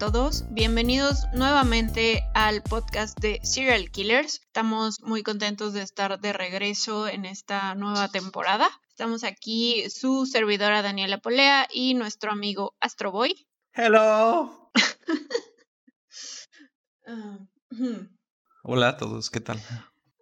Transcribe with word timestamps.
todos, 0.00 0.44
bienvenidos 0.48 1.26
nuevamente 1.34 2.24
al 2.32 2.62
podcast 2.62 3.20
de 3.20 3.38
Serial 3.42 3.90
Killers. 3.90 4.40
Estamos 4.46 5.02
muy 5.02 5.22
contentos 5.22 5.74
de 5.74 5.82
estar 5.82 6.18
de 6.18 6.32
regreso 6.32 7.06
en 7.06 7.26
esta 7.26 7.74
nueva 7.74 8.08
temporada. 8.08 8.66
Estamos 8.88 9.24
aquí 9.24 9.90
su 9.90 10.24
servidora 10.24 10.80
Daniela 10.80 11.18
Polea 11.18 11.68
y 11.70 11.92
nuestro 11.92 12.32
amigo 12.32 12.74
Astroboy. 12.80 13.46
Hello. 13.74 14.70
Hola 18.62 18.88
a 18.88 18.96
todos, 18.96 19.28
¿qué 19.28 19.40
tal? 19.40 19.60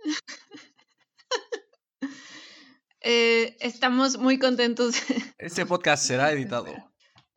eh, 3.01 3.57
estamos 3.61 4.19
muy 4.19 4.41
contentos. 4.41 4.97
Este 5.39 5.65
podcast 5.67 6.05
será 6.05 6.33
editado. 6.33 6.67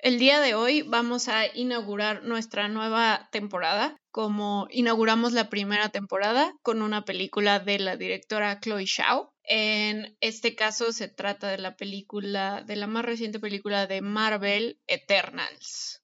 El 0.04 0.18
día 0.18 0.40
de 0.40 0.56
hoy 0.56 0.82
vamos 0.82 1.28
a 1.28 1.46
inaugurar 1.56 2.24
nuestra 2.24 2.68
nueva 2.68 3.30
temporada, 3.32 3.96
como 4.10 4.66
inauguramos 4.72 5.32
la 5.32 5.48
primera 5.48 5.90
temporada 5.90 6.56
con 6.64 6.82
una 6.82 7.06
película 7.06 7.60
de 7.60 7.78
la 7.78 7.98
directora 7.98 8.60
Chloe 8.60 8.88
Zhao. 8.88 9.32
En 9.44 10.18
este 10.20 10.56
caso 10.56 10.92
se 10.92 11.08
trata 11.08 11.50
de 11.50 11.60
la 11.60 11.76
película, 11.76 12.64
de 12.66 12.78
la 12.78 12.88
más 12.88 13.06
reciente 13.06 13.40
película 13.40 13.86
de 13.86 14.02
Marvel, 14.02 14.80
Eternals. 14.88 16.02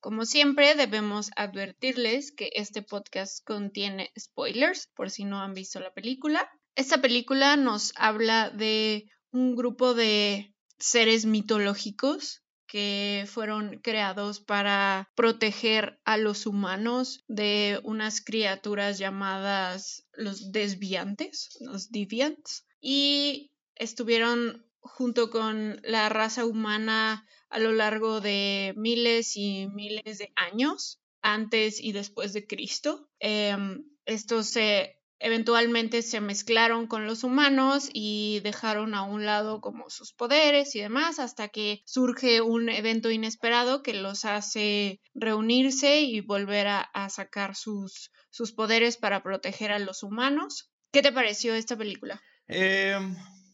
Como 0.00 0.24
siempre, 0.24 0.74
debemos 0.74 1.30
advertirles 1.36 2.32
que 2.32 2.50
este 2.54 2.82
podcast 2.82 3.44
contiene 3.46 4.10
spoilers 4.18 4.88
por 4.96 5.08
si 5.08 5.24
no 5.24 5.40
han 5.40 5.54
visto 5.54 5.78
la 5.78 5.94
película. 5.94 6.50
Esta 6.74 7.00
película 7.00 7.56
nos 7.56 7.92
habla 7.94 8.50
de 8.50 9.08
un 9.30 9.54
grupo 9.54 9.94
de 9.94 10.52
seres 10.78 11.26
mitológicos 11.26 12.42
que 12.66 13.24
fueron 13.26 13.78
creados 13.78 14.40
para 14.40 15.10
proteger 15.14 16.00
a 16.04 16.16
los 16.16 16.46
humanos 16.46 17.24
de 17.28 17.80
unas 17.84 18.20
criaturas 18.20 18.98
llamadas 18.98 20.06
los 20.12 20.52
desviantes, 20.52 21.56
los 21.60 21.90
deviants, 21.90 22.66
y 22.80 23.52
estuvieron 23.74 24.66
junto 24.80 25.30
con 25.30 25.80
la 25.82 26.08
raza 26.08 26.44
humana 26.44 27.26
a 27.48 27.58
lo 27.58 27.72
largo 27.72 28.20
de 28.20 28.74
miles 28.76 29.36
y 29.36 29.68
miles 29.68 30.18
de 30.18 30.32
años, 30.36 31.00
antes 31.22 31.80
y 31.80 31.92
después 31.92 32.32
de 32.32 32.46
Cristo. 32.46 33.08
Eh, 33.20 33.56
estos 34.04 34.46
se 34.46 34.95
eventualmente 35.18 36.02
se 36.02 36.20
mezclaron 36.20 36.86
con 36.86 37.06
los 37.06 37.24
humanos 37.24 37.88
y 37.92 38.40
dejaron 38.40 38.94
a 38.94 39.02
un 39.02 39.24
lado 39.24 39.60
como 39.60 39.88
sus 39.90 40.12
poderes 40.12 40.74
y 40.74 40.80
demás 40.80 41.18
hasta 41.18 41.48
que 41.48 41.82
surge 41.84 42.40
un 42.40 42.68
evento 42.68 43.10
inesperado 43.10 43.82
que 43.82 43.94
los 43.94 44.24
hace 44.24 45.00
reunirse 45.14 46.00
y 46.00 46.20
volver 46.20 46.68
a, 46.68 47.08
sacar 47.08 47.54
sus, 47.54 48.10
sus 48.30 48.52
poderes 48.52 48.96
para 48.96 49.22
proteger 49.22 49.72
a 49.72 49.78
los 49.78 50.02
humanos. 50.02 50.70
¿Qué 50.92 51.02
te 51.02 51.12
pareció 51.12 51.54
esta 51.54 51.76
película? 51.76 52.20
Eh, 52.48 52.98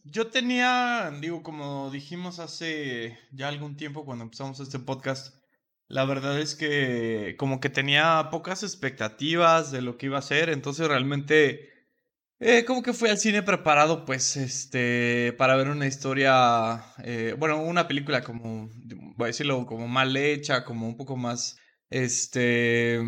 yo 0.03 0.27
tenía, 0.27 1.11
digo, 1.21 1.43
como 1.43 1.89
dijimos 1.91 2.39
hace 2.39 3.17
ya 3.31 3.47
algún 3.47 3.77
tiempo 3.77 4.05
cuando 4.05 4.25
empezamos 4.25 4.59
este 4.59 4.79
podcast, 4.79 5.42
la 5.87 6.05
verdad 6.05 6.39
es 6.39 6.55
que 6.55 7.35
como 7.37 7.59
que 7.59 7.69
tenía 7.69 8.29
pocas 8.31 8.63
expectativas 8.63 9.71
de 9.71 9.81
lo 9.81 9.97
que 9.97 10.07
iba 10.07 10.17
a 10.17 10.21
ser, 10.21 10.49
entonces 10.49 10.87
realmente 10.87 11.73
eh, 12.45 12.65
como 12.65 12.83
que 12.83 12.93
fui 12.93 13.09
al 13.09 13.17
cine 13.19 13.41
preparado 13.41 14.03
pues 14.05 14.35
este 14.35 15.33
para 15.37 15.55
ver 15.55 15.69
una 15.69 15.87
historia, 15.87 16.83
eh, 17.03 17.35
bueno, 17.39 17.61
una 17.63 17.87
película 17.87 18.21
como, 18.21 18.69
voy 19.15 19.25
a 19.25 19.27
decirlo, 19.27 19.65
como 19.65 19.87
mal 19.87 20.15
hecha, 20.17 20.65
como 20.65 20.87
un 20.87 20.97
poco 20.97 21.15
más, 21.15 21.57
este, 21.89 22.99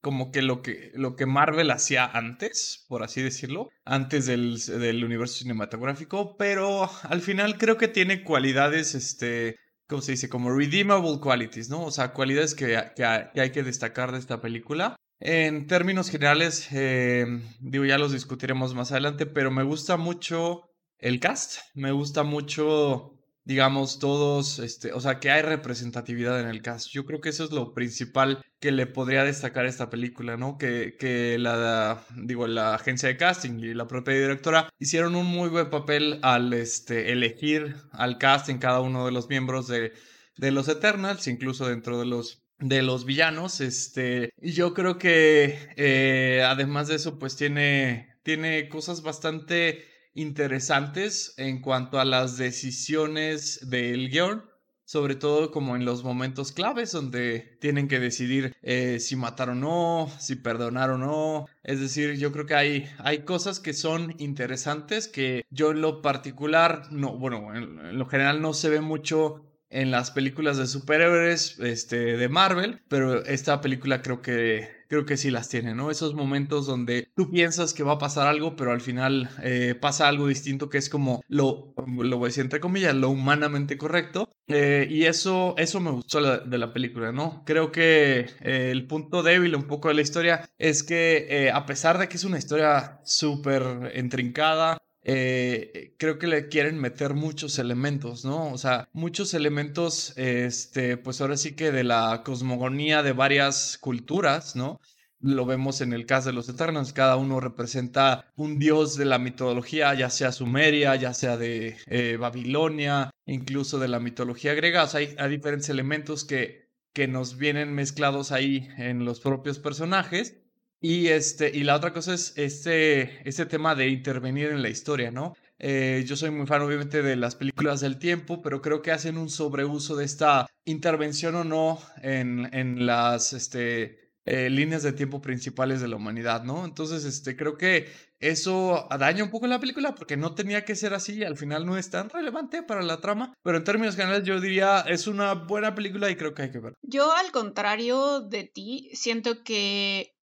como 0.00 0.30
que 0.32 0.40
lo 0.40 0.62
que, 0.62 0.92
lo 0.94 1.14
que 1.14 1.26
Marvel 1.26 1.70
hacía 1.70 2.06
antes, 2.06 2.86
por 2.88 3.02
así 3.02 3.20
decirlo, 3.22 3.68
antes 3.84 4.24
del, 4.26 4.58
del 4.58 5.04
universo 5.04 5.38
cinematográfico, 5.38 6.36
pero 6.38 6.90
al 7.02 7.20
final 7.20 7.58
creo 7.58 7.76
que 7.76 7.88
tiene 7.88 8.24
cualidades, 8.24 8.94
este 8.94 9.56
¿cómo 9.90 10.00
se 10.00 10.12
dice? 10.12 10.30
Como 10.30 10.50
redeemable 10.56 11.18
qualities, 11.20 11.68
¿no? 11.68 11.82
O 11.82 11.90
sea, 11.90 12.14
cualidades 12.14 12.54
que, 12.54 12.80
que, 12.96 13.04
hay 13.04 13.50
que 13.50 13.62
destacar 13.62 14.12
de 14.12 14.18
esta 14.18 14.40
película. 14.40 14.96
En 15.18 15.66
términos 15.66 16.08
generales, 16.08 16.68
eh, 16.72 17.26
digo, 17.60 17.84
ya 17.84 17.98
los 17.98 18.12
discutiremos 18.12 18.74
más 18.74 18.92
adelante, 18.92 19.26
pero 19.26 19.50
me 19.50 19.64
gusta 19.64 19.98
mucho 19.98 20.70
el 20.98 21.20
cast, 21.20 21.58
me 21.74 21.92
gusta 21.92 22.22
mucho, 22.22 23.19
digamos, 23.44 23.98
todos, 23.98 24.58
este, 24.58 24.92
o 24.92 25.00
sea, 25.00 25.18
que 25.20 25.30
hay 25.30 25.42
representatividad 25.42 26.40
en 26.40 26.48
el 26.48 26.62
cast. 26.62 26.88
Yo 26.90 27.04
creo 27.06 27.20
que 27.20 27.30
eso 27.30 27.44
es 27.44 27.50
lo 27.52 27.74
principal 27.74 28.44
que 28.60 28.72
le 28.72 28.86
podría 28.86 29.24
destacar 29.24 29.66
a 29.66 29.68
esta 29.68 29.90
película, 29.90 30.36
¿no? 30.36 30.58
Que, 30.58 30.96
que 30.98 31.38
la, 31.38 32.04
digo, 32.16 32.46
la 32.46 32.74
agencia 32.74 33.08
de 33.08 33.16
casting 33.16 33.58
y 33.60 33.74
la 33.74 33.86
propia 33.88 34.14
directora 34.14 34.68
hicieron 34.78 35.16
un 35.16 35.26
muy 35.26 35.48
buen 35.48 35.70
papel 35.70 36.20
al 36.22 36.52
este, 36.52 37.12
elegir 37.12 37.76
al 37.92 38.18
cast 38.18 38.48
en 38.48 38.58
cada 38.58 38.80
uno 38.80 39.06
de 39.06 39.12
los 39.12 39.28
miembros 39.28 39.66
de, 39.68 39.92
de 40.36 40.50
los 40.50 40.68
Eternals, 40.68 41.26
incluso 41.26 41.66
dentro 41.66 41.98
de 41.98 42.06
los 42.06 42.42
de 42.60 42.82
los 42.82 43.06
villanos, 43.06 43.60
este, 43.60 44.34
y 44.40 44.52
yo 44.52 44.74
creo 44.74 44.98
que 44.98 45.70
eh, 45.76 46.42
además 46.46 46.88
de 46.88 46.96
eso, 46.96 47.18
pues 47.18 47.34
tiene, 47.36 48.18
tiene 48.22 48.68
cosas 48.68 49.02
bastante 49.02 49.89
interesantes 50.20 51.34
en 51.36 51.60
cuanto 51.60 51.98
a 51.98 52.04
las 52.04 52.36
decisiones 52.36 53.70
del 53.70 54.10
guion, 54.10 54.44
sobre 54.84 55.14
todo 55.14 55.52
como 55.52 55.76
en 55.76 55.84
los 55.84 56.02
momentos 56.02 56.50
claves 56.50 56.90
donde 56.90 57.56
tienen 57.60 57.86
que 57.86 58.00
decidir 58.00 58.56
eh, 58.62 58.98
si 58.98 59.14
matar 59.14 59.50
o 59.50 59.54
no, 59.54 60.10
si 60.18 60.34
perdonar 60.36 60.90
o 60.90 60.98
no. 60.98 61.46
Es 61.62 61.80
decir, 61.80 62.16
yo 62.16 62.32
creo 62.32 62.46
que 62.46 62.56
hay, 62.56 62.90
hay 62.98 63.20
cosas 63.20 63.60
que 63.60 63.72
son 63.72 64.16
interesantes 64.18 65.06
que 65.06 65.44
yo 65.50 65.70
en 65.70 65.80
lo 65.80 66.02
particular, 66.02 66.88
no, 66.90 67.16
bueno, 67.16 67.54
en, 67.54 67.78
en 67.78 67.98
lo 67.98 68.06
general 68.06 68.42
no 68.42 68.52
se 68.52 68.68
ve 68.68 68.80
mucho 68.80 69.49
en 69.70 69.90
las 69.90 70.10
películas 70.10 70.58
de 70.58 70.66
superhéroes 70.66 71.58
este, 71.60 72.16
de 72.16 72.28
Marvel, 72.28 72.82
pero 72.88 73.24
esta 73.24 73.60
película 73.60 74.02
creo 74.02 74.20
que 74.20 74.80
creo 74.90 75.06
que 75.06 75.16
sí 75.16 75.30
las 75.30 75.48
tiene, 75.48 75.72
¿no? 75.72 75.92
Esos 75.92 76.14
momentos 76.14 76.66
donde 76.66 77.12
tú 77.14 77.30
piensas 77.30 77.72
que 77.74 77.84
va 77.84 77.92
a 77.92 77.98
pasar 77.98 78.26
algo, 78.26 78.56
pero 78.56 78.72
al 78.72 78.80
final 78.80 79.30
eh, 79.40 79.76
pasa 79.80 80.08
algo 80.08 80.26
distinto 80.26 80.68
que 80.68 80.78
es 80.78 80.88
como 80.88 81.22
lo, 81.28 81.72
lo 81.86 82.18
voy 82.18 82.26
a 82.26 82.30
decir 82.30 82.42
entre 82.42 82.58
comillas, 82.58 82.96
lo 82.96 83.08
humanamente 83.08 83.78
correcto. 83.78 84.32
Eh, 84.48 84.88
y 84.90 85.04
eso, 85.04 85.54
eso 85.58 85.78
me 85.78 85.92
gustó 85.92 86.40
de 86.40 86.58
la 86.58 86.72
película, 86.72 87.12
¿no? 87.12 87.44
Creo 87.46 87.70
que 87.70 88.26
eh, 88.40 88.70
el 88.72 88.88
punto 88.88 89.22
débil 89.22 89.54
un 89.54 89.68
poco 89.68 89.86
de 89.86 89.94
la 89.94 90.02
historia 90.02 90.50
es 90.58 90.82
que 90.82 91.52
a 91.54 91.66
pesar 91.66 91.98
de 91.98 92.08
que 92.08 92.16
es 92.16 92.24
una 92.24 92.38
historia 92.38 93.00
súper 93.04 93.92
intrincada, 93.94 94.82
eh, 95.12 95.96
creo 95.98 96.20
que 96.20 96.28
le 96.28 96.46
quieren 96.46 96.78
meter 96.78 97.14
muchos 97.14 97.58
elementos, 97.58 98.24
¿no? 98.24 98.52
O 98.52 98.58
sea, 98.58 98.88
muchos 98.92 99.34
elementos, 99.34 100.12
este, 100.16 100.96
pues 100.96 101.20
ahora 101.20 101.36
sí 101.36 101.56
que 101.56 101.72
de 101.72 101.82
la 101.82 102.22
cosmogonía 102.24 103.02
de 103.02 103.12
varias 103.12 103.76
culturas, 103.76 104.54
¿no? 104.54 104.80
Lo 105.18 105.46
vemos 105.46 105.80
en 105.80 105.92
el 105.92 106.06
caso 106.06 106.28
de 106.28 106.34
los 106.34 106.48
Eternos, 106.48 106.92
cada 106.92 107.16
uno 107.16 107.40
representa 107.40 108.32
un 108.36 108.60
dios 108.60 108.96
de 108.96 109.04
la 109.04 109.18
mitología, 109.18 109.92
ya 109.94 110.10
sea 110.10 110.30
sumeria, 110.30 110.94
ya 110.94 111.12
sea 111.12 111.36
de 111.36 111.76
eh, 111.86 112.16
Babilonia, 112.16 113.10
incluso 113.26 113.80
de 113.80 113.88
la 113.88 113.98
mitología 113.98 114.54
griega. 114.54 114.84
O 114.84 114.86
sea, 114.86 115.00
hay, 115.00 115.16
hay 115.18 115.28
diferentes 115.28 115.68
elementos 115.70 116.24
que, 116.24 116.70
que 116.92 117.08
nos 117.08 117.36
vienen 117.36 117.74
mezclados 117.74 118.30
ahí 118.30 118.68
en 118.78 119.04
los 119.04 119.18
propios 119.18 119.58
personajes. 119.58 120.36
Y, 120.80 121.08
este, 121.08 121.50
y 121.54 121.62
la 121.62 121.76
otra 121.76 121.92
cosa 121.92 122.14
es 122.14 122.32
este, 122.36 123.28
este 123.28 123.44
tema 123.46 123.74
de 123.74 123.88
intervenir 123.88 124.50
en 124.50 124.62
la 124.62 124.70
historia, 124.70 125.10
¿no? 125.10 125.34
Eh, 125.58 126.04
yo 126.06 126.16
soy 126.16 126.30
muy 126.30 126.46
fan, 126.46 126.62
obviamente, 126.62 127.02
de 127.02 127.16
las 127.16 127.36
películas 127.36 127.80
del 127.80 127.98
tiempo, 127.98 128.40
pero 128.40 128.62
creo 128.62 128.80
que 128.80 128.90
hacen 128.90 129.18
un 129.18 129.28
sobreuso 129.28 129.94
de 129.94 130.06
esta 130.06 130.46
intervención 130.64 131.34
o 131.34 131.44
no 131.44 131.78
en, 132.02 132.48
en 132.54 132.86
las 132.86 133.34
este, 133.34 134.12
eh, 134.24 134.48
líneas 134.48 134.82
de 134.82 134.92
tiempo 134.92 135.20
principales 135.20 135.82
de 135.82 135.88
la 135.88 135.96
humanidad, 135.96 136.44
¿no? 136.44 136.64
Entonces, 136.64 137.04
este, 137.04 137.36
creo 137.36 137.58
que 137.58 137.88
eso 138.18 138.86
daña 138.98 139.24
un 139.24 139.30
poco 139.30 139.46
la 139.46 139.60
película 139.60 139.94
porque 139.94 140.16
no 140.16 140.34
tenía 140.34 140.64
que 140.64 140.76
ser 140.76 140.94
así 140.94 141.14
y 141.14 141.24
al 141.24 141.36
final 141.36 141.66
no 141.66 141.76
es 141.76 141.90
tan 141.90 142.08
relevante 142.08 142.62
para 142.62 142.82
la 142.82 143.00
trama, 143.00 143.34
pero 143.42 143.58
en 143.58 143.64
términos 143.64 143.96
generales 143.96 144.24
yo 144.24 144.40
diría 144.40 144.80
es 144.80 145.06
una 145.06 145.32
buena 145.34 145.74
película 145.74 146.10
y 146.10 146.16
creo 146.16 146.32
que 146.32 146.42
hay 146.42 146.50
que 146.50 146.58
verla. 146.58 146.78
Yo, 146.82 147.12
al 147.12 147.32
contrario 147.32 148.20
de 148.20 148.44
ti, 148.44 148.90
siento 148.92 149.42
que 149.42 150.19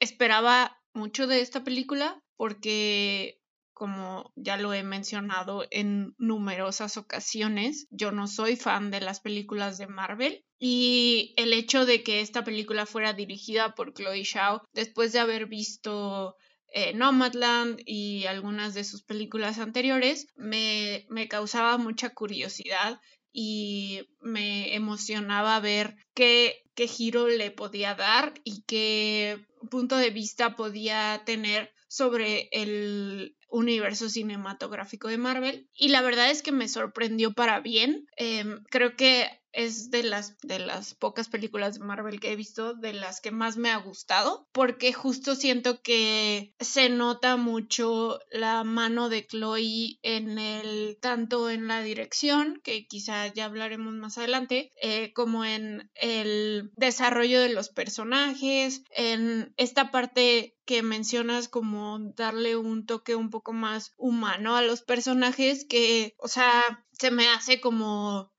esperaba 0.00 0.80
mucho 0.92 1.26
de 1.26 1.40
esta 1.40 1.64
película 1.64 2.22
porque, 2.36 3.40
como 3.72 4.32
ya 4.36 4.56
lo 4.56 4.72
he 4.72 4.82
mencionado 4.82 5.66
en 5.70 6.14
numerosas 6.18 6.96
ocasiones, 6.96 7.86
yo 7.90 8.12
no 8.12 8.26
soy 8.26 8.56
fan 8.56 8.90
de 8.90 9.00
las 9.00 9.20
películas 9.20 9.78
de 9.78 9.86
Marvel 9.86 10.44
y 10.58 11.34
el 11.36 11.52
hecho 11.52 11.86
de 11.86 12.02
que 12.02 12.20
esta 12.20 12.44
película 12.44 12.86
fuera 12.86 13.12
dirigida 13.12 13.74
por 13.74 13.94
Chloe 13.94 14.24
Zhao 14.24 14.62
después 14.72 15.12
de 15.12 15.20
haber 15.20 15.46
visto 15.46 16.36
eh, 16.70 16.92
Nomadland 16.94 17.80
y 17.86 18.26
algunas 18.26 18.74
de 18.74 18.84
sus 18.84 19.02
películas 19.02 19.58
anteriores 19.58 20.26
me, 20.36 21.06
me 21.08 21.28
causaba 21.28 21.78
mucha 21.78 22.10
curiosidad 22.10 23.00
y 23.32 24.08
me 24.20 24.74
emocionaba 24.74 25.60
ver 25.60 25.96
qué, 26.14 26.62
qué 26.74 26.86
giro 26.86 27.28
le 27.28 27.50
podía 27.50 27.94
dar 27.94 28.34
y 28.44 28.62
qué 28.62 29.44
punto 29.70 29.96
de 29.96 30.10
vista 30.10 30.56
podía 30.56 31.22
tener 31.24 31.72
sobre 31.88 32.48
el 32.52 33.36
universo 33.48 34.08
cinematográfico 34.08 35.08
de 35.08 35.18
Marvel 35.18 35.68
y 35.74 35.88
la 35.88 36.02
verdad 36.02 36.30
es 36.30 36.42
que 36.42 36.52
me 36.52 36.68
sorprendió 36.68 37.32
para 37.32 37.60
bien. 37.60 38.06
Em, 38.16 38.62
creo 38.70 38.94
que 38.94 39.37
es 39.52 39.90
de 39.90 40.02
las, 40.02 40.38
de 40.38 40.58
las 40.58 40.94
pocas 40.94 41.28
películas 41.28 41.74
de 41.74 41.84
Marvel 41.84 42.20
que 42.20 42.32
he 42.32 42.36
visto 42.36 42.74
de 42.74 42.92
las 42.92 43.20
que 43.20 43.30
más 43.30 43.56
me 43.56 43.70
ha 43.70 43.76
gustado 43.76 44.48
porque 44.52 44.92
justo 44.92 45.34
siento 45.34 45.82
que 45.82 46.54
se 46.60 46.88
nota 46.88 47.36
mucho 47.36 48.18
la 48.30 48.64
mano 48.64 49.08
de 49.08 49.26
Chloe 49.26 49.98
en 50.02 50.38
el 50.38 50.98
tanto 51.00 51.50
en 51.50 51.68
la 51.68 51.82
dirección 51.82 52.60
que 52.62 52.86
quizá 52.86 53.26
ya 53.28 53.46
hablaremos 53.46 53.94
más 53.94 54.18
adelante 54.18 54.70
eh, 54.82 55.12
como 55.12 55.44
en 55.44 55.90
el 55.94 56.70
desarrollo 56.76 57.40
de 57.40 57.50
los 57.50 57.68
personajes 57.68 58.82
en 58.90 59.52
esta 59.56 59.90
parte 59.90 60.54
que 60.68 60.82
mencionas 60.82 61.48
como 61.48 61.98
darle 62.14 62.56
un 62.56 62.84
toque 62.84 63.14
un 63.14 63.30
poco 63.30 63.54
más 63.54 63.94
humano 63.96 64.54
a 64.54 64.60
los 64.60 64.82
personajes 64.82 65.64
que, 65.66 66.14
o 66.18 66.28
sea, 66.28 66.84
se 66.92 67.10
me 67.10 67.26
hace 67.28 67.58
como 67.58 68.30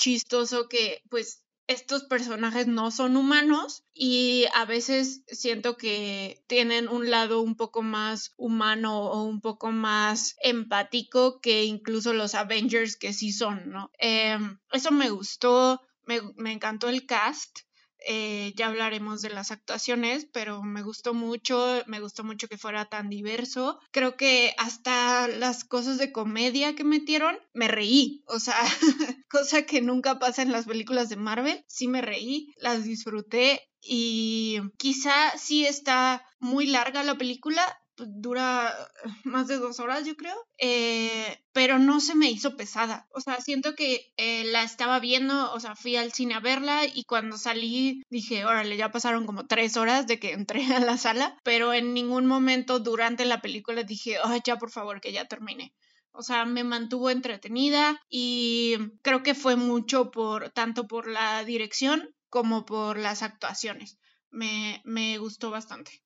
chistoso 0.00 0.68
que 0.68 1.02
pues 1.10 1.44
estos 1.68 2.02
personajes 2.02 2.66
no 2.66 2.90
son 2.90 3.16
humanos 3.16 3.84
y 3.94 4.46
a 4.54 4.64
veces 4.64 5.22
siento 5.28 5.76
que 5.76 6.42
tienen 6.48 6.88
un 6.88 7.10
lado 7.10 7.42
un 7.42 7.54
poco 7.54 7.82
más 7.82 8.32
humano 8.36 9.04
o 9.04 9.22
un 9.22 9.40
poco 9.40 9.70
más 9.70 10.36
empático 10.42 11.40
que 11.40 11.64
incluso 11.64 12.12
los 12.12 12.34
Avengers 12.34 12.96
que 12.96 13.12
sí 13.12 13.30
son, 13.30 13.70
¿no? 13.70 13.92
Em, 13.98 14.58
eso 14.72 14.90
me 14.90 15.10
gustó, 15.10 15.80
me, 16.06 16.20
me 16.34 16.50
encantó 16.50 16.88
el 16.88 17.06
cast. 17.06 17.60
Eh, 18.06 18.52
ya 18.56 18.66
hablaremos 18.66 19.22
de 19.22 19.30
las 19.30 19.50
actuaciones, 19.50 20.26
pero 20.32 20.62
me 20.62 20.82
gustó 20.82 21.14
mucho, 21.14 21.82
me 21.86 22.00
gustó 22.00 22.24
mucho 22.24 22.48
que 22.48 22.58
fuera 22.58 22.86
tan 22.86 23.10
diverso. 23.10 23.78
Creo 23.90 24.16
que 24.16 24.54
hasta 24.58 25.28
las 25.28 25.64
cosas 25.64 25.98
de 25.98 26.12
comedia 26.12 26.74
que 26.74 26.84
metieron, 26.84 27.36
me 27.52 27.68
reí, 27.68 28.22
o 28.26 28.38
sea, 28.38 28.56
cosa 29.28 29.62
que 29.62 29.80
nunca 29.80 30.18
pasa 30.18 30.42
en 30.42 30.52
las 30.52 30.66
películas 30.66 31.08
de 31.08 31.16
Marvel, 31.16 31.64
sí 31.66 31.88
me 31.88 32.00
reí, 32.00 32.54
las 32.56 32.84
disfruté 32.84 33.68
y 33.82 34.60
quizá 34.76 35.36
sí 35.38 35.64
está 35.66 36.24
muy 36.38 36.66
larga 36.66 37.02
la 37.02 37.16
película, 37.16 37.62
dura 38.06 38.74
más 39.24 39.48
de 39.48 39.58
dos 39.58 39.80
horas, 39.80 40.04
yo 40.04 40.16
creo, 40.16 40.36
eh, 40.58 41.42
pero 41.52 41.78
no 41.78 42.00
se 42.00 42.14
me 42.14 42.30
hizo 42.30 42.56
pesada. 42.56 43.06
O 43.12 43.20
sea, 43.20 43.40
siento 43.40 43.74
que 43.74 44.12
eh, 44.16 44.44
la 44.44 44.62
estaba 44.62 45.00
viendo, 45.00 45.52
o 45.52 45.60
sea, 45.60 45.76
fui 45.76 45.96
al 45.96 46.12
cine 46.12 46.34
a 46.34 46.40
verla 46.40 46.82
y 46.86 47.04
cuando 47.04 47.38
salí 47.38 48.02
dije, 48.10 48.44
órale, 48.44 48.76
ya 48.76 48.90
pasaron 48.90 49.26
como 49.26 49.46
tres 49.46 49.76
horas 49.76 50.06
de 50.06 50.18
que 50.18 50.32
entré 50.32 50.66
a 50.74 50.80
la 50.80 50.96
sala, 50.96 51.36
pero 51.42 51.72
en 51.72 51.94
ningún 51.94 52.26
momento 52.26 52.78
durante 52.78 53.24
la 53.24 53.40
película 53.40 53.82
dije, 53.82 54.18
ay, 54.22 54.40
ya 54.44 54.56
por 54.56 54.70
favor, 54.70 55.00
que 55.00 55.12
ya 55.12 55.26
termine. 55.26 55.72
O 56.12 56.22
sea, 56.22 56.44
me 56.44 56.64
mantuvo 56.64 57.10
entretenida 57.10 58.00
y 58.08 58.76
creo 59.02 59.22
que 59.22 59.34
fue 59.34 59.56
mucho 59.56 60.10
por, 60.10 60.50
tanto 60.50 60.86
por 60.86 61.08
la 61.08 61.44
dirección 61.44 62.14
como 62.28 62.64
por 62.64 62.98
las 62.98 63.22
actuaciones. 63.22 63.98
Me, 64.30 64.82
me 64.84 65.18
gustó 65.18 65.50
bastante. 65.50 66.02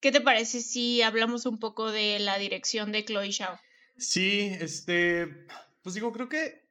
¿Qué 0.00 0.12
te 0.12 0.22
parece 0.22 0.62
si 0.62 1.02
hablamos 1.02 1.44
un 1.44 1.58
poco 1.58 1.92
de 1.92 2.18
la 2.18 2.38
dirección 2.38 2.90
de 2.90 3.04
Chloe 3.04 3.32
Zhao? 3.32 3.58
Sí, 3.98 4.50
este, 4.58 5.46
pues 5.82 5.94
digo, 5.94 6.10
creo 6.10 6.30
que, 6.30 6.64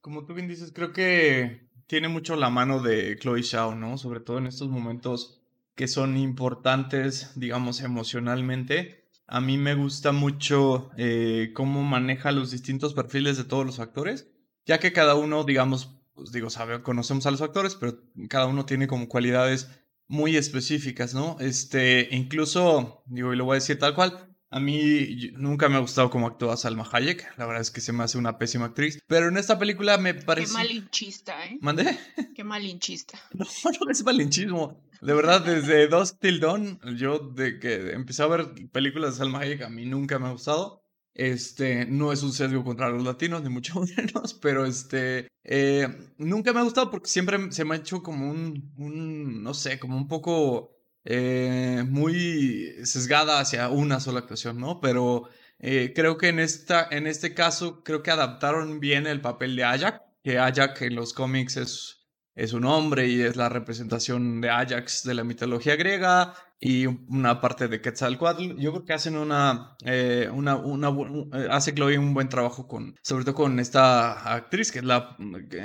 como 0.00 0.24
tú 0.24 0.34
bien 0.34 0.46
dices, 0.46 0.70
creo 0.72 0.92
que 0.92 1.68
tiene 1.88 2.06
mucho 2.06 2.36
la 2.36 2.48
mano 2.48 2.80
de 2.80 3.18
Chloe 3.18 3.42
Zhao, 3.42 3.74
¿no? 3.74 3.98
Sobre 3.98 4.20
todo 4.20 4.38
en 4.38 4.46
estos 4.46 4.68
momentos 4.68 5.40
que 5.74 5.88
son 5.88 6.16
importantes, 6.16 7.32
digamos, 7.34 7.80
emocionalmente. 7.80 9.08
A 9.26 9.40
mí 9.40 9.58
me 9.58 9.74
gusta 9.74 10.12
mucho 10.12 10.90
eh, 10.96 11.50
cómo 11.54 11.82
maneja 11.82 12.30
los 12.30 12.52
distintos 12.52 12.94
perfiles 12.94 13.36
de 13.36 13.44
todos 13.44 13.66
los 13.66 13.80
actores, 13.80 14.28
ya 14.64 14.78
que 14.78 14.92
cada 14.92 15.16
uno, 15.16 15.42
digamos, 15.42 15.96
pues 16.14 16.30
digo, 16.30 16.50
sabe, 16.50 16.82
conocemos 16.82 17.26
a 17.26 17.32
los 17.32 17.40
actores, 17.40 17.74
pero 17.74 17.98
cada 18.28 18.46
uno 18.46 18.64
tiene 18.64 18.86
como 18.86 19.08
cualidades 19.08 19.68
muy 20.10 20.36
específicas, 20.36 21.14
¿no? 21.14 21.36
Este, 21.38 22.08
incluso, 22.10 23.04
digo, 23.06 23.32
y 23.32 23.36
lo 23.36 23.44
voy 23.44 23.54
a 23.54 23.60
decir 23.60 23.78
tal 23.78 23.94
cual, 23.94 24.28
a 24.50 24.58
mí 24.58 25.30
nunca 25.34 25.68
me 25.68 25.76
ha 25.76 25.78
gustado 25.78 26.10
cómo 26.10 26.26
actúa 26.26 26.56
Salma 26.56 26.84
Hayek, 26.90 27.38
la 27.38 27.46
verdad 27.46 27.62
es 27.62 27.70
que 27.70 27.80
se 27.80 27.92
me 27.92 28.02
hace 28.02 28.18
una 28.18 28.36
pésima 28.36 28.66
actriz, 28.66 29.00
pero 29.06 29.28
en 29.28 29.36
esta 29.36 29.56
película 29.56 29.98
me 29.98 30.14
parece... 30.14 30.48
Qué 30.48 30.58
malinchista, 30.58 31.46
¿eh? 31.46 31.58
¿Mandé? 31.60 31.96
Qué 32.34 32.42
malinchista. 32.42 33.20
No, 33.34 33.46
no 33.84 33.90
es 33.92 34.04
malinchismo. 34.04 34.82
De 35.00 35.14
verdad, 35.14 35.42
desde 35.42 35.86
Dos 35.86 36.18
Till 36.18 36.40
Dawn, 36.40 36.80
yo 36.96 37.20
de 37.20 37.60
que 37.60 37.92
empecé 37.92 38.24
a 38.24 38.26
ver 38.26 38.52
películas 38.72 39.12
de 39.12 39.18
Salma 39.18 39.38
Hayek, 39.38 39.62
a 39.62 39.70
mí 39.70 39.86
nunca 39.86 40.18
me 40.18 40.26
ha 40.26 40.32
gustado. 40.32 40.79
Este, 41.14 41.86
no 41.86 42.12
es 42.12 42.22
un 42.22 42.32
sesgo 42.32 42.64
contra 42.64 42.88
los 42.88 43.04
latinos, 43.04 43.42
ni 43.42 43.48
mucho 43.48 43.80
menos, 43.96 44.34
pero 44.34 44.64
este, 44.64 45.28
eh, 45.44 45.88
nunca 46.18 46.52
me 46.52 46.60
ha 46.60 46.64
gustado 46.64 46.90
porque 46.90 47.08
siempre 47.08 47.50
se 47.52 47.64
me 47.64 47.74
ha 47.74 47.78
hecho 47.78 48.02
como 48.02 48.30
un, 48.30 48.72
un 48.76 49.42
no 49.42 49.54
sé, 49.54 49.78
como 49.78 49.96
un 49.96 50.08
poco 50.08 50.76
eh, 51.04 51.84
muy 51.88 52.72
sesgada 52.84 53.40
hacia 53.40 53.68
una 53.68 54.00
sola 54.00 54.20
actuación, 54.20 54.58
¿no? 54.58 54.80
Pero 54.80 55.28
eh, 55.58 55.92
creo 55.94 56.16
que 56.18 56.28
en, 56.28 56.38
esta, 56.40 56.88
en 56.90 57.06
este 57.06 57.34
caso, 57.34 57.82
creo 57.84 58.02
que 58.02 58.10
adaptaron 58.10 58.80
bien 58.80 59.06
el 59.06 59.20
papel 59.20 59.56
de 59.56 59.64
Ajax, 59.64 60.00
que 60.22 60.38
Ajax 60.38 60.82
en 60.82 60.94
los 60.94 61.12
cómics 61.14 61.56
es 61.56 61.99
es 62.40 62.54
un 62.54 62.64
hombre 62.64 63.06
y 63.06 63.20
es 63.20 63.36
la 63.36 63.50
representación 63.50 64.40
de 64.40 64.48
Ajax 64.48 65.04
de 65.04 65.12
la 65.12 65.24
mitología 65.24 65.76
griega 65.76 66.32
y 66.58 66.86
una 66.86 67.38
parte 67.38 67.68
de 67.68 67.82
Quetzalcoatl. 67.82 68.56
Yo 68.56 68.72
creo 68.72 68.84
que 68.86 68.94
hacen 68.94 69.16
una, 69.16 69.76
eh, 69.84 70.30
una, 70.32 70.54
eh, 70.54 71.48
hace 71.50 71.74
Chloe 71.74 71.98
un 71.98 72.14
buen 72.14 72.30
trabajo 72.30 72.66
con, 72.66 72.96
sobre 73.02 73.24
todo 73.24 73.34
con 73.34 73.60
esta 73.60 74.34
actriz 74.34 74.72
que 74.72 74.78
es 74.78 74.84
la, 74.86 75.16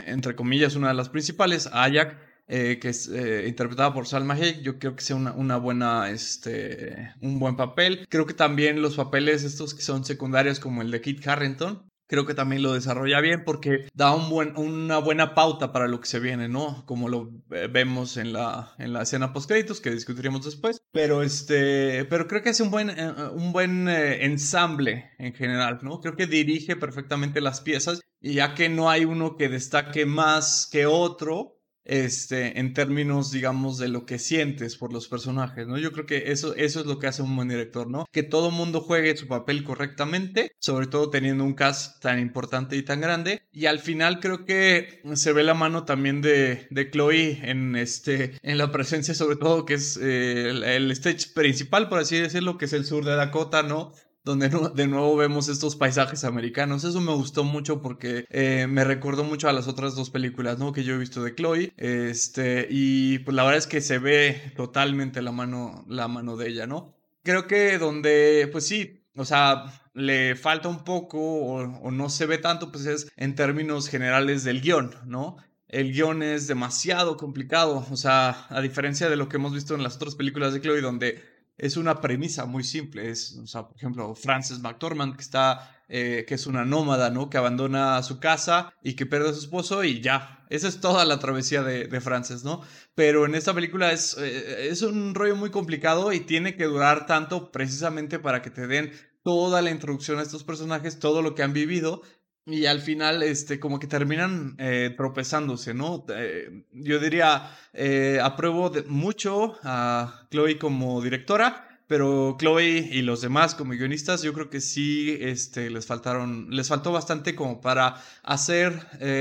entre 0.05 0.35
comillas, 0.35 0.75
una 0.75 0.89
de 0.89 0.95
las 0.95 1.09
principales, 1.09 1.69
Ajax. 1.71 2.15
Eh, 2.47 2.77
que 2.79 2.89
es 2.89 3.07
interpretada 3.07 3.91
por 3.91 4.05
Salma 4.05 4.35
Hayek, 4.35 4.61
yo 4.61 4.77
creo 4.77 4.95
que 4.95 5.01
sea 5.01 5.15
una, 5.15 5.57
buena, 5.57 6.11
este, 6.11 7.11
un 7.19 7.39
buen 7.39 7.55
papel. 7.55 8.05
Creo 8.07 8.27
que 8.27 8.35
también 8.35 8.83
los 8.83 8.97
papeles 8.97 9.43
estos 9.43 9.73
que 9.73 9.81
son 9.81 10.05
secundarios 10.05 10.59
como 10.59 10.83
el 10.83 10.91
de 10.91 11.01
Kit 11.01 11.27
Harrington, 11.27 11.84
creo 12.07 12.25
que 12.25 12.33
también 12.33 12.61
lo 12.61 12.73
desarrolla 12.73 13.19
bien 13.21 13.43
porque 13.43 13.87
da 13.93 14.13
un 14.15 14.29
buen, 14.29 14.57
una 14.57 14.99
buena 14.99 15.33
pauta 15.33 15.71
para 15.71 15.87
lo 15.87 15.99
que 15.99 16.07
se 16.07 16.19
viene, 16.19 16.47
¿no? 16.47 16.85
Como 16.85 17.09
lo 17.09 17.31
vemos 17.47 18.17
en 18.17 18.33
la, 18.33 18.73
en 18.77 18.93
la 18.93 19.03
escena 19.03 19.33
post 19.33 19.49
créditos 19.49 19.81
que 19.81 19.91
discutiremos 19.91 20.45
después. 20.45 20.81
Pero 20.91 21.23
este, 21.23 22.05
pero 22.05 22.27
creo 22.27 22.41
que 22.41 22.49
hace 22.49 22.63
un 22.63 22.71
buen, 22.71 22.89
eh, 22.89 23.13
un 23.33 23.51
buen 23.51 23.87
eh, 23.87 24.25
ensamble 24.25 25.11
en 25.17 25.33
general, 25.33 25.79
¿no? 25.81 25.99
Creo 25.99 26.15
que 26.15 26.27
dirige 26.27 26.75
perfectamente 26.75 27.41
las 27.41 27.61
piezas 27.61 28.01
y 28.21 28.35
ya 28.35 28.55
que 28.55 28.69
no 28.69 28.89
hay 28.89 29.05
uno 29.05 29.35
que 29.37 29.49
destaque 29.49 30.05
más 30.05 30.67
que 30.71 30.85
otro, 30.85 31.54
este, 31.85 32.59
en 32.59 32.73
términos, 32.73 33.31
digamos, 33.31 33.77
de 33.77 33.87
lo 33.87 34.05
que 34.05 34.19
sientes 34.19 34.75
por 34.75 34.91
los 34.91 35.07
personajes, 35.07 35.67
¿no? 35.67 35.77
Yo 35.77 35.91
creo 35.91 36.05
que 36.05 36.31
eso, 36.31 36.55
eso 36.55 36.79
es 36.81 36.85
lo 36.85 36.99
que 36.99 37.07
hace 37.07 37.21
un 37.21 37.35
buen 37.35 37.47
director, 37.47 37.89
¿no? 37.89 38.05
Que 38.11 38.23
todo 38.23 38.51
mundo 38.51 38.81
juegue 38.81 39.15
su 39.15 39.27
papel 39.27 39.63
correctamente, 39.63 40.51
sobre 40.59 40.87
todo 40.87 41.09
teniendo 41.09 41.43
un 41.43 41.53
cast 41.53 42.01
tan 42.01 42.19
importante 42.19 42.75
y 42.75 42.83
tan 42.83 43.01
grande. 43.01 43.43
Y 43.51 43.67
al 43.67 43.79
final 43.79 44.19
creo 44.19 44.45
que 44.45 45.01
se 45.13 45.33
ve 45.33 45.43
la 45.43 45.53
mano 45.53 45.85
también 45.85 46.21
de, 46.21 46.67
de 46.69 46.89
Chloe 46.89 47.39
en, 47.43 47.75
este, 47.75 48.37
en 48.41 48.57
la 48.57 48.71
presencia, 48.71 49.13
sobre 49.13 49.37
todo, 49.37 49.65
que 49.65 49.75
es 49.75 49.97
eh, 50.01 50.49
el, 50.49 50.63
el 50.63 50.91
stage 50.91 51.33
principal, 51.33 51.87
por 51.87 51.99
así 51.99 52.17
decirlo, 52.17 52.57
que 52.57 52.65
es 52.65 52.73
el 52.73 52.85
sur 52.85 53.05
de 53.05 53.15
Dakota, 53.15 53.63
¿no? 53.63 53.93
Donde 54.25 54.49
de 54.73 54.87
nuevo 54.87 55.15
vemos 55.15 55.47
estos 55.47 55.75
paisajes 55.75 56.23
americanos. 56.23 56.83
Eso 56.83 56.99
me 56.99 57.13
gustó 57.13 57.43
mucho 57.43 57.81
porque 57.81 58.25
eh, 58.29 58.65
me 58.67 58.83
recordó 58.83 59.23
mucho 59.23 59.47
a 59.47 59.53
las 59.53 59.67
otras 59.67 59.95
dos 59.95 60.09
películas, 60.09 60.57
¿no? 60.57 60.73
Que 60.73 60.83
yo 60.83 60.95
he 60.95 60.97
visto 60.97 61.23
de 61.23 61.35
Chloe. 61.35 61.71
Este, 61.77 62.67
y 62.69 63.19
pues 63.19 63.35
la 63.35 63.43
verdad 63.43 63.59
es 63.59 63.67
que 63.67 63.81
se 63.81 63.99
ve 63.99 64.51
totalmente 64.57 65.21
la 65.21 65.31
mano, 65.31 65.85
la 65.87 66.07
mano 66.07 66.35
de 66.35 66.49
ella, 66.49 66.67
¿no? 66.67 66.95
Creo 67.23 67.47
que 67.47 67.77
donde, 67.77 68.49
pues 68.51 68.67
sí, 68.67 69.03
o 69.15 69.25
sea, 69.25 69.81
le 69.93 70.35
falta 70.35 70.67
un 70.67 70.83
poco 70.83 71.19
o, 71.19 71.61
o 71.61 71.91
no 71.91 72.09
se 72.09 72.25
ve 72.25 72.37
tanto, 72.37 72.71
pues 72.71 72.85
es 72.87 73.11
en 73.15 73.35
términos 73.35 73.87
generales 73.87 74.43
del 74.43 74.61
guion, 74.61 74.95
¿no? 75.05 75.37
el 75.67 75.91
guion 75.91 76.23
es 76.23 76.47
demasiado 76.47 77.17
complicado. 77.17 77.85
O 77.91 77.97
sea, 77.97 78.47
a 78.49 78.61
diferencia 78.61 79.09
de 79.09 79.17
lo 79.17 79.27
que 79.27 79.37
hemos 79.37 79.53
visto 79.53 79.75
en 79.75 79.83
las 79.83 79.95
otras 79.95 80.15
películas 80.15 80.53
de 80.53 80.61
Chloe, 80.61 80.81
donde 80.81 81.21
es 81.57 81.77
una 81.77 82.01
premisa 82.01 82.45
muy 82.45 82.63
simple. 82.63 83.09
Es, 83.09 83.39
por 83.51 83.75
ejemplo, 83.75 84.15
Frances 84.15 84.59
McDormand, 84.59 85.15
que 85.15 85.21
está, 85.21 85.81
eh, 85.87 86.25
que 86.27 86.35
es 86.35 86.47
una 86.47 86.65
nómada, 86.65 87.09
¿no? 87.09 87.29
Que 87.29 87.37
abandona 87.37 88.01
su 88.03 88.19
casa 88.19 88.73
y 88.83 88.93
que 88.93 89.05
pierde 89.05 89.29
a 89.29 89.33
su 89.33 89.39
esposo 89.39 89.83
y 89.83 90.01
ya. 90.01 90.45
Esa 90.49 90.67
es 90.67 90.79
toda 90.79 91.05
la 91.05 91.19
travesía 91.19 91.63
de, 91.63 91.87
de 91.87 92.01
Frances, 92.01 92.43
¿no? 92.43 92.61
Pero 92.93 93.25
en 93.25 93.35
esta 93.35 93.53
película 93.53 93.91
es, 93.91 94.17
eh, 94.19 94.67
es 94.69 94.81
un 94.81 95.15
rollo 95.15 95.35
muy 95.35 95.49
complicado 95.49 96.11
y 96.13 96.19
tiene 96.21 96.55
que 96.55 96.65
durar 96.65 97.05
tanto 97.05 97.51
precisamente 97.51 98.19
para 98.19 98.41
que 98.41 98.49
te 98.49 98.67
den 98.67 98.91
toda 99.23 99.63
la 99.63 99.71
introducción 99.71 100.19
a 100.19 100.21
estos 100.21 100.43
personajes, 100.43 100.99
todo 100.99 101.23
lo 101.23 101.33
que 101.33 101.41
han 101.41 101.51
vivido 101.51 102.03
y 102.45 102.67
al 102.67 102.79
final, 102.79 103.23
este, 103.23 103.59
como 103.59 103.79
que 103.79 103.87
terminan 103.87 104.55
eh, 104.59 104.93
tropezándose, 104.95 105.73
¿no? 105.73 106.05
Eh, 106.09 106.65
yo 106.73 106.99
diría, 106.99 107.51
eh, 107.73 108.19
apruebo 108.21 108.71
mucho 108.87 109.57
a 109.63 110.27
Chloe 110.29 110.59
como 110.59 111.01
directora, 111.01 111.81
pero 111.87 112.37
Chloe 112.39 112.89
y 112.91 113.01
los 113.01 113.21
demás 113.21 113.55
como 113.55 113.73
guionistas, 113.73 114.21
yo 114.21 114.33
creo 114.33 114.49
que 114.51 114.61
sí, 114.61 115.17
este, 115.19 115.71
les 115.71 115.87
faltaron, 115.87 116.47
les 116.51 116.67
faltó 116.67 116.91
bastante 116.91 117.35
como 117.35 117.61
para 117.61 118.01
hacer, 118.23 118.73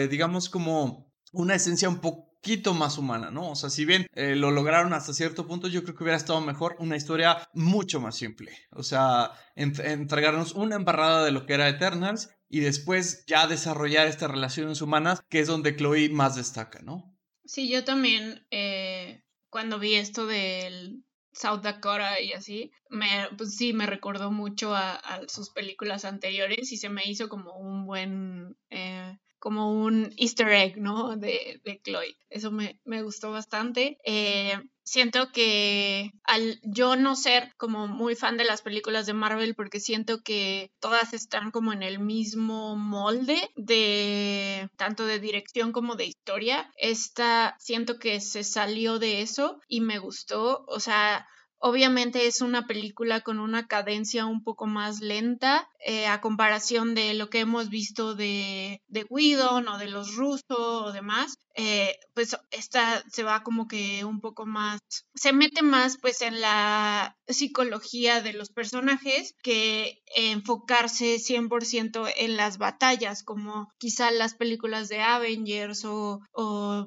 digamos, 0.08 0.48
como 0.48 1.12
una 1.32 1.54
esencia 1.54 1.90
un 1.90 1.98
poquito 2.00 2.72
más 2.72 2.96
humana, 2.96 3.30
¿no? 3.30 3.50
O 3.50 3.54
sea, 3.54 3.68
si 3.68 3.84
bien 3.84 4.06
lo 4.14 4.50
lograron 4.50 4.94
hasta 4.94 5.12
cierto 5.12 5.46
punto, 5.46 5.68
yo 5.68 5.82
creo 5.82 5.94
que 5.94 6.04
hubiera 6.04 6.16
estado 6.16 6.40
mejor 6.40 6.76
una 6.78 6.96
historia 6.96 7.46
mucho 7.52 8.00
más 8.00 8.16
simple. 8.16 8.50
O 8.70 8.82
sea, 8.82 9.32
entregarnos 9.56 10.52
una 10.52 10.76
embarrada 10.76 11.22
de 11.22 11.32
lo 11.32 11.44
que 11.44 11.52
era 11.52 11.68
Eternals 11.68 12.30
y 12.54 12.60
después 12.60 13.24
ya 13.26 13.48
desarrollar 13.48 14.06
estas 14.06 14.30
relaciones 14.30 14.80
humanas, 14.80 15.24
que 15.28 15.40
es 15.40 15.48
donde 15.48 15.74
Chloe 15.74 16.08
más 16.10 16.36
destaca, 16.36 16.80
¿no? 16.82 17.12
Sí, 17.44 17.68
yo 17.68 17.82
también, 17.82 18.46
eh, 18.52 19.24
cuando 19.50 19.80
vi 19.80 19.96
esto 19.96 20.28
del 20.28 21.02
South 21.32 21.62
Dakota 21.62 22.20
y 22.20 22.32
así, 22.32 22.70
me, 22.90 23.08
pues 23.36 23.56
sí, 23.56 23.72
me 23.72 23.86
recordó 23.86 24.30
mucho 24.30 24.72
a, 24.72 25.00
sus 25.26 25.50
películas 25.50 26.04
anteriores 26.04 26.70
y 26.70 26.76
se 26.76 26.90
me 26.90 27.02
hizo 27.04 27.28
como 27.28 27.56
un 27.56 27.86
buen 27.86 28.56
eh, 28.70 29.18
como 29.40 29.72
un 29.72 30.12
easter 30.16 30.50
egg, 30.50 30.76
¿no? 30.78 31.16
De, 31.16 31.60
de 31.64 31.80
Chloe. 31.82 32.16
Eso 32.30 32.52
me, 32.52 32.78
me 32.84 33.02
gustó 33.02 33.32
bastante. 33.32 33.98
Eh, 34.06 34.54
siento 34.84 35.32
que 35.32 36.12
al 36.24 36.60
yo 36.62 36.96
no 36.96 37.16
ser 37.16 37.52
como 37.56 37.88
muy 37.88 38.14
fan 38.14 38.36
de 38.36 38.44
las 38.44 38.62
películas 38.62 39.06
de 39.06 39.14
Marvel, 39.14 39.54
porque 39.54 39.80
siento 39.80 40.22
que 40.22 40.70
todas 40.80 41.12
están 41.12 41.50
como 41.50 41.72
en 41.72 41.82
el 41.82 41.98
mismo 41.98 42.76
molde 42.76 43.50
de 43.56 44.68
tanto 44.76 45.06
de 45.06 45.18
dirección 45.18 45.72
como 45.72 45.96
de 45.96 46.06
historia, 46.06 46.70
esta 46.76 47.56
siento 47.58 47.98
que 47.98 48.20
se 48.20 48.44
salió 48.44 48.98
de 48.98 49.22
eso 49.22 49.58
y 49.66 49.80
me 49.80 49.98
gustó. 49.98 50.64
O 50.68 50.80
sea, 50.80 51.26
Obviamente 51.66 52.26
es 52.26 52.42
una 52.42 52.66
película 52.66 53.22
con 53.22 53.38
una 53.38 53.66
cadencia 53.66 54.26
un 54.26 54.44
poco 54.44 54.66
más 54.66 55.00
lenta 55.00 55.66
eh, 55.86 56.06
a 56.06 56.20
comparación 56.20 56.94
de 56.94 57.14
lo 57.14 57.28
que 57.28 57.40
hemos 57.40 57.68
visto 57.68 58.14
de, 58.14 58.80
de 58.88 59.06
Whedon 59.10 59.68
o 59.68 59.78
de 59.78 59.88
los 59.88 60.14
rusos 60.14 60.42
o 60.48 60.92
demás. 60.92 61.36
Eh, 61.56 61.96
pues 62.14 62.36
esta 62.50 63.04
se 63.12 63.22
va 63.22 63.44
como 63.44 63.68
que 63.68 64.04
un 64.04 64.20
poco 64.20 64.44
más, 64.44 64.80
se 65.14 65.32
mete 65.32 65.62
más 65.62 65.98
pues 66.00 66.20
en 66.20 66.40
la 66.40 67.16
psicología 67.28 68.20
de 68.20 68.32
los 68.32 68.50
personajes 68.50 69.34
que 69.42 70.02
enfocarse 70.16 71.16
100% 71.18 72.12
en 72.16 72.36
las 72.36 72.58
batallas, 72.58 73.22
como 73.22 73.68
quizá 73.78 74.10
las 74.10 74.34
películas 74.34 74.88
de 74.88 75.00
Avengers 75.00 75.84
o, 75.84 76.20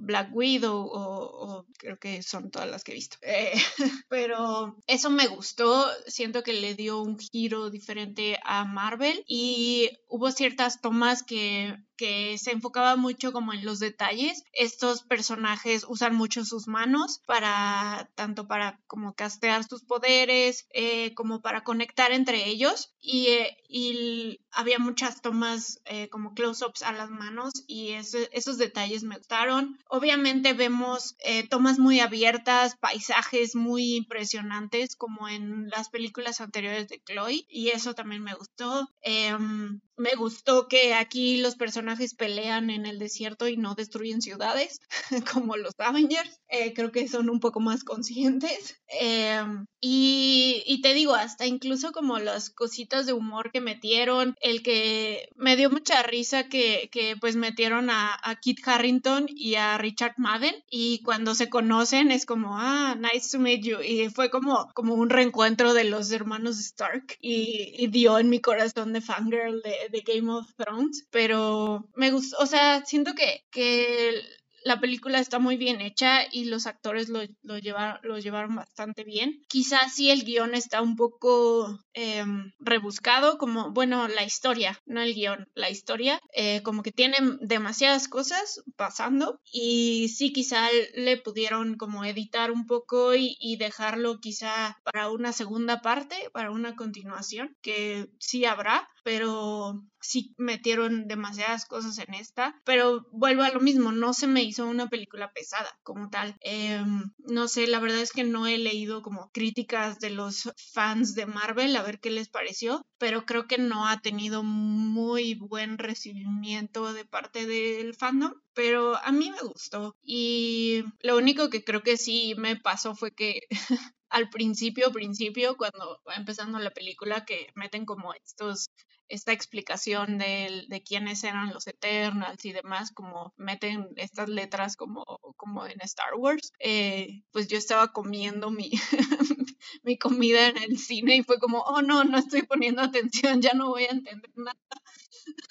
Black 0.01 0.29
Widow 0.33 0.89
o, 0.91 1.65
creo 1.77 1.97
que 1.97 2.21
son 2.21 2.51
todas 2.51 2.69
las 2.69 2.83
que 2.83 2.91
he 2.91 2.95
visto. 2.95 3.17
Eh, 3.21 3.53
pero 4.09 4.75
eso 4.85 5.09
me 5.09 5.27
gustó, 5.27 5.85
siento 6.07 6.43
que 6.43 6.53
le 6.53 6.75
dio 6.75 7.01
un 7.01 7.17
giro 7.17 7.69
diferente 7.69 8.37
a 8.43 8.65
Marvel 8.87 9.25
y 9.27 9.89
hubo 10.07 10.31
ciertas 10.31 10.79
tomas 10.79 11.21
que 11.21 11.75
que 11.97 12.37
se 12.37 12.51
enfocaba 12.51 12.95
mucho 12.95 13.33
como 13.33 13.53
en 13.53 13.65
los 13.65 13.79
detalles. 13.79 14.43
Estos 14.53 15.03
personajes 15.03 15.85
usan 15.87 16.15
mucho 16.15 16.45
sus 16.45 16.67
manos 16.67 17.21
para 17.25 18.09
tanto 18.15 18.47
para 18.47 18.79
como 18.87 19.13
castear 19.15 19.63
sus 19.63 19.83
poderes 19.83 20.67
eh, 20.71 21.13
como 21.15 21.41
para 21.41 21.63
conectar 21.63 22.11
entre 22.11 22.47
ellos 22.47 22.93
y, 23.01 23.27
eh, 23.27 24.39
había 24.51 24.79
muchas 24.79 25.21
tomas 25.21 25.81
eh, 25.85 26.09
como 26.09 26.33
close-ups 26.33 26.81
a 26.81 26.91
las 26.91 27.09
manos 27.09 27.51
y 27.67 27.91
esos 27.91 28.57
detalles 28.57 29.03
me 29.03 29.17
gustaron. 29.17 29.79
Obviamente 29.87 30.53
vemos 30.53 31.15
tomas 31.49 31.77
muy 31.77 31.99
abiertas, 31.99 32.75
paisajes 32.77 33.55
muy 33.55 33.95
impresionantes 33.95 34.95
como 34.95 35.27
en 35.27 35.69
las 35.69 35.89
películas 35.89 36.41
anteriores 36.41 36.87
de 36.87 37.01
Chloe 37.03 37.45
y 37.49 37.69
eso 37.69 37.93
también 37.93 38.23
me 38.23 38.33
gustó. 38.33 38.89
Em, 39.01 39.79
me 39.97 40.15
gustó 40.15 40.67
que 40.67 40.93
aquí 40.93 41.37
los 41.37 41.55
personajes 41.55 42.13
pelean 42.13 42.69
en 42.69 42.85
el 42.85 42.99
desierto 42.99 43.47
y 43.47 43.57
no 43.57 43.75
destruyen 43.75 44.21
ciudades, 44.21 44.79
como 45.33 45.57
los 45.57 45.73
Avengers. 45.79 46.39
Eh, 46.49 46.73
creo 46.73 46.91
que 46.91 47.07
son 47.07 47.29
un 47.29 47.39
poco 47.39 47.59
más 47.59 47.83
conscientes. 47.83 48.79
Em, 48.87 49.65
y, 49.81 50.79
te 50.81 50.93
digo, 50.93 51.15
hasta 51.15 51.45
incluso 51.45 51.91
como 51.91 52.19
las 52.19 52.49
cositas 52.49 53.05
de 53.05 53.13
humor 53.13 53.51
que 53.51 53.61
metieron, 53.61 54.35
el 54.41 54.63
que 54.63 55.29
me 55.35 55.55
dio 55.55 55.69
mucha 55.69 56.01
risa 56.03 56.47
que, 56.47 56.89
pues 57.19 57.35
metieron 57.35 57.89
a, 57.89 58.17
Kit 58.41 58.59
Harrington 58.65 59.25
y 59.29 59.55
a 59.55 59.77
Richard 59.77 60.13
Madden 60.17 60.55
y 60.69 61.01
cuando 61.03 61.33
se 61.33 61.49
conocen 61.49 62.11
es 62.11 62.25
como, 62.25 62.57
ah, 62.57 62.95
nice 62.95 63.31
to 63.31 63.39
meet 63.39 63.63
you. 63.63 63.79
Y 63.81 64.09
fue 64.09 64.29
como, 64.29 64.69
como 64.73 64.93
un 64.93 65.09
reencuentro 65.09 65.73
de 65.73 65.85
los 65.85 66.11
hermanos 66.11 66.59
Stark 66.59 67.17
y, 67.19 67.87
dio 67.87 68.19
en 68.19 68.29
mi 68.29 68.39
corazón 68.41 68.93
de 68.93 69.01
fangirl 69.01 69.61
de, 69.61 69.86
de 69.89 70.01
Game 70.01 70.31
of 70.31 70.53
Thrones, 70.55 71.07
pero 71.11 71.87
me 71.95 72.11
gustó, 72.11 72.37
o 72.39 72.45
sea, 72.45 72.85
siento 72.85 73.13
que, 73.13 73.45
que 73.51 74.21
la 74.67 74.79
película 74.79 75.19
está 75.19 75.39
muy 75.39 75.55
bien 75.57 75.81
hecha 75.81 76.25
y 76.29 76.45
los 76.45 76.67
actores 76.67 77.09
lo, 77.09 77.21
lo, 77.41 77.57
llevaron, 77.57 77.99
lo 78.03 78.19
llevaron 78.19 78.55
bastante 78.55 79.03
bien. 79.03 79.41
Quizás 79.47 79.93
sí 79.95 80.11
el 80.11 80.23
guion 80.25 80.53
está 80.53 80.81
un 80.81 80.95
poco 80.95 81.79
em, 81.93 82.51
rebuscado, 82.59 83.37
como, 83.37 83.71
bueno, 83.71 84.07
la 84.07 84.23
historia, 84.23 84.79
no 84.85 85.01
el 85.01 85.15
guion, 85.15 85.47
la 85.55 85.69
historia, 85.69 86.19
eh, 86.33 86.61
como 86.63 86.83
que 86.83 86.91
tiene 86.91 87.17
demasiadas 87.39 88.07
cosas 88.07 88.61
pasando 88.75 89.39
y 89.51 90.09
sí 90.09 90.33
quizá 90.33 90.67
le 90.95 91.17
pudieron 91.17 91.77
como 91.77 92.03
editar 92.03 92.51
un 92.51 92.65
poco 92.65 93.15
y, 93.15 93.37
y 93.39 93.55
dejarlo 93.55 94.19
quizá 94.19 94.77
para 94.83 95.09
una 95.09 95.31
segunda 95.31 95.81
parte, 95.81 96.29
para 96.33 96.51
una 96.51 96.75
continuación, 96.75 97.55
que 97.61 98.09
sí 98.19 98.43
habrá, 98.43 98.87
pero 99.07 99.85
sí 100.01 100.35
metieron 100.37 101.07
demasiadas 101.07 101.63
cosas 101.63 101.97
en 101.97 102.13
esta, 102.13 102.61
pero 102.65 103.07
vuelvo 103.13 103.43
a 103.43 103.51
lo 103.51 103.61
mismo, 103.61 103.93
no 103.93 104.13
se 104.13 104.27
me 104.27 104.43
hizo 104.43 104.67
una 104.67 104.89
película 104.89 105.31
pesada 105.31 105.69
como 105.81 106.09
tal. 106.09 106.35
Em, 106.41 107.03
no 107.19 107.47
sé, 107.47 107.67
la 107.67 107.79
verdad 107.79 108.01
es 108.01 108.11
que 108.11 108.25
no 108.25 108.47
he 108.47 108.57
leído 108.57 109.01
como 109.01 109.31
críticas 109.31 109.99
de 109.99 110.09
los 110.09 110.51
fans 110.73 111.15
de 111.15 111.25
Marvel 111.25 111.73
a 111.77 111.83
ver 111.83 112.01
qué 112.01 112.11
les 112.11 112.27
pareció, 112.27 112.85
pero 112.97 113.25
creo 113.25 113.47
que 113.47 113.57
no 113.57 113.87
ha 113.87 114.01
tenido 114.01 114.43
muy 114.43 115.35
buen 115.35 115.77
recibimiento 115.77 116.91
de 116.91 117.05
parte 117.05 117.47
del 117.47 117.95
fandom, 117.95 118.33
pero 118.57 118.97
a 118.97 119.11
mí 119.11 119.29
me 119.29 119.41
gustó 119.41 119.95
y 120.01 120.83
lo 121.01 121.15
único 121.15 121.51
que 121.51 121.63
creo 121.63 121.83
que 121.83 121.95
sí 121.95 122.33
me 122.39 122.55
pasó 122.55 122.95
fue 122.95 123.13
que 123.13 123.41
al 124.09 124.31
principio, 124.31 124.91
principio, 124.91 125.55
cuando 125.55 126.01
va 126.09 126.15
empezando 126.15 126.57
la 126.57 126.71
película, 126.71 127.23
que 127.23 127.51
meten 127.53 127.85
como 127.85 128.15
estos 128.15 128.71
esta 129.09 129.31
explicación 129.31 130.17
de, 130.17 130.65
de, 130.67 130.83
quiénes 130.83 131.23
eran 131.23 131.53
los 131.53 131.67
Eternals 131.67 132.43
y 132.45 132.51
demás, 132.51 132.91
como 132.91 133.31
meten 133.37 133.89
estas 133.95 134.27
letras 134.27 134.75
como, 134.75 135.05
como 135.37 135.65
en 135.67 135.79
Star 135.81 136.15
Wars, 136.15 136.51
eh, 136.59 137.21
pues 137.31 137.47
yo 137.47 137.57
estaba 137.57 137.93
comiendo 137.93 138.49
mi, 138.49 138.71
mi 139.83 139.99
comida 139.99 140.47
en 140.47 140.57
el 140.57 140.79
cine 140.79 141.15
y 141.15 141.23
fue 141.23 141.39
como, 141.39 141.59
oh 141.59 141.83
no, 141.83 142.03
no 142.05 142.17
estoy 142.17 142.41
poniendo 142.41 142.81
atención, 142.81 143.39
ya 143.39 143.53
no 143.53 143.69
voy 143.69 143.83
a 143.83 143.91
entender 143.91 144.31
nada. 144.35 144.57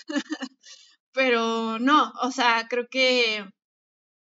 Pero 1.16 1.78
no, 1.78 2.12
o 2.20 2.30
sea, 2.30 2.66
creo 2.68 2.88
que 2.88 3.42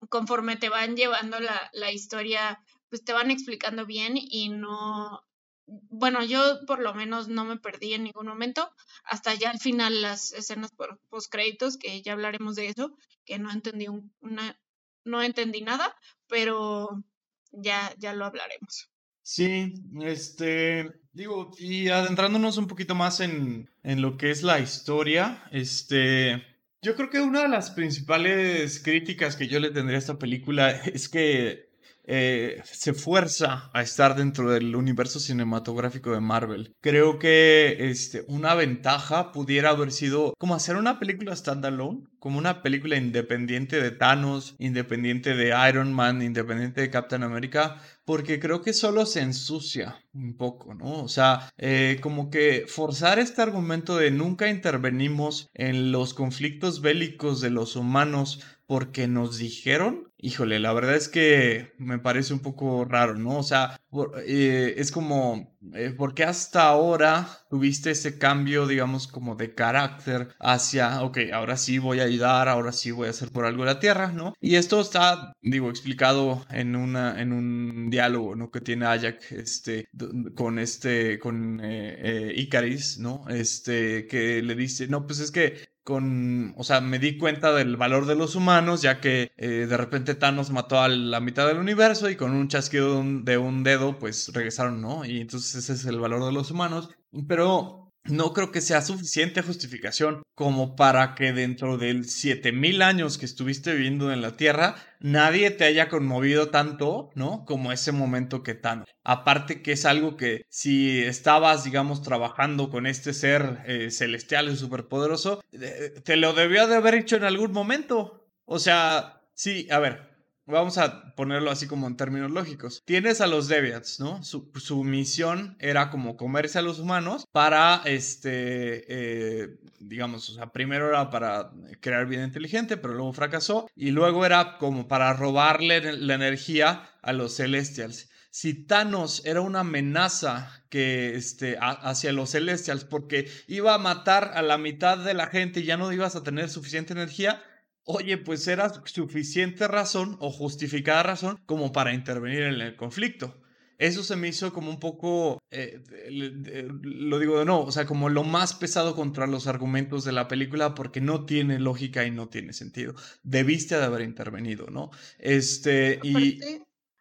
conforme 0.09 0.57
te 0.57 0.71
van 0.71 0.97
llevando 0.97 1.38
la, 1.38 1.68
la 1.75 1.92
historia, 1.92 2.59
pues 2.88 3.04
te 3.04 3.12
van 3.12 3.30
explicando 3.30 3.85
bien 3.85 4.14
y 4.16 4.49
no, 4.49 5.23
bueno, 5.66 6.25
yo 6.25 6.64
por 6.66 6.78
lo 6.80 6.95
menos 6.95 7.28
no 7.28 7.45
me 7.45 7.59
perdí 7.59 7.92
en 7.92 8.04
ningún 8.04 8.26
momento, 8.26 8.73
hasta 9.04 9.35
ya 9.35 9.50
al 9.50 9.59
final 9.59 10.00
las 10.00 10.33
escenas 10.33 10.73
post 11.11 11.30
créditos, 11.30 11.76
que 11.76 12.00
ya 12.00 12.14
hablaremos 12.14 12.57
de 12.57 12.68
eso, 12.68 12.97
que 13.26 13.38
no 13.38 13.52
entendí 13.52 13.87
una, 14.21 14.59
no 15.04 15.23
entendí 15.23 15.61
nada, 15.61 15.95
pero 16.26 17.04
ya, 17.52 17.95
ya 17.99 18.14
lo 18.14 18.25
hablaremos. 18.25 18.88
Sí, 19.21 19.75
este, 20.00 20.90
digo, 21.12 21.50
y 21.59 21.88
adentrándonos 21.88 22.57
un 22.57 22.66
poquito 22.66 22.95
más 22.95 23.21
en, 23.21 23.68
en 23.83 24.00
lo 24.00 24.16
que 24.16 24.30
es 24.30 24.42
la 24.42 24.59
historia, 24.59 25.47
este, 25.52 26.58
yo 26.82 26.94
creo 26.94 27.11
que 27.11 27.20
una 27.20 27.42
de 27.42 27.49
las 27.49 27.70
principales 27.70 28.80
críticas 28.82 29.37
que 29.37 29.49
yo 29.49 29.61
le 29.61 29.70
tendría 29.70 29.97
a 29.97 30.00
esta 30.00 30.18
película 30.18 30.70
es 30.70 31.08
que 31.08 31.67
eh, 32.09 32.62
se 32.65 32.95
fuerza 32.95 33.71
a 33.75 33.83
estar 33.83 34.17
dentro 34.17 34.50
del 34.50 34.75
universo 34.75 35.21
cinematográfico 35.21 36.11
de 36.12 36.21
Marvel. 36.21 36.75
Creo 36.81 37.19
que 37.19 37.91
este, 37.91 38.25
una 38.29 38.55
ventaja 38.55 39.31
pudiera 39.31 39.71
haber 39.71 39.93
sido 39.93 40.35
como 40.38 40.55
hacer 40.55 40.77
una 40.77 40.99
película 40.99 41.37
standalone 41.37 42.09
como 42.19 42.38
una 42.38 42.62
película 42.62 42.97
independiente 42.97 43.81
de 43.81 43.91
Thanos, 43.91 44.57
independiente 44.59 45.35
de 45.35 45.55
Iron 45.69 45.93
Man, 45.93 46.23
independiente 46.23 46.81
de 46.81 46.91
Captain 46.91 47.23
America, 47.23 47.81
porque 48.05 48.41
creo 48.41 48.62
que 48.62 48.73
solo 48.73 49.07
se 49.07 49.21
ensucia 49.21 50.03
un 50.12 50.37
poco, 50.37 50.75
¿no? 50.75 51.03
O 51.03 51.09
sea, 51.09 51.53
eh, 51.59 51.99
como 52.00 52.31
que 52.31 52.65
forzar 52.67 53.19
este 53.19 53.43
argumento 53.43 53.97
de 53.97 54.11
nunca 54.11 54.49
intervenimos 54.49 55.49
en 55.55 55.93
los 55.93 56.15
conflictos 56.15 56.81
bélicos 56.81 57.41
de 57.41 57.50
los 57.50 57.77
humanos 57.77 58.41
porque 58.67 59.09
nos 59.09 59.38
dijeron, 59.38 60.12
híjole, 60.18 60.58
la 60.58 60.72
verdad 60.72 60.96
es 60.96 61.08
que 61.08 61.72
me 61.78 61.98
parece 61.98 62.32
un 62.32 62.40
poco 62.40 62.84
raro, 62.84 63.14
¿no? 63.14 63.38
O 63.38 63.42
sea, 63.42 63.80
eh, 64.26 64.75
es 64.76 64.90
como, 64.90 65.56
eh, 65.75 65.94
porque 65.96 66.25
hasta 66.25 66.68
ahora 66.68 67.26
tuviste 67.48 67.92
ese 67.92 68.18
cambio, 68.18 68.66
digamos, 68.66 69.06
como 69.06 69.37
de 69.37 69.54
carácter 69.54 70.28
hacia, 70.40 71.02
ok, 71.02 71.18
ahora 71.32 71.56
sí 71.56 71.78
voy 71.78 72.00
a 72.00 72.04
ayudar, 72.04 72.48
ahora 72.48 72.72
sí 72.72 72.90
voy 72.90 73.06
a 73.06 73.10
hacer 73.10 73.30
por 73.30 73.44
algo 73.44 73.64
la 73.64 73.80
tierra, 73.80 74.12
¿no? 74.12 74.34
Y 74.40 74.56
esto 74.56 74.80
está, 74.80 75.32
digo, 75.40 75.70
explicado 75.70 76.44
en, 76.50 76.75
una, 76.76 77.20
en 77.20 77.32
un 77.32 77.88
diálogo, 77.90 78.34
¿no? 78.34 78.50
Que 78.50 78.60
tiene 78.60 78.87
Ajax, 78.87 79.32
este, 79.32 79.88
con 80.34 80.58
este, 80.58 81.18
con 81.18 81.60
eh, 81.62 82.32
Icaris, 82.37 82.98
¿no? 82.98 83.25
Este, 83.28 84.06
que 84.06 84.42
le 84.42 84.54
dice, 84.56 84.88
no, 84.88 85.06
pues 85.06 85.20
es 85.20 85.30
que 85.30 85.78
con, 85.88 86.52
o 86.58 86.64
sea, 86.64 86.82
me 86.82 86.98
di 86.98 87.16
cuenta 87.16 87.54
del 87.54 87.78
valor 87.78 88.04
de 88.04 88.14
los 88.14 88.34
humanos, 88.37 88.82
ya 88.82 89.00
que 89.00 89.32
eh, 89.38 89.64
de 89.66 89.76
repente 89.78 90.08
Thanos 90.15 90.50
mató 90.50 90.81
a 90.81 90.88
la 90.88 91.21
mitad 91.21 91.47
del 91.47 91.59
universo 91.59 92.09
y 92.11 92.17
con 92.17 92.33
un 92.33 92.49
chasquido 92.49 93.03
de 93.03 93.38
un, 93.38 93.62
dedo, 93.65 93.99
pues 93.99 94.31
regresaron, 94.33 94.81
¿no? 94.81 95.05
Y 95.05 95.21
entonces 95.21 95.55
ese 95.55 95.73
es 95.73 95.85
el 95.87 96.00
valor 96.00 96.25
de 96.25 96.33
los 96.33 96.50
humanos. 96.50 96.91
Pero 97.27 97.88
no 98.05 98.33
creo 98.33 98.50
que 98.50 98.61
sea 98.61 98.81
suficiente 98.81 99.43
justificación 99.43 100.23
como 100.35 100.77
para 100.77 101.15
que 101.15 101.33
dentro 101.33 101.77
del 101.77 102.09
7000 102.09 102.83
años 102.83 103.19
que 103.19 103.27
estuviste 103.27 103.73
viviendo 103.75 104.12
en 104.12 104.23
la 104.23 104.37
Tierra, 104.37 104.77
nadie 105.00 105.50
te 105.50 105.65
haya 105.65 105.88
conmovido 105.88 106.49
tanto, 106.49 107.11
¿no? 107.15 107.45
Como 107.45 107.73
ese 107.73 107.93
momento 107.93 108.43
que 108.43 108.55
tan. 108.55 108.85
Aparte 109.05 109.62
que 109.62 109.73
es 109.73 109.85
algo 109.85 110.17
que 110.17 110.43
si 110.49 111.00
estabas, 111.00 111.65
digamos, 111.65 112.03
trabajando 112.03 112.71
con 112.71 112.87
este 112.87 113.12
ser 113.12 113.62
eh, 113.67 113.91
celestial 113.91 114.49
y 114.49 114.57
superpoderoso, 114.57 115.43
eh, 115.53 116.00
te 116.05 116.17
lo 116.17 116.33
debió 116.33 116.67
de 116.67 116.77
haber 116.77 116.95
hecho 116.95 117.17
en 117.17 117.25
algún 117.25 117.53
momento. 117.53 118.27
O 118.45 118.59
sea, 118.59 119.17
sí, 119.38 119.68
a 119.71 119.78
ver, 119.78 120.18
Vamos 120.50 120.78
a 120.78 121.14
ponerlo 121.14 121.50
así 121.50 121.66
como 121.66 121.87
en 121.87 121.99
términos 121.99 122.30
lógicos. 122.30 122.83
Tienes 122.87 123.21
a 123.21 123.26
los 123.26 123.49
Deviants, 123.49 124.00
¿no? 124.00 124.23
Su, 124.25 124.83
misión 124.83 125.59
era 125.61 125.90
como 125.90 126.16
comerse 126.16 126.59
a 126.59 126.62
los 126.62 126.78
humanos 126.78 127.26
para, 127.33 127.83
este, 127.85 128.87
eh, 128.88 129.59
digamos, 129.78 130.30
o 130.30 130.33
sea, 130.33 130.50
primero 130.50 130.88
era 130.88 131.11
para 131.11 131.50
crear 131.80 132.07
vida 132.07 132.25
inteligente, 132.25 132.78
pero 132.78 132.95
luego 132.95 133.12
fracasó. 133.12 133.68
Y 133.76 133.90
luego 133.90 134.25
era 134.25 134.57
como 134.57 134.88
para 134.88 135.12
robarle 135.12 135.99
la 135.99 136.14
energía 136.14 136.88
a 137.02 137.12
los 137.12 137.37
Celestials 137.37 138.09
si 138.30 138.66
Thanos 138.66 139.23
era 139.25 139.40
una 139.40 139.61
amenaza 139.61 140.62
que 140.68 141.16
este 141.16 141.57
hacia 141.61 142.12
los 142.12 142.30
Celestials 142.30 142.85
porque 142.85 143.28
iba 143.47 143.75
a 143.75 143.78
matar 143.78 144.33
a 144.35 144.42
la 144.42 144.59
mitad 144.59 144.99
de 144.99 145.14
la 145.14 145.26
gente 145.26 145.61
y 145.61 145.64
ya 145.64 145.76
no 145.76 145.90
ibas 145.92 146.14
a 146.14 146.23
tener 146.23 146.50
suficiente 146.50 146.92
energía, 146.92 147.42
oye, 147.88 148.18
pues 148.18 148.47
era 148.47 148.71
suficiente 148.85 149.66
razón 149.66 150.16
o 150.21 150.30
justificada 150.30 151.02
razón 151.02 151.40
como 151.47 151.73
para 151.73 151.95
intervenir 151.95 152.42
en 152.42 152.61
el 152.61 152.76
conflicto. 152.76 153.40
Eso 153.78 154.02
se 154.02 154.16
me 154.16 154.28
hizo 154.28 154.52
como 154.52 154.71
un 154.71 154.78
poco, 154.78 155.38
eh, 155.50 155.83
lo 156.11 157.18
digo 157.18 157.38
de 157.38 157.45
no, 157.45 157.62
o 157.62 157.73
sea, 157.73 157.87
como 157.87 158.11
lo 158.11 158.25
más 158.25 158.52
pesado 158.54 158.95
contra 158.95 159.26
los 159.26 159.47
argumentos 159.47 160.04
de 160.04 160.12
la 160.12 160.28
película 160.28 160.75
porque 160.75 161.00
no 161.00 161.25
tiene 161.25 161.59
lógica 161.61 162.04
y 162.04 162.11
no 162.11 162.28
tiene 162.28 162.52
sentido. 162.52 162.95
Debiste 163.23 163.76
de 163.76 163.85
haber 163.85 164.02
intervenido, 164.02 164.66
¿no? 164.66 164.90
Este, 165.18 165.99
y... 166.02 166.40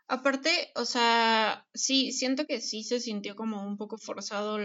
Aparte, 0.10 0.50
o 0.75 0.86
sea, 0.86 1.67
sí, 1.74 2.13
siento 2.13 2.46
que 2.46 2.62
sí 2.62 2.84
se 2.84 3.01
sintió 3.01 3.36
como 3.36 3.67
un 3.67 3.75
poco 3.75 3.98
forzado 3.98 4.58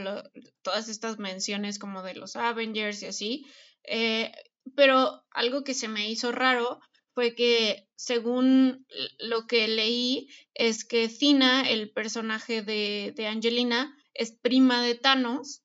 todas 0.62 0.88
estas 0.88 1.18
menciones 1.18 1.80
como 1.80 2.04
de 2.04 2.14
los 2.14 2.36
Avengers 2.36 3.02
y 3.02 3.06
así. 3.06 3.46
Eh, 3.82 4.30
pero 4.74 5.24
algo 5.30 5.64
que 5.64 5.74
se 5.74 5.88
me 5.88 6.10
hizo 6.10 6.32
raro 6.32 6.80
fue 7.14 7.34
que 7.34 7.88
según 7.94 8.86
lo 9.18 9.46
que 9.46 9.68
leí 9.68 10.28
es 10.54 10.84
que 10.84 11.08
Cina, 11.08 11.68
el 11.68 11.90
personaje 11.90 12.62
de, 12.62 13.12
de 13.16 13.26
Angelina, 13.26 13.96
es 14.14 14.32
prima 14.32 14.82
de 14.82 14.94
Thanos 14.94 15.62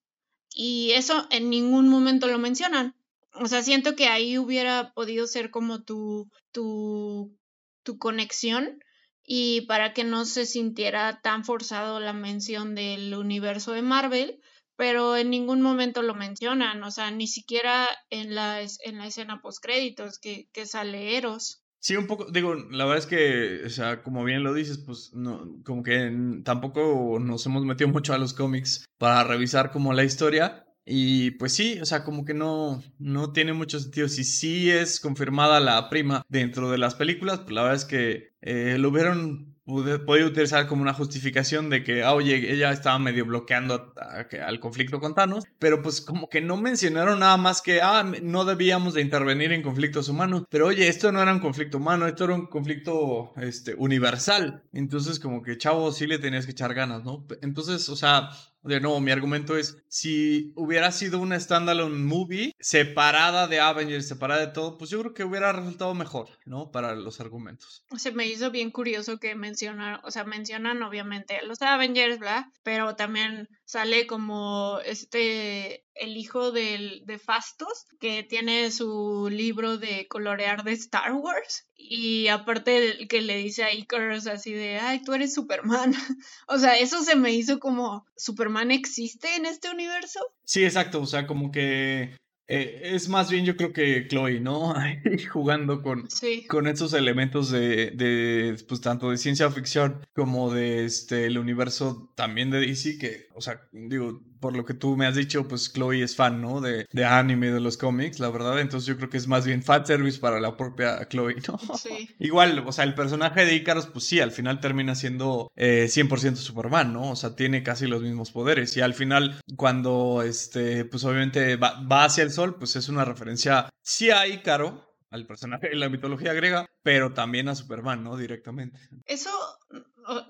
y 0.53 0.91
eso 0.91 1.27
en 1.29 1.49
ningún 1.49 1.87
momento 1.89 2.27
lo 2.27 2.39
mencionan. 2.39 2.95
O 3.33 3.47
sea, 3.47 3.61
siento 3.61 3.95
que 3.95 4.07
ahí 4.07 4.37
hubiera 4.37 4.93
podido 4.93 5.27
ser 5.27 5.51
como 5.51 5.83
tu, 5.83 6.29
tu, 6.51 7.37
tu 7.83 7.97
conexión 7.97 8.79
y 9.23 9.61
para 9.61 9.93
que 9.93 10.03
no 10.03 10.25
se 10.25 10.45
sintiera 10.45 11.21
tan 11.21 11.43
forzado 11.43 11.99
la 11.99 12.13
mención 12.13 12.75
del 12.75 13.13
universo 13.13 13.73
de 13.73 13.81
Marvel, 13.81 14.41
pero 14.77 15.17
en 15.17 15.29
ningún 15.29 15.61
momento 15.61 16.01
lo 16.01 16.15
mencionan, 16.15 16.81
o 16.83 16.91
sea, 16.91 17.11
ni 17.11 17.27
siquiera 17.27 17.87
en 18.09 18.35
la, 18.35 18.61
en 18.61 18.97
la 18.97 19.07
escena 19.07 19.41
postcréditos 19.41 20.19
que, 20.19 20.47
que 20.53 20.65
sale 20.65 21.17
Eros. 21.17 21.63
Sí, 21.79 21.95
un 21.95 22.07
poco, 22.07 22.25
digo, 22.31 22.55
la 22.55 22.85
verdad 22.85 22.99
es 22.99 23.05
que, 23.05 23.65
o 23.65 23.69
sea, 23.69 24.03
como 24.03 24.23
bien 24.23 24.43
lo 24.43 24.53
dices, 24.53 24.77
pues 24.77 25.11
no, 25.13 25.61
como 25.63 25.83
que 25.83 26.11
tampoco 26.43 27.17
nos 27.19 27.45
hemos 27.45 27.65
metido 27.65 27.89
mucho 27.89 28.13
a 28.13 28.17
los 28.17 28.33
cómics 28.33 28.85
para 28.97 29.23
revisar 29.23 29.71
como 29.71 29.93
la 29.93 30.03
historia. 30.03 30.63
Y 30.89 31.31
pues 31.31 31.53
sí, 31.53 31.79
o 31.81 31.85
sea, 31.85 32.03
como 32.05 32.23
que 32.23 32.33
no, 32.33 32.81
no 32.97 33.33
tiene 33.33 33.53
mucho 33.53 33.79
sentido. 33.79 34.07
Si 34.07 34.23
sí 34.23 34.71
es 34.71 35.01
confirmada 35.01 35.59
la 35.59 35.89
prima 35.89 36.23
dentro 36.29 36.71
de 36.71 36.77
las 36.77 36.95
películas, 36.95 37.39
pues 37.39 37.51
la 37.51 37.63
verdad 37.63 37.77
es 37.77 37.85
que 37.85 38.29
eh, 38.41 38.77
lo 38.77 38.89
hubieron 38.89 39.56
podido 39.67 40.27
utilizar 40.27 40.65
como 40.67 40.81
una 40.81 40.93
justificación 40.93 41.69
de 41.69 41.83
que, 41.83 42.01
ah, 42.01 42.13
oye, 42.13 42.53
ella 42.53 42.71
estaba 42.71 42.97
medio 42.99 43.25
bloqueando 43.25 43.93
al 44.41 44.59
conflicto 44.61 44.99
con 44.99 45.13
Thanos, 45.13 45.43
pero 45.59 45.81
pues 45.81 45.99
como 45.99 46.29
que 46.29 46.39
no 46.39 46.55
mencionaron 46.55 47.19
nada 47.19 47.35
más 47.35 47.61
que, 47.61 47.81
ah, 47.81 48.09
no 48.23 48.45
debíamos 48.45 48.93
de 48.93 49.01
intervenir 49.01 49.51
en 49.51 49.61
conflictos 49.61 50.07
humanos, 50.07 50.43
pero 50.49 50.67
oye, 50.67 50.87
esto 50.87 51.11
no 51.11 51.21
era 51.21 51.33
un 51.33 51.39
conflicto 51.39 51.77
humano, 51.77 52.07
esto 52.07 52.23
era 52.23 52.35
un 52.35 52.47
conflicto 52.47 53.33
este, 53.35 53.75
universal, 53.75 54.63
entonces 54.71 55.19
como 55.19 55.41
que, 55.41 55.57
chavo, 55.57 55.91
sí 55.91 56.07
le 56.07 56.17
tenías 56.17 56.45
que 56.45 56.51
echar 56.51 56.73
ganas, 56.73 57.03
¿no? 57.03 57.27
Entonces, 57.41 57.89
o 57.89 57.95
sea, 57.97 58.29
de 58.67 58.81
nuevo, 58.81 58.99
mi 58.99 59.11
argumento 59.11 59.57
es, 59.57 59.77
si 59.87 60.51
hubiera 60.55 60.91
sido 60.91 61.19
una 61.19 61.39
standalone 61.39 61.97
movie 61.97 62.53
separada 62.59 63.47
de 63.47 63.59
Avengers, 63.59 64.07
separada 64.07 64.41
de 64.45 64.51
todo, 64.51 64.77
pues 64.77 64.89
yo 64.89 64.99
creo 64.99 65.13
que 65.13 65.23
hubiera 65.23 65.53
resultado 65.53 65.93
mejor, 65.93 66.29
¿no? 66.45 66.71
Para 66.71 66.95
los 66.95 67.19
argumentos. 67.21 67.85
Se 67.97 68.11
me 68.11 68.27
hizo 68.27 68.51
bien 68.51 68.71
curioso 68.71 69.19
que 69.19 69.35
mencionan, 69.57 69.99
o 70.03 70.11
sea, 70.11 70.23
mencionan 70.23 70.83
obviamente 70.83 71.39
los 71.43 71.61
Avengers, 71.61 72.19
¿verdad? 72.19 72.45
Pero 72.63 72.95
también 72.95 73.49
sale 73.65 74.05
como 74.05 74.79
este, 74.85 75.85
el 75.95 76.15
hijo 76.15 76.51
de 76.51 77.21
Fastos, 77.23 77.85
que 77.99 78.23
tiene 78.23 78.69
su 78.69 79.29
libro 79.31 79.77
de 79.77 80.07
colorear 80.07 80.63
de 80.63 80.73
Star 80.73 81.13
Wars. 81.13 81.65
Y 81.75 82.27
aparte 82.27 83.07
que 83.07 83.21
le 83.21 83.37
dice 83.37 83.63
a 83.63 83.73
Icarus 83.73 84.27
así 84.27 84.53
de, 84.53 84.77
ay, 84.77 85.01
tú 85.01 85.13
eres 85.13 85.33
Superman. 85.33 85.93
o 86.47 86.57
sea, 86.59 86.77
eso 86.77 87.03
se 87.03 87.15
me 87.15 87.31
hizo 87.33 87.59
como, 87.59 88.05
¿Superman 88.15 88.69
existe 88.69 89.35
en 89.35 89.45
este 89.47 89.69
universo? 89.71 90.19
Sí, 90.43 90.63
exacto, 90.63 91.01
o 91.01 91.05
sea, 91.07 91.25
como 91.25 91.51
que 91.51 92.15
eh, 92.47 92.81
es 92.83 93.09
más 93.09 93.29
bien 93.29 93.45
yo 93.45 93.57
creo 93.57 93.73
que 93.73 94.07
Chloe, 94.07 94.39
¿no? 94.39 94.73
Jugando 95.31 95.81
con, 95.81 96.07
con 96.47 96.67
estos 96.67 96.93
elementos 96.93 97.51
de, 97.51 97.91
de, 97.91 98.55
pues 98.67 98.81
tanto 98.81 99.11
de 99.11 99.17
ciencia 99.17 99.49
ficción 99.51 100.05
como 100.13 100.53
de 100.53 100.85
este, 100.85 101.25
el 101.25 101.37
universo 101.37 102.11
también 102.15 102.49
de 102.49 102.61
DC, 102.61 102.97
que, 102.97 103.27
o 103.35 103.41
sea, 103.41 103.67
digo, 103.71 104.21
por 104.39 104.55
lo 104.55 104.65
que 104.65 104.73
tú 104.73 104.95
me 104.95 105.05
has 105.05 105.15
dicho, 105.15 105.47
pues 105.47 105.71
Chloe 105.71 106.03
es 106.03 106.15
fan, 106.15 106.41
¿no? 106.41 106.61
De, 106.61 106.85
de 106.91 107.05
anime, 107.05 107.51
de 107.51 107.59
los 107.59 107.77
cómics, 107.77 108.19
la 108.19 108.29
verdad. 108.29 108.59
Entonces 108.59 108.87
yo 108.87 108.97
creo 108.97 109.09
que 109.09 109.17
es 109.17 109.27
más 109.27 109.45
bien 109.45 109.63
fan 109.63 109.85
service 109.85 110.19
para 110.19 110.39
la 110.39 110.55
propia 110.55 111.07
Chloe, 111.07 111.35
¿no? 111.47 111.59
Sí. 111.77 112.09
Igual, 112.19 112.63
o 112.65 112.71
sea, 112.71 112.83
el 112.83 112.95
personaje 112.95 113.45
de 113.45 113.55
Icarus, 113.55 113.87
pues 113.87 114.05
sí, 114.05 114.19
al 114.19 114.31
final 114.31 114.59
termina 114.59 114.95
siendo 114.95 115.51
eh, 115.55 115.87
100% 115.89 116.35
Superman, 116.35 116.93
¿no? 116.93 117.11
O 117.11 117.15
sea, 117.15 117.35
tiene 117.35 117.63
casi 117.63 117.87
los 117.87 118.01
mismos 118.01 118.31
poderes. 118.31 118.75
Y 118.77 118.81
al 118.81 118.93
final, 118.93 119.41
cuando, 119.55 120.21
este, 120.23 120.85
pues 120.85 121.03
obviamente 121.03 121.55
va, 121.55 121.81
va 121.81 122.05
hacia 122.05 122.23
el 122.23 122.31
sol, 122.31 122.57
pues 122.57 122.75
es 122.75 122.89
una 122.89 123.05
referencia, 123.05 123.69
sí 123.81 124.09
a 124.09 124.27
Ícaro, 124.27 124.87
al 125.09 125.25
personaje 125.25 125.69
de 125.69 125.75
la 125.75 125.89
mitología 125.89 126.33
griega, 126.33 126.65
pero 126.83 127.13
también 127.13 127.47
a 127.47 127.55
Superman, 127.55 128.03
¿no? 128.03 128.17
Directamente. 128.17 128.77
Eso 129.05 129.29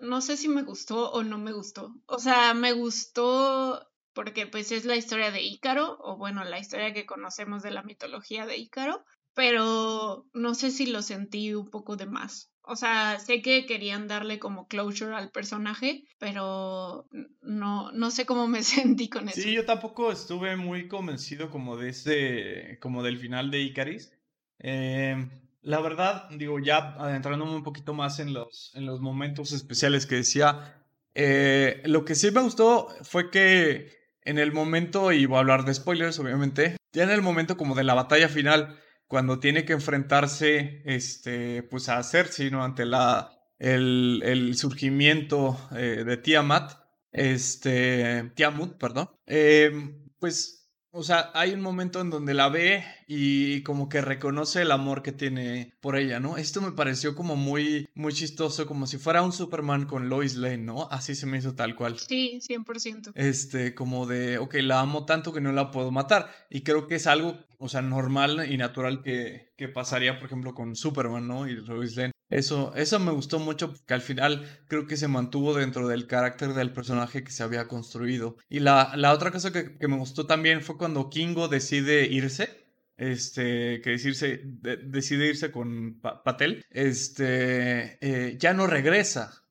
no 0.02 0.22
sé 0.22 0.38
si 0.38 0.48
me 0.48 0.64
gustó 0.64 1.12
o 1.12 1.24
no 1.24 1.38
me 1.38 1.52
gustó. 1.52 1.94
O 2.06 2.20
sea, 2.20 2.54
me 2.54 2.74
gustó 2.74 3.88
porque 4.18 4.48
pues 4.48 4.72
es 4.72 4.84
la 4.84 4.96
historia 4.96 5.30
de 5.30 5.44
Ícaro, 5.44 5.96
o 6.02 6.18
bueno, 6.18 6.44
la 6.44 6.58
historia 6.58 6.92
que 6.92 7.06
conocemos 7.06 7.62
de 7.62 7.70
la 7.70 7.84
mitología 7.84 8.48
de 8.48 8.58
Ícaro, 8.58 9.06
pero 9.36 10.26
no 10.34 10.56
sé 10.56 10.72
si 10.72 10.88
lo 10.88 11.04
sentí 11.04 11.54
un 11.54 11.70
poco 11.70 11.98
de 11.98 12.08
más. 12.08 12.50
O 12.64 12.76
sea, 12.76 13.20
sé 13.20 13.44
que 13.44 13.68
querían 13.68 14.08
darle 14.08 14.40
como 14.40 14.68
closure 14.68 15.16
al 15.16 15.30
personaje, 15.30 16.04
pero 16.18 17.06
no, 17.42 17.92
no 17.92 18.10
sé 18.10 18.26
cómo 18.26 18.48
me 18.48 18.64
sentí 18.64 19.08
con 19.08 19.30
eso. 19.30 19.40
Sí, 19.40 19.54
yo 19.54 19.66
tampoco 19.66 20.12
estuve 20.12 20.56
muy 20.56 20.88
convencido 20.88 21.52
como 21.52 21.78
de 21.78 21.90
ese, 21.90 22.80
como 22.82 23.04
del 23.04 23.20
final 23.20 23.52
de 23.52 23.62
Icaris. 23.62 24.12
Eh, 24.58 25.30
la 25.62 25.80
verdad, 25.80 26.28
digo, 26.32 26.58
ya 26.58 26.96
adentrándome 26.98 27.56
un 27.56 27.64
poquito 27.64 27.94
más 27.94 28.20
en 28.20 28.34
los, 28.34 28.72
en 28.74 28.88
los 28.88 29.00
momentos 29.00 29.52
especiales 29.52 30.08
que 30.08 30.16
decía, 30.16 30.84
eh, 31.14 31.84
lo 31.86 32.04
que 32.04 32.16
sí 32.16 32.32
me 32.32 32.42
gustó 32.42 32.88
fue 33.04 33.30
que 33.30 33.97
en 34.28 34.38
el 34.40 34.52
momento, 34.52 35.14
y 35.14 35.26
voy 35.26 35.38
a 35.38 35.40
hablar 35.40 35.64
de 35.64 35.74
spoilers, 35.74 36.20
obviamente, 36.20 36.76
ya 36.92 37.04
en 37.04 37.12
el 37.12 37.22
momento 37.22 37.56
como 37.56 37.76
de 37.76 37.86
la 37.86 37.94
batalla 37.94 38.28
final, 38.28 38.78
cuando 39.08 39.40
tiene 39.40 39.64
que 39.64 39.72
enfrentarse, 39.72 40.82
este, 40.84 41.64
pues 41.64 41.88
a 41.88 42.04
Cersei, 42.04 42.52
¿no? 42.52 42.62
Ante 42.62 42.86
la, 42.86 43.32
el, 43.58 44.22
el 44.26 44.58
surgimiento 44.58 45.58
eh, 45.74 46.04
de 46.06 46.18
Tiamat, 46.18 46.74
este, 47.14 48.32
Tiamut, 48.36 48.78
perdón, 48.78 49.10
eh, 49.28 49.72
pues 50.20 50.57
o 50.92 51.04
sea, 51.04 51.32
hay 51.34 51.54
un 51.54 51.62
momento 51.62 52.02
en 52.02 52.10
donde 52.10 52.34
la 52.34 52.50
ve 52.50 52.84
y 53.08 53.62
como 53.64 53.90
que 53.90 54.02
reconoce 54.02 54.62
el 54.62 54.72
amor 54.72 55.04
que 55.04 55.12
tiene 55.12 55.74
por 55.80 55.96
ella, 55.96 56.20
¿no? 56.20 56.38
Esto 56.38 56.62
me 56.62 56.72
pareció 56.72 57.16
como 57.16 57.36
muy, 57.36 57.88
muy 57.94 58.14
chistoso, 58.14 58.66
como 58.66 58.88
si 58.88 58.98
fuera 58.98 59.22
un 59.22 59.32
Superman 59.32 59.86
con 59.86 60.10
Lois 60.10 60.36
Lane, 60.36 60.58
¿no? 60.58 60.88
Así 60.90 61.16
se 61.16 61.26
me 61.26 61.38
hizo 61.38 61.56
tal 61.56 61.76
cual. 61.76 62.00
Sí, 62.00 62.40
100%. 62.42 63.12
Este, 63.16 63.76
como 63.76 64.06
de, 64.06 64.38
ok, 64.38 64.56
la 64.62 64.80
amo 64.80 65.06
tanto 65.06 65.34
que 65.34 65.42
no 65.42 65.52
la 65.52 65.72
puedo 65.72 65.92
matar. 65.92 66.32
Y 66.50 66.62
creo 66.62 66.88
que 66.88 66.96
es 66.96 67.08
algo, 67.08 67.38
o 67.60 67.70
sea, 67.70 67.82
normal 67.82 68.52
y 68.52 68.58
natural 68.58 69.02
que, 69.04 69.54
que 69.58 69.68
pasaría, 69.68 70.18
por 70.18 70.28
ejemplo, 70.28 70.54
con 70.54 70.76
Superman, 70.76 71.28
¿no? 71.28 71.48
Y 71.48 71.56
Lois 71.56 71.96
Lane. 71.96 72.14
Eso, 72.30 72.74
eso 72.76 73.00
me 73.00 73.12
gustó 73.12 73.40
mucho 73.40 73.74
porque 73.74 73.94
al 73.94 74.02
final 74.02 74.46
creo 74.68 74.86
que 74.86 74.98
se 74.98 75.08
mantuvo 75.08 75.54
dentro 75.54 75.88
del 75.88 76.08
carácter 76.08 76.54
del 76.54 76.74
personaje 76.74 77.24
que 77.24 77.32
se 77.32 77.44
había 77.44 77.68
construido. 77.68 78.36
Y 78.50 78.60
la, 78.60 78.94
la 78.96 79.14
otra 79.14 79.32
cosa 79.32 79.54
que, 79.54 79.78
que, 79.78 79.88
me 79.88 79.98
gustó 79.98 80.26
también 80.28 80.62
fue 80.62 80.78
cuando 80.78 81.10
Kingo 81.10 81.48
decide 81.48 82.06
irse. 82.06 82.68
Este, 82.98 83.80
que 83.82 83.92
decirse, 83.92 84.42
decide 84.44 85.28
irse 85.28 85.52
con 85.52 86.02
Patel. 86.02 86.66
Este, 86.72 87.98
eh, 88.02 88.38
ya 88.38 88.54
no 88.54 88.68
regresa. 88.68 89.47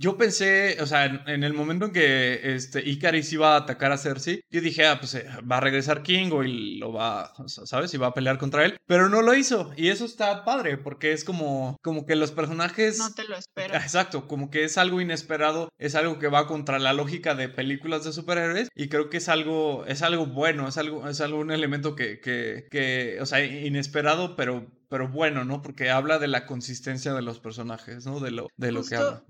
Yo 0.00 0.16
pensé, 0.16 0.80
o 0.80 0.86
sea, 0.86 1.06
en, 1.06 1.42
el 1.42 1.54
momento 1.54 1.86
en 1.86 1.92
que 1.92 2.54
este, 2.54 2.88
Icaris 2.88 3.32
iba 3.32 3.54
a 3.54 3.58
atacar 3.58 3.90
a 3.90 3.98
Cersei, 3.98 4.42
yo 4.48 4.60
dije, 4.60 4.86
ah, 4.86 5.00
pues 5.00 5.14
eh, 5.14 5.26
va 5.50 5.56
a 5.56 5.60
regresar 5.60 6.04
King 6.04 6.30
y 6.46 6.78
lo 6.78 6.92
va, 6.92 7.32
¿sabes? 7.46 7.92
Y 7.94 7.96
va 7.96 8.08
a 8.08 8.14
pelear 8.14 8.38
contra 8.38 8.64
él. 8.64 8.76
Pero 8.86 9.08
no 9.08 9.22
lo 9.22 9.34
hizo. 9.34 9.72
Y 9.76 9.88
eso 9.88 10.04
está 10.04 10.44
padre, 10.44 10.78
porque 10.78 11.12
es 11.12 11.24
como, 11.24 11.76
como 11.82 12.06
que 12.06 12.14
los 12.14 12.30
personajes... 12.30 12.98
No 12.98 13.12
te 13.12 13.24
lo 13.24 13.36
espero. 13.36 13.74
Exacto, 13.74 14.28
como 14.28 14.50
que 14.50 14.62
es 14.62 14.78
algo 14.78 15.00
inesperado, 15.00 15.68
es 15.78 15.96
algo 15.96 16.20
que 16.20 16.28
va 16.28 16.46
contra 16.46 16.78
la 16.78 16.92
lógica 16.92 17.34
de 17.34 17.48
películas 17.48 18.04
de 18.04 18.12
superhéroes. 18.12 18.68
Y 18.76 18.88
creo 18.88 19.10
que 19.10 19.16
es 19.16 19.28
algo, 19.28 19.84
es 19.86 20.02
algo 20.02 20.26
bueno, 20.26 20.68
es 20.68 20.78
algo, 20.78 21.08
es 21.08 21.20
algo 21.20 21.40
un 21.40 21.50
elemento 21.50 21.96
que, 21.96 22.20
que, 22.20 22.68
que 22.70 23.18
o 23.20 23.26
sea, 23.26 23.44
inesperado, 23.44 24.36
pero 24.36 24.66
pero 24.90 25.06
bueno, 25.06 25.44
¿no? 25.44 25.60
Porque 25.60 25.90
habla 25.90 26.18
de 26.18 26.28
la 26.28 26.46
consistencia 26.46 27.12
de 27.12 27.20
los 27.20 27.40
personajes, 27.40 28.06
¿no? 28.06 28.20
De 28.20 28.30
lo, 28.30 28.48
de 28.56 28.72
lo 28.72 28.82
que 28.82 28.96
habla 28.96 29.22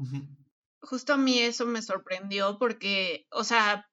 justo 0.81 1.15
a 1.15 1.17
mí 1.17 1.39
eso 1.39 1.67
me 1.67 1.83
sorprendió 1.83 2.59
porque, 2.59 3.27
o 3.31 3.45
sea, 3.45 3.89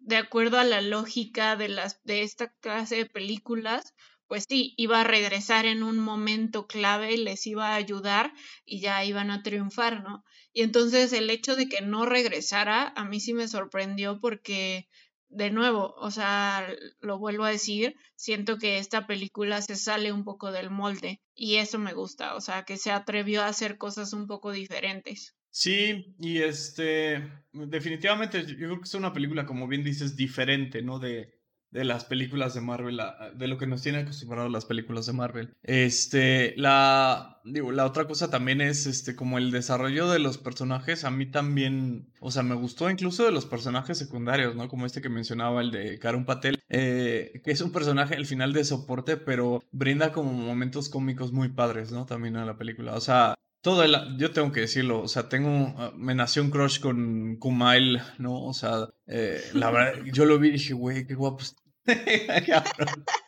de 0.00 0.16
acuerdo 0.16 0.58
a 0.58 0.64
la 0.64 0.80
lógica 0.80 1.56
de, 1.56 1.68
las, 1.68 2.02
de 2.04 2.22
esta 2.22 2.48
clase 2.60 2.96
de 2.96 3.06
películas, 3.06 3.94
pues 4.26 4.46
sí, 4.48 4.74
iba 4.76 5.00
a 5.00 5.04
regresar 5.04 5.66
en 5.66 5.82
un 5.82 5.98
momento 5.98 6.66
clave, 6.66 7.16
les 7.18 7.46
iba 7.46 7.68
a 7.68 7.74
ayudar 7.74 8.32
y 8.64 8.80
ya 8.80 9.04
iban 9.04 9.30
a 9.30 9.42
triunfar, 9.42 10.02
¿no? 10.02 10.24
Y 10.52 10.62
entonces 10.62 11.12
el 11.12 11.28
hecho 11.30 11.56
de 11.56 11.68
que 11.68 11.82
no 11.82 12.06
regresara 12.06 12.92
a 12.96 13.04
mí 13.04 13.20
sí 13.20 13.34
me 13.34 13.48
sorprendió 13.48 14.20
porque, 14.20 14.88
de 15.28 15.50
nuevo, 15.50 15.94
o 15.98 16.10
sea, 16.10 16.66
lo 17.00 17.18
vuelvo 17.18 17.44
a 17.44 17.50
decir, 17.50 17.96
siento 18.16 18.56
que 18.58 18.78
esta 18.78 19.06
película 19.06 19.60
se 19.60 19.76
sale 19.76 20.10
un 20.12 20.24
poco 20.24 20.52
del 20.52 20.70
molde 20.70 21.20
y 21.34 21.56
eso 21.56 21.78
me 21.78 21.92
gusta, 21.92 22.34
o 22.34 22.40
sea, 22.40 22.64
que 22.64 22.78
se 22.78 22.92
atrevió 22.92 23.42
a 23.42 23.48
hacer 23.48 23.76
cosas 23.76 24.12
un 24.14 24.26
poco 24.26 24.52
diferentes. 24.52 25.34
Sí, 25.56 26.16
y 26.18 26.38
este, 26.38 27.30
definitivamente 27.52 28.44
yo 28.44 28.56
creo 28.56 28.78
que 28.78 28.84
es 28.84 28.94
una 28.94 29.12
película, 29.12 29.46
como 29.46 29.68
bien 29.68 29.84
dices, 29.84 30.16
diferente, 30.16 30.82
¿no? 30.82 30.98
De, 30.98 31.32
de 31.70 31.84
las 31.84 32.04
películas 32.04 32.54
de 32.54 32.60
Marvel, 32.60 33.00
de 33.36 33.46
lo 33.46 33.56
que 33.56 33.68
nos 33.68 33.80
tienen 33.80 34.02
acostumbrados 34.02 34.50
las 34.50 34.64
películas 34.64 35.06
de 35.06 35.12
Marvel. 35.12 35.54
Este, 35.62 36.54
la, 36.56 37.40
digo, 37.44 37.70
la 37.70 37.86
otra 37.86 38.08
cosa 38.08 38.30
también 38.30 38.60
es, 38.60 38.86
este, 38.86 39.14
como 39.14 39.38
el 39.38 39.52
desarrollo 39.52 40.10
de 40.10 40.18
los 40.18 40.38
personajes, 40.38 41.04
a 41.04 41.12
mí 41.12 41.26
también, 41.26 42.12
o 42.18 42.32
sea, 42.32 42.42
me 42.42 42.56
gustó 42.56 42.90
incluso 42.90 43.24
de 43.24 43.30
los 43.30 43.46
personajes 43.46 43.96
secundarios, 43.96 44.56
¿no? 44.56 44.66
Como 44.66 44.86
este 44.86 45.02
que 45.02 45.08
mencionaba, 45.08 45.60
el 45.60 45.70
de 45.70 46.00
Karun 46.00 46.24
Patel, 46.24 46.58
eh, 46.68 47.40
que 47.44 47.52
es 47.52 47.60
un 47.60 47.70
personaje 47.70 48.16
al 48.16 48.26
final 48.26 48.52
de 48.52 48.64
soporte, 48.64 49.16
pero 49.16 49.62
brinda 49.70 50.10
como 50.10 50.32
momentos 50.32 50.88
cómicos 50.88 51.30
muy 51.30 51.50
padres, 51.50 51.92
¿no? 51.92 52.06
También 52.06 52.34
a 52.34 52.44
la 52.44 52.58
película, 52.58 52.94
o 52.94 53.00
sea, 53.00 53.36
todo 53.64 53.82
el, 53.82 53.96
yo 54.18 54.30
tengo 54.30 54.52
que 54.52 54.60
decirlo, 54.60 55.00
o 55.00 55.08
sea, 55.08 55.30
tengo, 55.30 55.90
me 55.96 56.14
nació 56.14 56.42
un 56.42 56.50
crush 56.50 56.80
con 56.80 57.38
Kumail, 57.38 58.02
¿no? 58.18 58.44
O 58.44 58.52
sea, 58.52 58.90
eh, 59.06 59.42
la 59.54 59.70
verdad, 59.70 60.04
yo 60.12 60.26
lo 60.26 60.38
vi 60.38 60.48
y 60.48 60.52
dije, 60.52 60.74
güey, 60.74 61.06
qué 61.06 61.14
guapo. 61.14 61.42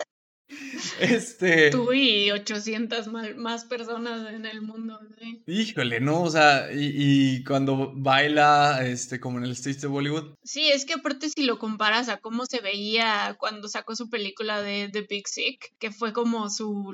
este. 1.01 1.71
Tú 1.71 1.91
y 1.95 2.31
800 2.33 3.09
más 3.37 3.65
personas 3.65 4.31
en 4.31 4.45
el 4.45 4.61
mundo, 4.61 5.01
¿sí? 5.19 5.43
Híjole, 5.47 6.01
¿no? 6.01 6.25
O 6.25 6.31
sea, 6.31 6.71
y, 6.71 6.93
y, 6.95 7.43
cuando 7.43 7.95
baila, 7.97 8.87
este, 8.87 9.19
como 9.19 9.39
en 9.39 9.45
el 9.45 9.53
stage 9.53 9.81
de 9.81 9.87
Bollywood. 9.87 10.35
Sí, 10.45 10.69
es 10.69 10.85
que 10.85 10.93
aparte 10.93 11.31
si 11.31 11.45
lo 11.45 11.59
comparas 11.59 12.11
a 12.11 12.19
cómo 12.19 12.45
se 12.45 12.61
veía 12.61 13.37
cuando 13.39 13.69
sacó 13.69 13.97
su 13.97 14.11
película 14.11 14.61
de 14.61 14.91
The 14.93 15.07
Big 15.09 15.29
Sick, 15.29 15.73
que 15.79 15.91
fue 15.91 16.13
como 16.13 16.51
su, 16.51 16.93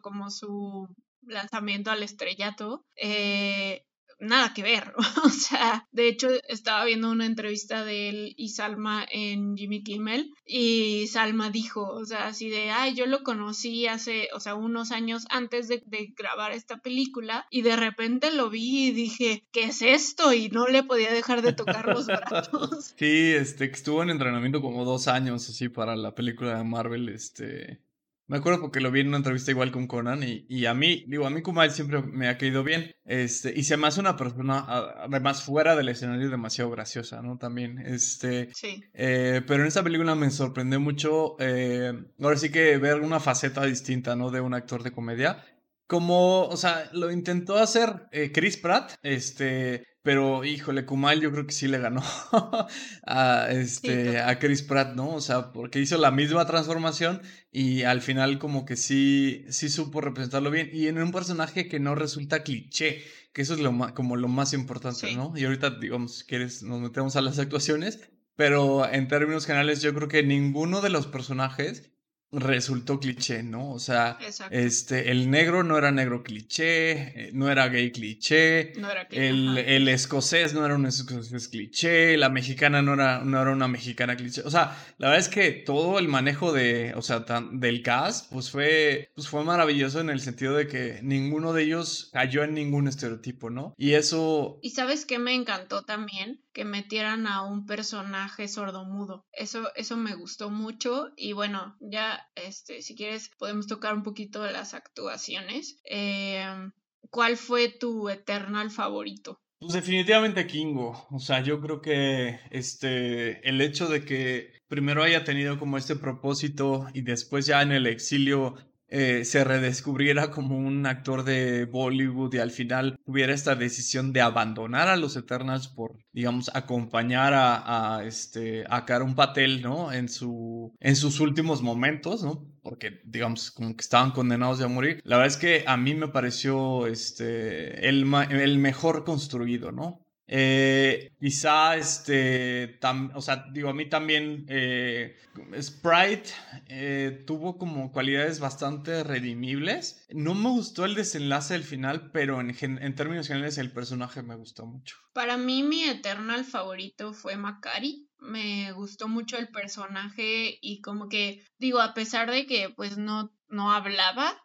como 0.00 0.30
su 0.30 0.88
lanzamiento 1.28 1.90
al 1.90 2.02
estrellato, 2.02 2.84
eh, 2.96 3.84
nada 4.18 4.52
que 4.54 4.62
ver. 4.62 4.92
o 5.24 5.28
sea, 5.28 5.86
de 5.92 6.08
hecho 6.08 6.28
estaba 6.48 6.84
viendo 6.84 7.10
una 7.10 7.26
entrevista 7.26 7.84
de 7.84 8.08
él 8.08 8.34
y 8.36 8.50
Salma 8.50 9.06
en 9.10 9.56
Jimmy 9.56 9.82
Kimmel 9.82 10.30
y 10.44 11.06
Salma 11.08 11.50
dijo, 11.50 11.82
o 11.82 12.04
sea, 12.04 12.28
así 12.28 12.48
de, 12.48 12.70
ay, 12.70 12.94
yo 12.94 13.06
lo 13.06 13.22
conocí 13.22 13.86
hace, 13.86 14.28
o 14.34 14.40
sea, 14.40 14.54
unos 14.54 14.90
años 14.90 15.24
antes 15.30 15.68
de, 15.68 15.82
de 15.86 16.12
grabar 16.16 16.52
esta 16.52 16.78
película 16.78 17.46
y 17.50 17.62
de 17.62 17.76
repente 17.76 18.30
lo 18.30 18.50
vi 18.50 18.88
y 18.88 18.92
dije, 18.92 19.46
¿qué 19.52 19.64
es 19.64 19.82
esto? 19.82 20.32
Y 20.32 20.48
no 20.48 20.66
le 20.66 20.82
podía 20.82 21.12
dejar 21.12 21.42
de 21.42 21.52
tocar 21.52 21.86
los 21.86 22.06
brazos. 22.06 22.94
Sí, 22.98 23.32
este, 23.32 23.66
estuvo 23.66 24.02
en 24.02 24.10
entrenamiento 24.10 24.60
como 24.60 24.84
dos 24.84 25.08
años 25.08 25.48
así 25.48 25.68
para 25.68 25.94
la 25.94 26.14
película 26.14 26.56
de 26.56 26.64
Marvel, 26.64 27.08
este 27.08 27.80
me 28.28 28.36
acuerdo 28.36 28.60
porque 28.60 28.80
lo 28.80 28.90
vi 28.90 29.00
en 29.00 29.08
una 29.08 29.16
entrevista 29.16 29.50
igual 29.50 29.72
con 29.72 29.86
Conan 29.86 30.22
y, 30.22 30.44
y 30.48 30.66
a 30.66 30.74
mí, 30.74 31.04
digo, 31.08 31.26
a 31.26 31.30
mí 31.30 31.40
Kumail 31.40 31.70
siempre 31.70 32.02
me 32.02 32.28
ha 32.28 32.36
caído 32.36 32.62
bien. 32.62 32.94
Este, 33.04 33.52
y 33.56 33.64
se 33.64 33.78
me 33.78 33.86
hace 33.86 34.00
una 34.00 34.16
persona, 34.16 34.66
además 34.68 35.42
fuera 35.42 35.74
del 35.74 35.88
escenario, 35.88 36.28
demasiado 36.28 36.70
graciosa, 36.70 37.22
¿no? 37.22 37.38
También, 37.38 37.78
este... 37.78 38.50
Sí. 38.52 38.84
Eh, 38.92 39.40
pero 39.46 39.62
en 39.62 39.68
esta 39.68 39.82
película 39.82 40.14
me 40.14 40.30
sorprendió 40.30 40.78
mucho, 40.78 41.36
eh, 41.38 41.92
ahora 42.20 42.36
sí 42.36 42.50
que 42.50 42.76
ver 42.76 43.00
una 43.00 43.18
faceta 43.18 43.64
distinta, 43.64 44.14
¿no? 44.14 44.30
De 44.30 44.42
un 44.42 44.52
actor 44.52 44.82
de 44.82 44.92
comedia. 44.92 45.42
Como, 45.86 46.42
o 46.42 46.56
sea, 46.58 46.90
lo 46.92 47.10
intentó 47.10 47.56
hacer 47.56 48.08
eh, 48.12 48.30
Chris 48.30 48.58
Pratt, 48.58 48.92
este, 49.02 49.84
pero, 50.08 50.42
híjole, 50.42 50.86
Kumail 50.86 51.20
yo 51.20 51.30
creo 51.30 51.46
que 51.46 51.52
sí 51.52 51.68
le 51.68 51.76
ganó 51.76 52.02
a, 53.06 53.48
este, 53.50 54.18
a 54.18 54.38
Chris 54.38 54.62
Pratt, 54.62 54.94
¿no? 54.94 55.10
O 55.10 55.20
sea, 55.20 55.52
porque 55.52 55.80
hizo 55.80 55.98
la 55.98 56.10
misma 56.10 56.46
transformación 56.46 57.20
y 57.52 57.82
al 57.82 58.00
final 58.00 58.38
como 58.38 58.64
que 58.64 58.76
sí, 58.76 59.44
sí 59.50 59.68
supo 59.68 60.00
representarlo 60.00 60.50
bien. 60.50 60.70
Y 60.72 60.86
en 60.86 60.96
un 60.96 61.12
personaje 61.12 61.68
que 61.68 61.78
no 61.78 61.94
resulta 61.94 62.42
cliché, 62.42 63.02
que 63.34 63.42
eso 63.42 63.52
es 63.52 63.60
lo 63.60 63.76
como 63.94 64.16
lo 64.16 64.28
más 64.28 64.54
importante, 64.54 65.14
¿no? 65.14 65.34
Y 65.36 65.44
ahorita, 65.44 65.78
digamos, 65.78 66.20
si 66.20 66.24
quieres, 66.24 66.62
nos 66.62 66.80
metemos 66.80 67.14
a 67.16 67.20
las 67.20 67.38
actuaciones. 67.38 68.00
Pero 68.34 68.90
en 68.90 69.08
términos 69.08 69.44
generales, 69.44 69.82
yo 69.82 69.92
creo 69.92 70.08
que 70.08 70.22
ninguno 70.22 70.80
de 70.80 70.88
los 70.88 71.06
personajes 71.06 71.92
resultó 72.30 73.00
cliché, 73.00 73.42
¿no? 73.42 73.72
O 73.72 73.78
sea, 73.78 74.18
este, 74.50 75.10
el 75.10 75.30
negro 75.30 75.64
no 75.64 75.78
era 75.78 75.90
negro 75.90 76.22
cliché, 76.22 76.90
eh, 76.90 77.30
no 77.32 77.50
era 77.50 77.68
gay 77.68 77.90
cliché, 77.90 78.72
no 78.76 78.90
era 78.90 79.06
el, 79.10 79.56
el, 79.56 79.88
escocés 79.88 80.52
no 80.52 80.64
era 80.64 80.74
un 80.74 80.86
escocés 80.86 81.48
cliché, 81.48 82.16
la 82.18 82.28
mexicana 82.28 82.82
no 82.82 82.94
era, 82.94 83.24
no 83.24 83.40
era 83.40 83.50
una 83.50 83.68
mexicana 83.68 84.16
cliché. 84.16 84.42
O 84.42 84.50
sea, 84.50 84.76
la 84.98 85.08
verdad 85.08 85.26
es 85.26 85.28
que 85.28 85.52
todo 85.52 85.98
el 85.98 86.08
manejo 86.08 86.52
de, 86.52 86.92
o 86.96 87.02
sea, 87.02 87.24
del 87.52 87.82
cast, 87.82 88.30
pues 88.30 88.50
fue, 88.50 89.10
pues 89.14 89.28
fue 89.28 89.42
maravilloso 89.44 90.00
en 90.00 90.10
el 90.10 90.20
sentido 90.20 90.54
de 90.54 90.68
que 90.68 91.00
ninguno 91.02 91.54
de 91.54 91.62
ellos 91.62 92.10
cayó 92.12 92.44
en 92.44 92.54
ningún 92.54 92.88
estereotipo, 92.88 93.48
¿no? 93.48 93.74
Y 93.78 93.94
eso... 93.94 94.58
¿Y 94.62 94.70
sabes 94.70 95.06
qué 95.06 95.18
me 95.18 95.34
encantó 95.34 95.82
también? 95.82 96.42
Que 96.52 96.64
metieran 96.64 97.26
a 97.26 97.42
un 97.42 97.64
personaje 97.66 98.48
sordomudo. 98.48 99.24
Eso, 99.32 99.70
eso 99.76 99.96
me 99.96 100.14
gustó 100.14 100.50
mucho 100.50 101.10
y 101.16 101.32
bueno, 101.32 101.76
ya 101.80 102.17
este, 102.34 102.82
si 102.82 102.94
quieres, 102.94 103.30
podemos 103.38 103.66
tocar 103.66 103.94
un 103.94 104.02
poquito 104.02 104.42
de 104.42 104.52
las 104.52 104.74
actuaciones. 104.74 105.80
Em, 105.84 106.72
¿Cuál 107.10 107.36
fue 107.36 107.68
tu 107.68 108.08
Eternal 108.08 108.70
favorito? 108.70 109.40
Pues 109.60 109.72
definitivamente 109.72 110.46
Kingo. 110.46 111.06
O 111.10 111.18
sea, 111.18 111.42
yo 111.42 111.60
creo 111.60 111.80
que 111.80 112.38
este 112.50 113.48
el 113.48 113.60
hecho 113.60 113.88
de 113.88 114.04
que 114.04 114.52
primero 114.68 115.02
haya 115.02 115.24
tenido 115.24 115.58
como 115.58 115.76
este 115.78 115.96
propósito 115.96 116.86
y 116.94 117.02
después 117.02 117.46
ya 117.46 117.62
en 117.62 117.72
el 117.72 117.86
exilio 117.86 118.54
eh, 118.90 119.24
se 119.24 119.44
redescubriera 119.44 120.30
como 120.30 120.56
un 120.56 120.86
actor 120.86 121.22
de 121.22 121.66
Bollywood 121.66 122.32
y 122.34 122.38
al 122.38 122.50
final 122.50 122.98
tuviera 123.04 123.34
esta 123.34 123.54
decisión 123.54 124.12
de 124.12 124.22
abandonar 124.22 124.88
a 124.88 124.96
los 124.96 125.16
Eternals 125.16 125.68
por, 125.68 125.98
digamos, 126.12 126.50
acompañar 126.54 127.34
a, 127.34 128.02
este, 128.04 128.64
a 128.70 128.86
Karum 128.86 129.14
Patel, 129.14 129.60
¿no? 129.60 129.92
En, 129.92 130.08
su, 130.08 130.74
en 130.80 130.96
sus 130.96 131.20
últimos 131.20 131.62
momentos, 131.62 132.22
¿no? 132.22 132.46
Porque, 132.62 133.00
digamos, 133.04 133.50
como 133.50 133.76
que 133.76 133.82
estaban 133.82 134.12
condenados 134.12 134.60
a 134.62 134.68
morir. 134.68 135.00
La 135.04 135.16
verdad 135.16 135.34
es 135.34 135.36
que 135.36 135.64
a 135.66 135.76
mí 135.76 135.94
me 135.94 136.08
pareció 136.08 136.86
este, 136.86 137.88
el, 137.88 138.06
el 138.30 138.58
mejor 138.58 139.04
construido, 139.04 139.70
¿no? 139.70 140.07
Eh, 140.30 141.10
quizá, 141.18 141.76
este, 141.76 142.78
o 143.14 143.22
sea, 143.22 143.46
digo, 143.50 143.70
a 143.70 143.74
mí 143.74 143.88
también 143.88 144.44
eh, 144.48 145.16
Sprite 145.58 146.30
eh, 146.66 147.24
tuvo 147.26 147.56
como 147.56 147.90
cualidades 147.92 148.38
bastante 148.38 149.02
redimibles. 149.04 150.06
No 150.10 150.34
me 150.34 150.50
gustó 150.50 150.84
el 150.84 150.94
desenlace 150.94 151.54
del 151.54 151.64
final, 151.64 152.10
pero 152.12 152.40
en, 152.42 152.54
en, 152.60 152.94
términos 152.94 153.26
generales 153.26 153.56
el 153.56 153.72
personaje 153.72 154.22
me 154.22 154.36
gustó 154.36 154.66
mucho. 154.66 154.98
Para 155.14 155.38
mí 155.38 155.62
mi 155.62 155.84
Eternal 155.84 156.44
favorito 156.44 157.14
fue 157.14 157.36
Macari. 157.36 158.06
Me 158.20 158.72
gustó 158.72 159.08
mucho 159.08 159.38
el 159.38 159.48
personaje 159.48 160.58
y 160.60 160.82
como 160.82 161.08
que, 161.08 161.42
digo, 161.58 161.80
a 161.80 161.94
pesar 161.94 162.30
de 162.30 162.46
que 162.46 162.68
pues 162.68 162.98
no, 162.98 163.32
no 163.48 163.72
hablaba, 163.72 164.36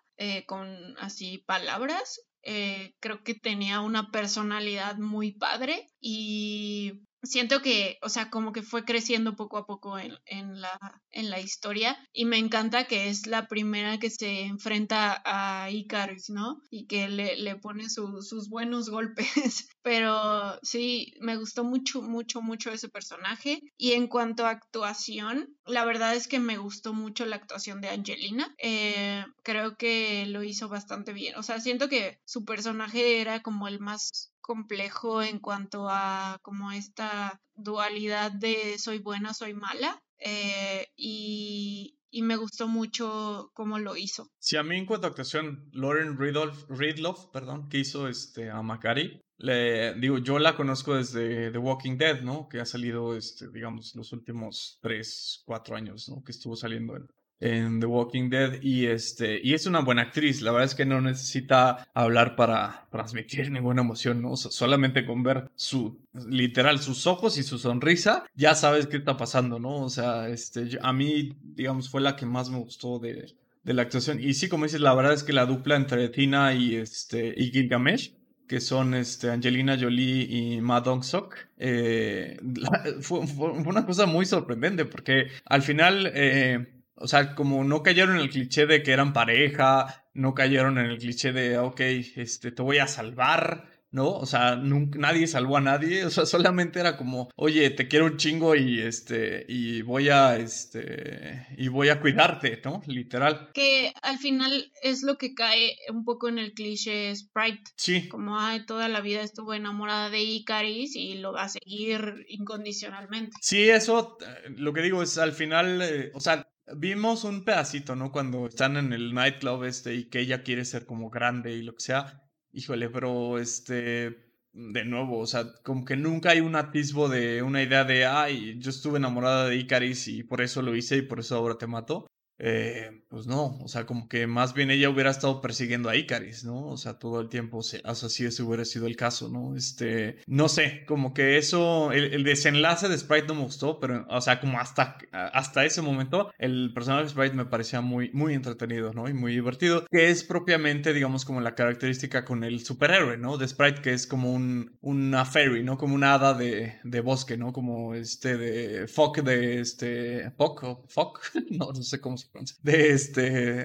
con 0.46 0.96
así 1.00 1.39
palabras, 1.39 2.22
eh, 2.44 2.96
creo 3.00 3.24
que 3.24 3.36
tenía 3.36 3.80
una 3.82 4.12
personalidad 4.12 4.98
muy 4.98 5.32
padre 5.32 5.90
y 6.00 7.02
siento 7.24 7.62
que, 7.62 7.98
o 8.02 8.10
sea, 8.10 8.30
como 8.30 8.52
que 8.52 8.62
fue 8.62 8.86
creciendo 8.86 9.36
poco 9.36 9.58
a 9.58 9.66
poco 9.66 9.98
en, 9.98 10.18
en, 10.26 10.62
la, 10.62 11.02
en 11.10 11.30
la 11.30 11.40
historia 11.40 11.98
y 12.12 12.26
me 12.26 12.38
encanta 12.38 12.86
que 12.86 13.10
es 13.10 13.28
la 13.28 13.48
primera 13.48 13.98
que 13.98 14.10
se 14.10 14.42
enfrenta 14.42 15.22
a 15.26 15.70
Icarus, 15.72 16.30
¿no? 16.30 16.62
Y 16.70 16.86
que 16.86 17.08
le, 17.08 17.38
le 17.38 17.56
pone 17.56 17.90
sus 17.90 18.50
buenos 18.50 18.90
golpes. 18.90 19.70
Pero 19.82 20.60
sí, 20.62 21.14
me 21.20 21.38
gustó 21.38 21.64
mucho, 21.64 22.02
mucho, 22.02 22.42
mucho 22.42 22.72
ese 22.72 22.90
personaje. 22.90 23.62
Y 23.78 23.94
en 23.94 24.08
cuanto 24.08 24.46
a 24.46 24.52
actuación, 24.52 25.58
la 25.66 25.86
verdad 25.86 26.16
es 26.16 26.28
que 26.28 26.40
me 26.40 26.58
gustó 26.58 26.94
mucho 26.94 27.26
la 27.26 27.38
actuación 27.38 27.82
de 27.82 27.90
Angelina. 27.90 28.54
Eh, 28.60 29.26
creo 29.44 29.78
que 29.78 30.26
lo 30.28 30.44
hizo 30.44 30.70
bastante 30.70 31.14
bien. 31.14 31.36
O 31.36 31.44
sea, 31.44 31.60
siento 31.60 31.90
que 31.90 32.20
su 32.26 32.46
personaje 32.46 33.22
era 33.22 33.42
como 33.42 33.68
el 33.68 33.80
más 33.80 34.33
complejo 34.44 35.24
en 35.24 35.40
cuanto 35.40 35.88
a 35.90 36.38
como 36.44 36.72
esta 36.72 37.42
dualidad 37.56 38.32
de 38.32 38.78
soy 38.78 39.00
buena, 39.00 39.34
soy 39.34 39.56
mala. 39.56 40.00
Eh, 40.20 40.88
y, 40.96 41.98
y, 42.12 42.22
me 42.22 42.38
gustó 42.38 42.68
mucho 42.68 43.50
cómo 43.54 43.80
lo 43.80 43.98
hizo. 43.98 44.30
Sí, 44.40 44.56
a 44.56 44.64
mí 44.64 44.78
en 44.78 44.86
cuanto 44.86 45.08
a 45.08 45.10
actuación, 45.10 45.70
Lauren 45.74 46.18
Ridloff, 46.18 46.70
Ridloff 46.70 47.26
perdón, 47.34 47.68
que 47.68 47.80
hizo 47.80 48.08
este, 48.08 48.50
a 48.50 48.62
Macari, 48.62 49.20
le, 49.38 49.94
digo, 49.96 50.20
yo 50.20 50.40
la 50.40 50.56
conozco 50.56 50.96
desde 50.96 51.52
The 51.52 51.58
Walking 51.58 51.98
Dead, 51.98 52.22
¿no? 52.22 52.48
Que 52.48 52.62
ha 52.62 52.66
salido, 52.66 53.18
este, 53.18 53.50
digamos, 53.50 53.96
los 53.96 54.14
últimos 54.14 54.80
tres, 54.82 55.44
cuatro 55.46 55.76
años, 55.76 56.08
¿no? 56.08 56.24
Que 56.24 56.32
estuvo 56.32 56.56
saliendo 56.56 56.96
en, 56.96 57.08
en 57.44 57.82
The 57.82 57.86
Walking 57.88 58.30
Dead 58.30 58.62
y 58.62 58.86
este 58.86 59.40
y 59.44 59.54
es 59.54 59.66
una 59.66 59.82
buena 59.82 60.04
actriz. 60.04 60.42
La 60.42 60.52
verdad 60.52 60.68
es 60.68 60.76
que 60.76 60.86
no 60.86 61.02
necesita 61.02 61.90
hablar 61.94 62.38
para 62.38 62.88
transmitir 62.90 63.52
ninguna 63.52 63.82
emoción 63.82 64.22
no 64.22 64.38
solamente 64.38 65.06
con 65.06 65.24
ver 65.24 65.52
su 65.56 66.00
literal 66.14 66.80
sus 66.80 67.06
ojos 67.06 67.38
y 67.38 67.44
su 67.44 67.58
sonrisa 67.58 68.24
ya 68.34 68.56
sabes 68.56 68.88
qué 68.88 68.98
está 68.98 69.18
pasando 69.18 69.60
no 69.60 69.76
o 69.82 69.90
sea 69.90 70.30
este 70.30 70.80
a 70.82 70.94
mí 70.94 71.34
digamos 71.42 71.90
fue 71.90 72.00
la 72.00 72.16
que 72.16 72.26
más 72.26 72.50
me 72.50 72.60
gustó 72.60 73.00
de, 73.00 73.36
de 73.64 73.74
la 73.74 73.82
actuación. 73.82 74.22
Y 74.22 74.36
sí 74.36 74.48
como 74.48 74.64
dices 74.64 74.80
la 74.80 74.96
verdad 74.96 75.14
es 75.14 75.24
que 75.24 75.34
la 75.34 75.46
dupla 75.46 75.76
entre 75.76 76.08
Tina 76.10 76.54
y 76.54 76.78
este 76.78 77.34
y 77.36 77.52
Gilgamesh 77.52 78.14
que 78.48 78.60
son 78.60 78.94
este, 78.94 79.32
Angelina 79.32 79.78
Jolie 79.80 80.28
y 80.30 80.62
Ma 80.62 80.82
Dong-sok, 80.82 81.34
eh, 81.58 82.38
fue, 83.02 83.26
fue, 83.26 83.52
una 83.52 83.86
cosa 83.86 84.06
muy 84.06 84.26
sorprendente 84.26 84.86
porque 84.86 85.28
al 85.46 85.62
final 85.62 86.12
eh, 86.14 86.73
o 86.96 87.08
sea, 87.08 87.36
como 87.36 87.64
no 87.64 87.84
cayeron 87.84 88.16
en 88.16 88.22
el 88.22 88.30
cliché 88.30 88.66
de 88.66 88.84
que 88.84 88.92
eran 88.92 89.14
pareja, 89.14 90.06
no 90.14 90.34
cayeron 90.34 90.78
en 90.78 90.88
el 90.88 90.98
cliché 90.98 91.34
de, 91.34 91.58
ok, 91.58 91.80
este, 91.80 92.52
te 92.52 92.62
voy 92.62 92.78
a 92.78 92.88
salvar, 92.88 93.70
¿no? 93.94 94.10
O 94.10 94.26
sea, 94.26 94.56
nunca, 94.56 94.98
nadie 95.00 95.28
salvó 95.28 95.58
a 95.58 95.62
nadie, 95.62 96.04
o 96.06 96.10
sea, 96.10 96.26
solamente 96.26 96.80
era 96.80 96.98
como, 96.98 97.30
oye, 97.36 97.70
te 97.70 97.88
quiero 97.88 98.06
un 98.06 98.18
chingo 98.18 98.56
y 98.56 98.82
este, 98.82 99.46
y 99.48 99.82
voy 99.84 100.10
a, 100.10 100.38
este, 100.38 101.48
y 101.58 101.68
voy 101.68 101.90
a 101.90 102.02
cuidarte, 102.02 102.60
¿no? 102.66 102.82
Literal. 102.88 103.52
Que 103.54 103.94
al 104.02 104.18
final 104.18 104.72
es 104.82 105.04
lo 105.04 105.18
que 105.18 105.34
cae 105.34 105.78
un 105.90 106.04
poco 106.04 106.28
en 106.28 106.40
el 106.40 106.54
cliché 106.54 107.16
Sprite. 107.16 107.72
Sí. 107.78 108.10
Como, 108.10 108.40
ay, 108.40 108.66
toda 108.66 108.90
la 108.90 109.02
vida 109.02 109.22
estuvo 109.22 109.54
enamorada 109.54 110.10
de 110.10 110.22
Icaris 110.22 110.96
y 110.96 111.16
lo 111.16 111.32
va 111.32 111.44
a 111.44 111.50
seguir 111.50 112.26
incondicionalmente. 112.30 113.38
Sí, 113.42 113.70
eso, 113.70 114.18
eh, 114.22 114.50
lo 114.58 114.74
que 114.74 114.82
digo 114.82 115.04
es, 115.04 115.18
al 115.18 115.34
final, 115.34 115.82
eh, 115.82 116.12
o 116.14 116.20
sea, 116.20 116.48
Vimos 116.76 117.23
un 117.26 117.43
pedacito, 117.43 117.95
¿no? 117.95 118.12
Cuando 118.12 118.47
están 118.47 118.78
en 118.78 118.93
el 118.93 119.13
nightclub 119.13 119.65
este 119.65 119.95
y 119.95 120.06
que 120.10 120.19
ella 120.21 120.43
quiere 120.43 120.63
ser 120.65 120.86
como 120.86 121.10
grande 121.10 121.52
y 121.54 121.62
lo 121.62 121.73
que 121.76 121.82
sea. 121.82 122.23
Híjole, 122.54 122.89
pero 122.89 123.38
este, 123.38 124.32
de 124.54 124.86
nuevo, 124.86 125.19
o 125.19 125.26
sea, 125.28 125.54
como 125.63 125.84
que 125.84 125.97
nunca 125.97 126.32
hay 126.32 126.39
un 126.39 126.56
atisbo 126.56 127.10
de 127.10 127.41
una 127.43 127.62
idea 127.62 127.84
de, 127.84 128.06
ay, 128.06 128.60
yo 128.60 128.69
estuve 128.69 128.97
enamorada 128.97 129.47
de 129.49 129.58
Icaris 129.58 130.08
y 130.08 130.23
por 130.23 130.41
eso 130.41 130.62
lo 130.62 130.76
hice 130.76 130.97
y 130.97 131.02
por 131.02 131.19
eso 131.19 131.36
ahora 131.36 131.58
te 131.58 131.67
mato. 131.67 132.08
Eh, 132.39 133.04
pues 133.10 133.28
no, 133.28 133.60
o 133.60 133.67
sea, 133.67 133.86
como 133.86 134.10
que 134.10 134.26
más 134.26 134.54
bien 134.54 134.72
ella 134.72 134.89
hubiera 134.89 135.12
estado 135.12 135.39
persiguiendo 135.39 135.89
a 135.89 135.96
Icaris, 135.96 136.43
¿no? 136.43 136.67
O 136.67 136.78
sea, 136.78 136.98
todo 136.98 137.22
el 137.22 137.30
tiempo, 137.30 137.60
o 137.60 137.63
sea, 137.63 137.93
si 137.96 138.26
ese 138.26 138.41
hubiera 138.41 138.65
sido 138.65 138.88
el 138.88 138.96
caso, 138.96 139.30
¿no? 139.30 139.56
Este, 139.56 140.17
no 140.26 140.50
sé, 140.50 140.84
como 140.88 141.13
que 141.13 141.38
eso, 141.38 141.91
el, 141.91 142.24
desenlace 142.24 142.89
de 142.89 142.98
Sprite 142.98 143.28
no 143.28 143.36
me 143.36 143.43
gustó, 143.43 143.80
pero, 143.80 144.06
o 144.10 144.19
sea, 144.19 144.39
como 144.39 144.60
hasta, 144.60 144.98
hasta 145.12 145.63
ese 145.63 145.82
momento, 145.82 146.32
el 146.39 146.72
personaje 146.74 147.04
de 147.04 147.10
Sprite 147.10 147.36
me 147.36 147.46
parecía 147.46 147.82
muy, 147.82 148.10
muy 148.13 148.34
entretenido, 148.34 148.93
¿no? 148.93 149.08
Y 149.08 149.13
muy 149.13 149.34
divertido, 149.34 149.86
que 149.91 150.10
es 150.10 150.24
propiamente, 150.24 150.93
digamos, 150.93 151.26
como 151.26 151.39
la 151.39 151.56
característica 151.56 152.26
con 152.26 152.43
el 152.43 152.65
superhéroe, 152.65 153.17
¿no? 153.17 153.38
De 153.38 153.48
Sprite, 153.48 153.82
que 153.82 153.93
es 153.93 154.08
como 154.08 154.34
un, 154.34 154.76
una 154.82 155.26
fairy, 155.26 155.63
¿no? 155.63 155.78
Como 155.78 155.93
una 155.96 156.15
hada 156.15 156.34
de, 156.34 156.80
de 156.84 157.02
bosque, 157.02 157.38
¿no? 157.38 157.54
Como 157.54 157.93
este 157.93 158.38
de 158.38 158.88
Fock 158.88 159.19
de 159.19 159.60
este, 159.60 160.32
Fock, 160.32 160.89
Fock, 160.89 161.22
no, 161.52 161.72
no 161.72 161.84
sé 161.84 162.02
cómo 162.02 162.17
se 162.17 162.23
de 162.62 162.92
este, 162.92 163.22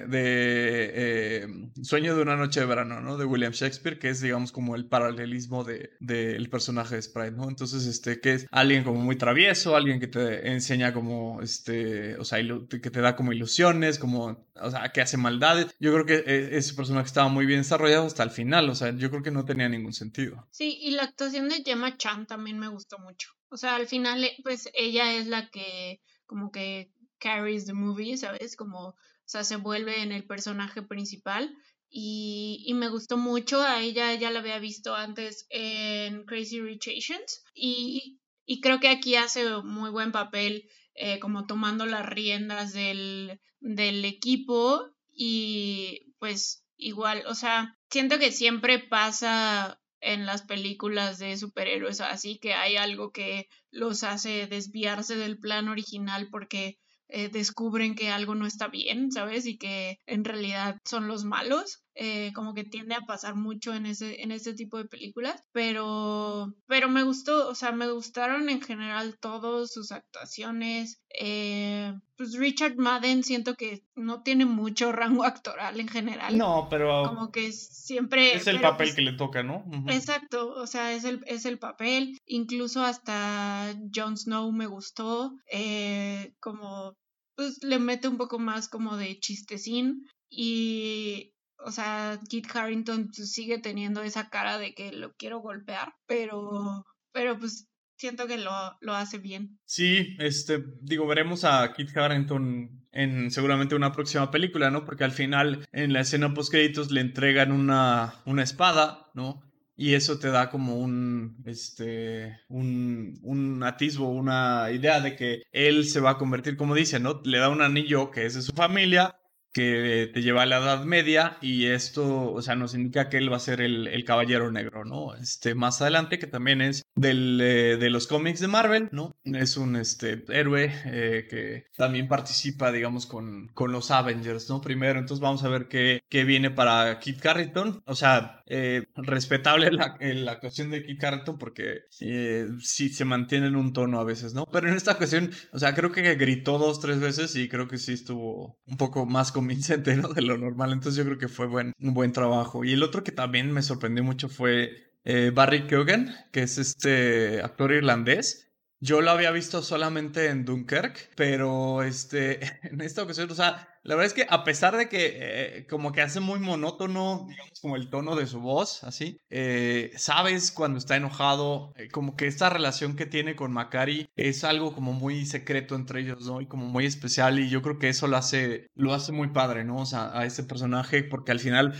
de 0.07 0.91
eh, 0.93 1.47
Sueño 1.81 2.15
de 2.15 2.21
una 2.21 2.35
noche 2.35 2.59
de 2.59 2.65
verano, 2.65 3.01
¿no? 3.01 3.17
De 3.17 3.25
William 3.25 3.51
Shakespeare, 3.51 3.99
que 3.99 4.09
es, 4.09 4.21
digamos, 4.21 4.51
como 4.51 4.75
el 4.75 4.85
paralelismo 4.85 5.63
del 5.63 5.91
de, 5.99 6.47
personaje 6.49 6.95
de 6.95 7.01
Sprite, 7.01 7.31
¿no? 7.31 7.49
Entonces, 7.49 7.85
este, 7.85 8.19
que 8.19 8.33
es 8.33 8.47
alguien 8.51 8.83
como 8.83 9.01
muy 9.01 9.17
travieso, 9.17 9.75
alguien 9.75 9.99
que 9.99 10.07
te 10.07 10.51
enseña 10.51 10.93
como, 10.93 11.41
este, 11.41 12.17
o 12.17 12.25
sea, 12.25 12.39
que 12.69 12.89
te 12.89 13.01
da 13.01 13.15
como 13.15 13.33
ilusiones, 13.33 13.99
como, 13.99 14.47
o 14.55 14.71
sea, 14.71 14.91
que 14.91 15.01
hace 15.01 15.17
maldades. 15.17 15.67
Yo 15.79 15.93
creo 15.93 16.05
que 16.05 16.23
e, 16.25 16.57
ese 16.57 16.73
personaje 16.73 17.07
estaba 17.07 17.27
muy 17.27 17.45
bien 17.45 17.61
desarrollado 17.61 18.05
hasta 18.05 18.23
el 18.23 18.31
final, 18.31 18.69
o 18.69 18.75
sea, 18.75 18.95
yo 18.95 19.09
creo 19.09 19.23
que 19.23 19.31
no 19.31 19.45
tenía 19.45 19.69
ningún 19.69 19.93
sentido. 19.93 20.47
Sí, 20.51 20.77
y 20.81 20.91
la 20.91 21.03
actuación 21.03 21.49
de 21.49 21.63
Gemma 21.63 21.97
Chan 21.97 22.27
también 22.27 22.59
me 22.59 22.67
gustó 22.67 22.97
mucho. 22.99 23.29
O 23.49 23.57
sea, 23.57 23.75
al 23.75 23.87
final, 23.87 24.25
pues 24.43 24.69
ella 24.73 25.13
es 25.15 25.27
la 25.27 25.49
que 25.49 26.01
como 26.25 26.51
que 26.51 26.91
carries 27.19 27.65
the 27.65 27.73
movie, 27.73 28.17
¿sabes? 28.17 28.55
Como, 28.55 28.89
o 28.89 28.95
sea, 29.25 29.43
se 29.43 29.57
vuelve 29.57 30.01
en 30.01 30.11
el 30.11 30.25
personaje 30.25 30.81
principal. 30.81 31.55
Y, 31.89 32.63
y, 32.65 32.73
me 32.73 32.89
gustó 32.89 33.17
mucho. 33.17 33.61
A 33.61 33.81
ella 33.81 34.13
ya 34.15 34.31
la 34.31 34.39
había 34.39 34.59
visto 34.59 34.95
antes 34.95 35.47
en 35.49 36.25
Crazy 36.25 36.61
Rich 36.61 36.89
Asians. 36.97 37.43
Y, 37.53 38.19
y 38.45 38.61
creo 38.61 38.79
que 38.79 38.89
aquí 38.89 39.15
hace 39.15 39.47
muy 39.63 39.89
buen 39.89 40.11
papel, 40.11 40.69
eh, 40.95 41.19
como 41.19 41.45
tomando 41.45 41.85
las 41.85 42.05
riendas 42.05 42.73
del, 42.73 43.39
del 43.59 44.05
equipo. 44.05 44.89
Y 45.11 46.13
pues 46.19 46.63
igual, 46.77 47.23
o 47.27 47.35
sea, 47.35 47.77
siento 47.89 48.19
que 48.19 48.31
siempre 48.31 48.79
pasa 48.79 49.79
en 50.01 50.25
las 50.25 50.43
películas 50.43 51.19
de 51.19 51.37
superhéroes, 51.37 52.01
así 52.01 52.39
que 52.39 52.53
hay 52.53 52.77
algo 52.77 53.11
que 53.11 53.49
los 53.69 54.03
hace 54.03 54.47
desviarse 54.47 55.15
del 55.15 55.37
plan 55.39 55.67
original 55.67 56.29
porque 56.31 56.79
eh, 57.09 57.29
descubren 57.29 57.95
que 57.95 58.09
algo 58.09 58.35
no 58.35 58.45
está 58.45 58.67
bien, 58.67 59.11
¿sabes? 59.11 59.45
Y 59.45 59.57
que 59.57 59.97
en 60.05 60.23
realidad 60.23 60.77
son 60.85 61.07
los 61.07 61.25
malos. 61.25 61.83
Eh, 62.01 62.31
como 62.33 62.53
que 62.53 62.63
tiende 62.63 62.95
a 62.95 63.01
pasar 63.01 63.35
mucho 63.35 63.73
en 63.73 63.85
ese, 63.85 64.21
en 64.23 64.31
ese 64.31 64.53
tipo 64.53 64.77
de 64.77 64.85
películas, 64.85 65.43
pero, 65.51 66.55
pero 66.65 66.87
me 66.87 67.03
gustó, 67.03 67.49
o 67.49 67.55
sea, 67.55 67.73
me 67.73 67.91
gustaron 67.91 68.47
en 68.47 68.61
general 68.61 69.17
todos 69.19 69.73
sus 69.73 69.91
actuaciones. 69.91 71.01
Eh, 71.09 71.93
pues 72.15 72.37
Richard 72.37 72.77
Madden 72.77 73.25
siento 73.25 73.55
que 73.55 73.83
no 73.95 74.23
tiene 74.23 74.45
mucho 74.45 74.91
rango 74.93 75.25
actoral 75.25 75.77
en 75.77 75.89
general. 75.89 76.37
No, 76.37 76.67
pero... 76.69 77.03
Como 77.05 77.33
que 77.33 77.51
siempre... 77.51 78.33
Es 78.33 78.47
el 78.47 78.61
papel 78.61 78.87
pues 78.87 78.95
que 78.95 79.01
le 79.01 79.17
toca, 79.17 79.43
¿no? 79.43 79.65
Exacto, 79.87 80.53
o 80.53 80.67
sea, 80.67 80.93
es 80.93 81.03
el, 81.03 81.21
es 81.27 81.43
el 81.43 81.59
papel. 81.59 82.17
Incluso 82.25 82.81
hasta 82.81 83.75
Jon 83.93 84.15
Snow 84.15 84.53
me 84.53 84.67
gustó, 84.67 85.33
eh, 85.51 86.33
como 86.39 86.95
pues 87.35 87.61
le 87.61 87.79
mete 87.79 88.07
un 88.07 88.17
poco 88.17 88.39
más 88.39 88.69
como 88.69 88.95
de 88.95 89.19
chistecín 89.19 90.05
y, 90.29 91.33
o 91.59 91.71
sea, 91.71 92.19
Kit 92.27 92.47
Harrington 92.53 93.13
sigue 93.13 93.59
teniendo 93.59 94.01
esa 94.01 94.29
cara 94.29 94.57
de 94.57 94.73
que 94.73 94.91
lo 94.91 95.13
quiero 95.13 95.39
golpear, 95.39 95.93
pero, 96.05 96.85
pero 97.11 97.37
pues 97.37 97.67
siento 97.97 98.27
que 98.27 98.37
lo, 98.37 98.51
lo 98.81 98.95
hace 98.95 99.17
bien. 99.17 99.59
Sí, 99.65 100.15
este, 100.19 100.63
digo, 100.81 101.05
veremos 101.05 101.43
a 101.43 101.73
Kit 101.73 101.95
Harrington 101.95 102.87
en 102.91 103.29
seguramente 103.31 103.75
una 103.75 103.91
próxima 103.91 104.31
película, 104.31 104.71
¿no? 104.71 104.85
Porque 104.85 105.03
al 105.03 105.11
final, 105.11 105.67
en 105.71 105.93
la 105.93 106.01
escena 106.01 106.33
post 106.33 106.51
créditos, 106.51 106.91
le 106.91 107.01
entregan 107.01 107.51
una, 107.51 108.15
una 108.25 108.43
espada, 108.43 109.11
¿no? 109.13 109.43
Y 109.75 109.93
eso 109.93 110.19
te 110.19 110.29
da 110.29 110.49
como 110.49 110.77
un, 110.77 111.41
este, 111.45 112.37
un, 112.49 113.17
un 113.21 113.63
atisbo, 113.63 114.09
una 114.09 114.69
idea 114.71 114.99
de 114.99 115.15
que 115.15 115.43
él 115.53 115.85
se 115.85 116.01
va 116.01 116.11
a 116.11 116.17
convertir, 116.17 116.57
como 116.57 116.75
dice, 116.75 116.99
¿no? 116.99 117.21
Le 117.23 117.37
da 117.37 117.49
un 117.49 117.61
anillo 117.61 118.11
que 118.11 118.25
es 118.25 118.33
de 118.33 118.41
su 118.41 118.51
familia, 118.51 119.18
que 119.53 120.09
te 120.13 120.21
lleva 120.21 120.43
a 120.43 120.45
la 120.45 120.57
Edad 120.57 120.83
Media 120.83 121.37
y 121.41 121.65
esto, 121.65 122.31
o 122.31 122.41
sea, 122.41 122.55
nos 122.55 122.73
indica 122.73 123.09
que 123.09 123.17
él 123.17 123.31
va 123.31 123.37
a 123.37 123.41
ser 123.41 123.61
el, 123.61 123.87
el 123.87 124.03
caballero 124.03 124.51
negro, 124.51 124.85
¿no? 124.85 125.15
Este, 125.15 125.55
más 125.55 125.81
adelante, 125.81 126.19
que 126.19 126.27
también 126.27 126.61
es 126.61 126.83
del, 126.95 127.39
eh, 127.41 127.77
de 127.77 127.89
los 127.89 128.07
cómics 128.07 128.39
de 128.39 128.47
Marvel, 128.47 128.89
¿no? 128.91 129.15
Es 129.23 129.57
un 129.57 129.75
este, 129.75 130.23
héroe 130.29 130.71
eh, 130.85 131.27
que 131.29 131.65
también 131.75 132.07
participa, 132.07 132.71
digamos, 132.71 133.05
con, 133.05 133.47
con 133.53 133.71
los 133.71 133.91
Avengers, 133.91 134.49
¿no? 134.49 134.61
Primero, 134.61 134.99
entonces 134.99 135.21
vamos 135.21 135.43
a 135.43 135.49
ver 135.49 135.67
qué, 135.67 136.01
qué 136.09 136.23
viene 136.23 136.51
para 136.51 136.99
Kit 136.99 137.19
Carrington, 137.19 137.81
o 137.85 137.95
sea, 137.95 138.43
eh, 138.47 138.85
respetable 138.95 139.71
la, 139.71 139.97
la 139.99 140.31
actuación 140.31 140.71
de 140.71 140.83
Kit 140.83 140.99
Carrington 140.99 141.37
porque 141.37 141.81
sí 141.89 142.89
se 142.89 143.05
mantiene 143.05 143.47
en 143.47 143.55
un 143.55 143.73
tono 143.73 143.99
a 143.99 144.03
veces, 144.03 144.33
¿no? 144.33 144.45
Pero 144.51 144.67
en 144.67 144.75
esta 144.75 144.93
ocasión, 144.93 145.31
o 145.53 145.59
sea, 145.59 145.75
creo 145.75 145.91
que 145.91 146.15
gritó 146.15 146.57
dos, 146.57 146.79
tres 146.79 146.99
veces 146.99 147.35
y 147.35 147.47
creo 147.47 147.67
que 147.67 147.77
sí 147.77 147.93
estuvo 147.93 148.59
un 148.65 148.77
poco 148.77 149.05
más 149.05 149.31
convincente, 149.39 149.95
¿no? 149.95 150.09
De 150.09 150.21
lo 150.21 150.37
normal. 150.37 150.73
Entonces 150.73 150.97
yo 150.97 151.05
creo 151.05 151.17
que 151.17 151.29
fue 151.29 151.47
buen, 151.47 151.73
un 151.79 151.93
buen 151.93 152.11
trabajo. 152.11 152.65
Y 152.65 152.73
el 152.73 152.83
otro 152.83 153.03
que 153.03 153.13
también 153.13 153.51
me 153.53 153.61
sorprendió 153.61 154.03
mucho 154.03 154.27
fue 154.27 154.91
eh, 155.05 155.31
Barry 155.33 155.65
Keoghan, 155.65 156.13
que 156.33 156.43
es 156.43 156.57
este 156.57 157.41
actor 157.41 157.71
irlandés. 157.71 158.51
Yo 158.81 159.01
lo 159.01 159.11
había 159.11 159.31
visto 159.31 159.61
solamente 159.61 160.27
en 160.27 160.43
Dunkirk, 160.43 161.11
pero 161.15 161.83
este, 161.83 162.39
en 162.63 162.81
esta 162.81 163.03
ocasión, 163.03 163.31
o 163.31 163.35
sea, 163.35 163.68
la 163.83 163.95
verdad 163.95 164.07
es 164.07 164.13
que 164.13 164.27
a 164.29 164.43
pesar 164.43 164.75
de 164.75 164.89
que 164.89 165.13
eh, 165.15 165.67
como 165.67 165.91
que 165.91 166.01
hace 166.01 166.19
muy 166.19 166.39
monótono, 166.39 167.25
digamos, 167.29 167.59
como 167.61 167.75
el 167.75 167.89
tono 167.89 168.15
de 168.15 168.27
su 168.27 168.39
voz, 168.39 168.83
así, 168.83 169.17
eh, 169.29 169.91
sabes 169.95 170.51
cuando 170.51 170.77
está 170.77 170.95
enojado, 170.95 171.73
como 171.91 172.15
que 172.15 172.27
esta 172.27 172.49
relación 172.49 172.95
que 172.95 173.05
tiene 173.05 173.35
con 173.35 173.51
Macari 173.51 174.09
es 174.15 174.43
algo 174.43 174.73
como 174.73 174.93
muy 174.93 175.25
secreto 175.25 175.75
entre 175.75 176.01
ellos, 176.01 176.25
¿no? 176.25 176.41
Y 176.41 176.47
como 176.47 176.65
muy 176.65 176.85
especial 176.85 177.39
y 177.39 177.49
yo 177.49 177.61
creo 177.61 177.79
que 177.79 177.89
eso 177.89 178.07
lo 178.07 178.17
hace, 178.17 178.67
lo 178.75 178.93
hace 178.93 179.11
muy 179.11 179.29
padre, 179.29 179.63
¿no? 179.63 179.77
O 179.77 179.85
sea, 179.85 180.17
a 180.17 180.25
ese 180.25 180.43
personaje, 180.43 181.03
porque 181.03 181.31
al 181.31 181.39
final 181.39 181.73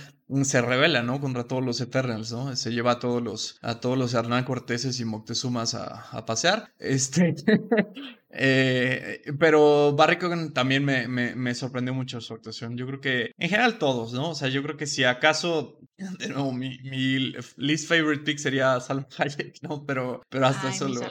se 0.43 0.61
revela, 0.61 1.01
¿no? 1.01 1.19
Contra 1.19 1.45
todos 1.45 1.63
los 1.63 1.81
Eternals, 1.81 2.31
¿no? 2.31 2.55
Se 2.55 2.71
lleva 2.71 2.91
a 2.91 2.99
todos 2.99 3.21
los, 3.21 3.57
a 3.61 3.79
todos 3.79 3.97
los 3.97 4.13
Hernán 4.13 4.43
Corteses 4.43 4.99
y 4.99 5.05
Moctezumas 5.05 5.73
a, 5.73 6.09
a 6.11 6.25
pasear. 6.25 6.71
Este. 6.77 7.35
eh, 8.29 9.21
pero 9.39 9.93
Barry 9.93 10.19
Cogan 10.19 10.53
también 10.53 10.85
me, 10.85 11.07
me, 11.07 11.35
me, 11.35 11.55
sorprendió 11.55 11.95
mucho 11.95 12.21
su 12.21 12.33
actuación. 12.33 12.77
Yo 12.77 12.85
creo 12.85 13.01
que, 13.01 13.31
en 13.37 13.49
general, 13.49 13.79
todos, 13.79 14.13
¿no? 14.13 14.29
O 14.29 14.35
sea, 14.35 14.49
yo 14.49 14.61
creo 14.61 14.77
que 14.77 14.85
si 14.85 15.03
acaso, 15.03 15.79
de 16.19 16.29
nuevo, 16.29 16.51
mi, 16.51 16.77
mi 16.83 17.33
least 17.57 17.87
favorite 17.87 18.23
pick 18.23 18.37
sería 18.37 18.79
Salma 18.79 19.07
Hayek, 19.17 19.63
¿no? 19.63 19.83
Pero, 19.85 20.21
pero 20.29 20.45
hasta 20.45 20.69
Ay, 20.69 20.77
solo. 20.77 21.01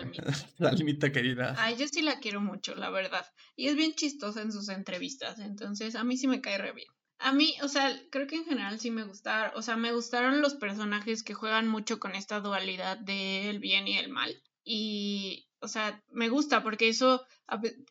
Salmita 0.59 1.11
querida. 1.12 1.57
Ay, 1.59 1.76
yo 1.76 1.88
sí 1.88 2.02
la 2.02 2.20
quiero 2.20 2.40
mucho, 2.40 2.76
la 2.76 2.90
verdad. 2.90 3.26
Y 3.57 3.66
es 3.66 3.74
bien 3.74 3.94
chistosa 3.94 4.42
en 4.42 4.52
sus 4.52 4.68
entrevistas. 4.68 5.40
Entonces, 5.40 5.96
a 5.96 6.04
mí 6.04 6.16
sí 6.16 6.28
me 6.28 6.40
cae 6.40 6.59
re 6.59 6.72
bien. 6.72 6.88
A 7.20 7.33
mí, 7.33 7.54
o 7.62 7.68
sea, 7.68 8.00
creo 8.11 8.26
que 8.28 8.37
en 8.37 8.44
general 8.44 8.78
sí 8.78 8.90
me 8.90 9.04
gustaron, 9.04 9.50
o 9.57 9.62
sea, 9.62 9.76
me 9.76 9.92
gustaron 9.92 10.40
los 10.40 10.54
personajes 10.54 11.24
que 11.24 11.35
juegan 11.35 11.66
mucho 11.66 11.98
con 11.98 12.14
esta 12.14 12.40
dualidad 12.40 12.96
del 12.96 13.59
bien 13.59 13.88
y 13.88 13.98
el 13.98 14.09
mal. 14.09 14.40
Y, 14.62 15.48
o 15.61 15.66
sea, 15.66 16.02
me 16.11 16.28
gusta 16.28 16.62
porque 16.62 16.88
eso, 16.88 17.26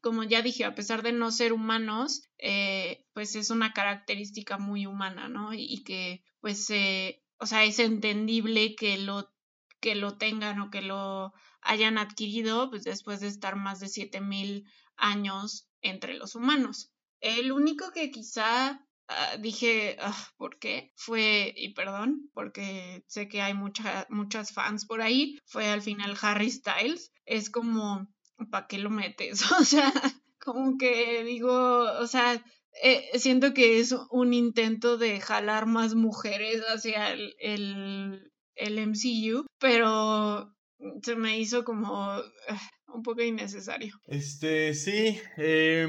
como 0.02 0.24
ya 0.24 0.42
dije, 0.42 0.64
a 0.64 0.76
pesar 0.76 1.04
de 1.04 1.12
no 1.12 1.32
ser 1.32 1.52
humanos, 1.52 2.24
eh, 2.38 3.06
pues 3.14 3.36
es 3.36 3.50
una 3.50 3.74
característica 3.74 4.58
muy 4.58 4.86
humana, 4.86 5.28
¿no? 5.28 5.54
Y, 5.54 5.84
que, 5.84 6.24
pues, 6.40 6.70
eh, 6.70 7.22
o 7.38 7.46
sea, 7.46 7.66
es 7.66 7.80
entendible 7.80 8.76
que 8.76 8.98
lo, 8.98 9.34
que 9.82 9.96
lo 9.96 10.18
tengan 10.18 10.62
o 10.62 10.70
que 10.72 10.82
lo 10.82 11.34
hayan 11.62 11.98
adquirido, 11.98 12.70
pues 12.70 12.86
después 12.86 13.20
de 13.20 13.28
estar 13.28 13.58
más 13.58 13.82
de 13.82 13.90
7000 13.90 14.66
años 14.96 15.68
entre 15.82 16.14
los 16.14 16.36
humanos. 16.36 16.92
El 17.20 17.52
único 17.52 17.92
que 17.92 18.12
quizá 18.12 18.87
Uh, 19.10 19.42
dije, 19.42 19.98
uh, 20.06 20.12
¿por 20.38 20.60
qué? 20.60 20.92
Fue, 20.96 21.54
y 21.56 21.74
perdón, 21.74 22.30
porque 22.34 23.06
sé 23.08 23.30
que 23.30 23.42
hay 23.42 23.54
mucha, 23.54 24.06
muchas 24.10 24.52
fans 24.52 24.86
por 24.86 25.02
ahí, 25.02 25.40
fue 25.46 25.68
al 25.68 25.82
final 25.82 26.18
Harry 26.22 26.52
Styles. 26.52 27.14
Es 27.26 27.50
como, 27.50 28.08
¿para 28.52 28.68
qué 28.68 28.78
lo 28.78 28.90
metes? 28.90 29.42
O 29.60 29.64
sea, 29.64 29.94
como 30.40 30.78
que 30.78 31.24
digo, 31.24 31.84
o 32.00 32.08
sea, 32.08 32.44
eh, 32.84 33.10
siento 33.18 33.54
que 33.54 33.80
es 33.80 33.96
un 34.12 34.34
intento 34.34 34.98
de 34.98 35.20
jalar 35.20 35.66
más 35.66 35.96
mujeres 35.96 36.62
hacia 36.68 37.12
el, 37.12 37.36
el, 37.40 38.32
el 38.56 38.80
MCU, 38.80 39.46
pero 39.58 40.54
se 41.02 41.16
me 41.16 41.40
hizo 41.40 41.64
como 41.64 42.18
uh, 42.18 42.94
un 42.94 43.04
poco 43.04 43.22
innecesario. 43.22 43.96
Este, 44.06 44.74
sí, 44.74 45.20
eh, 45.38 45.88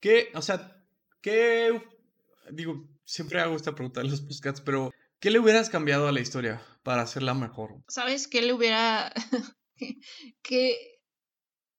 ¿qué? 0.00 0.30
O 0.34 0.42
sea, 0.42 0.84
¿qué 1.22 1.80
digo, 2.52 2.88
siempre 3.04 3.40
hago 3.40 3.56
esta 3.56 3.74
pregunta 3.74 4.00
en 4.00 4.10
los 4.10 4.20
podcasts, 4.20 4.60
pero 4.60 4.92
¿qué 5.20 5.30
le 5.30 5.38
hubieras 5.38 5.70
cambiado 5.70 6.08
a 6.08 6.12
la 6.12 6.20
historia 6.20 6.62
para 6.82 7.02
hacerla 7.02 7.34
mejor? 7.34 7.82
¿Sabes 7.88 8.28
qué 8.28 8.42
le 8.42 8.52
hubiera... 8.52 9.12
que 10.42 10.98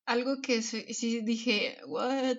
algo 0.05 0.41
que 0.41 0.61
sí 0.61 1.21
dije, 1.21 1.77
what? 1.85 2.37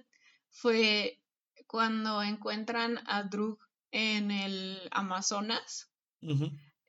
Fue 0.51 1.21
cuando 1.67 2.23
encuentran 2.23 2.99
a 3.07 3.23
Drug 3.23 3.59
en 3.93 4.31
el 4.31 4.89
Amazonas. 4.91 5.89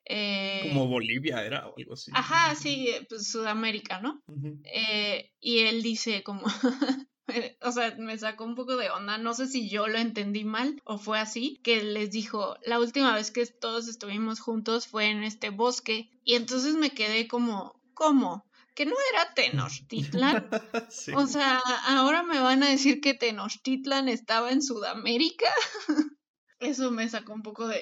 Eh, 0.04 0.60
Como 0.68 0.88
Bolivia 0.88 1.44
era 1.44 1.68
o 1.68 1.74
algo 1.78 1.94
así. 1.94 2.10
Ajá, 2.14 2.54
sí, 2.56 2.88
pues 3.08 3.28
Sudamérica, 3.28 4.00
¿no? 4.00 4.22
eh, 4.64 5.30
y 5.38 5.60
él 5.60 5.82
dice 5.82 6.24
como, 6.24 6.42
o 7.62 7.72
sea, 7.72 7.94
me 7.98 8.18
sacó 8.18 8.44
un 8.44 8.54
poco 8.54 8.76
de 8.76 8.90
onda. 8.90 9.18
No 9.18 9.34
sé 9.34 9.46
si 9.46 9.68
yo 9.68 9.86
lo 9.88 9.98
entendí 9.98 10.44
mal 10.44 10.80
o 10.84 10.98
fue 10.98 11.18
así, 11.18 11.60
que 11.62 11.82
les 11.82 12.10
dijo, 12.10 12.56
la 12.64 12.78
última 12.78 13.14
vez 13.14 13.30
que 13.30 13.46
todos 13.46 13.88
estuvimos 13.88 14.40
juntos 14.40 14.86
fue 14.86 15.06
en 15.06 15.22
este 15.22 15.50
bosque. 15.50 16.10
Y 16.24 16.34
entonces 16.34 16.74
me 16.74 16.90
quedé 16.90 17.28
como, 17.28 17.80
¿cómo? 17.94 18.46
Que 18.74 18.86
no 18.86 18.94
era 19.12 19.34
Tenochtitlan. 19.34 20.48
O 21.16 21.26
sea, 21.26 21.60
ahora 21.86 22.22
me 22.22 22.40
van 22.40 22.62
a 22.62 22.68
decir 22.68 23.00
que 23.00 23.14
Tenochtitlan 23.14 24.08
estaba 24.08 24.50
en 24.50 24.62
Sudamérica. 24.62 25.50
Eso 26.60 26.90
me 26.90 27.08
sacó 27.08 27.32
un 27.32 27.42
poco 27.42 27.66
de, 27.66 27.80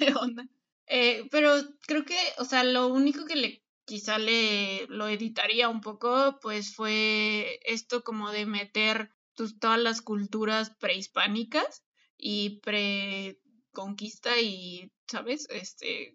de 0.00 0.14
onda. 0.14 0.46
Eh, 0.88 1.28
pero 1.30 1.56
creo 1.86 2.04
que, 2.04 2.18
o 2.38 2.44
sea, 2.44 2.64
lo 2.64 2.88
único 2.88 3.24
que 3.24 3.36
le 3.36 3.65
quizá 3.86 4.18
le 4.18 4.86
lo 4.88 5.08
editaría 5.08 5.68
un 5.70 5.80
poco, 5.80 6.38
pues 6.42 6.74
fue 6.74 7.60
esto 7.64 8.02
como 8.04 8.30
de 8.30 8.44
meter 8.46 9.14
pues, 9.36 9.58
todas 9.58 9.80
las 9.80 10.02
culturas 10.02 10.70
prehispánicas 10.78 11.84
y 12.18 12.60
preconquista 12.60 14.38
y, 14.40 14.92
¿sabes? 15.06 15.46
Este, 15.50 16.14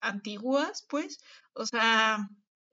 antiguas, 0.00 0.86
pues. 0.88 1.18
O 1.54 1.66
sea, 1.66 2.28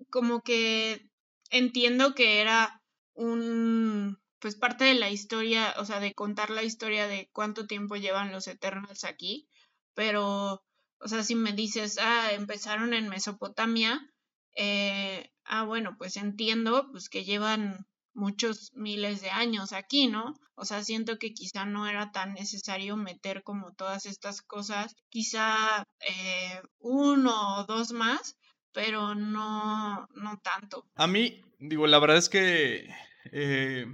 como 0.10 0.41
que 0.41 1.10
entiendo 1.49 2.13
que 2.15 2.41
era 2.41 2.81
un, 3.13 4.19
pues 4.39 4.55
parte 4.55 4.86
de 4.86 4.95
la 4.95 5.10
historia, 5.10 5.73
o 5.77 5.86
sea, 5.86 5.99
de 5.99 6.13
contar 6.13 6.49
la 6.49 6.63
historia 6.63 7.08
de 7.08 7.29
cuánto 7.34 7.67
tiempo 7.67 7.95
llevan 7.95 8.31
los 8.31 8.47
Eternals 8.47 9.03
aquí, 9.05 9.47
pero, 9.95 10.63
o 10.99 11.08
sea, 11.08 11.23
si 11.23 11.36
me 11.36 11.53
dices, 11.53 11.97
ah, 11.99 12.29
empezaron 12.34 12.93
en 12.93 13.10
Mesopotamia, 13.10 14.13
eh, 14.56 15.29
ah, 15.45 15.63
bueno, 15.63 15.95
pues 15.97 16.17
entiendo 16.17 16.89
pues 16.91 17.10
que 17.10 17.23
llevan 17.23 17.85
muchos 18.13 18.71
miles 18.73 19.21
de 19.21 19.29
años 19.29 19.73
aquí, 19.73 20.08
¿no? 20.08 20.33
O 20.56 20.65
sea, 20.65 20.83
siento 20.83 21.19
que 21.19 21.33
quizá 21.33 21.65
no 21.65 21.87
era 21.87 22.12
tan 22.12 22.33
necesario 22.33 22.95
meter 22.95 23.43
como 23.43 23.73
todas 23.73 24.06
estas 24.06 24.41
cosas, 24.41 24.95
quizá 25.10 25.83
eh, 25.99 26.62
uno 26.79 27.60
o 27.60 27.63
dos 27.65 27.91
más, 27.91 28.37
pero 28.71 29.15
no, 29.15 30.08
no 30.15 30.39
tanto. 30.41 30.85
A 30.95 31.08
mí, 31.08 31.41
digo, 31.60 31.87
la 31.87 31.99
verdad 31.99 32.17
es 32.17 32.29
que 32.29 32.89
eh, 33.31 33.85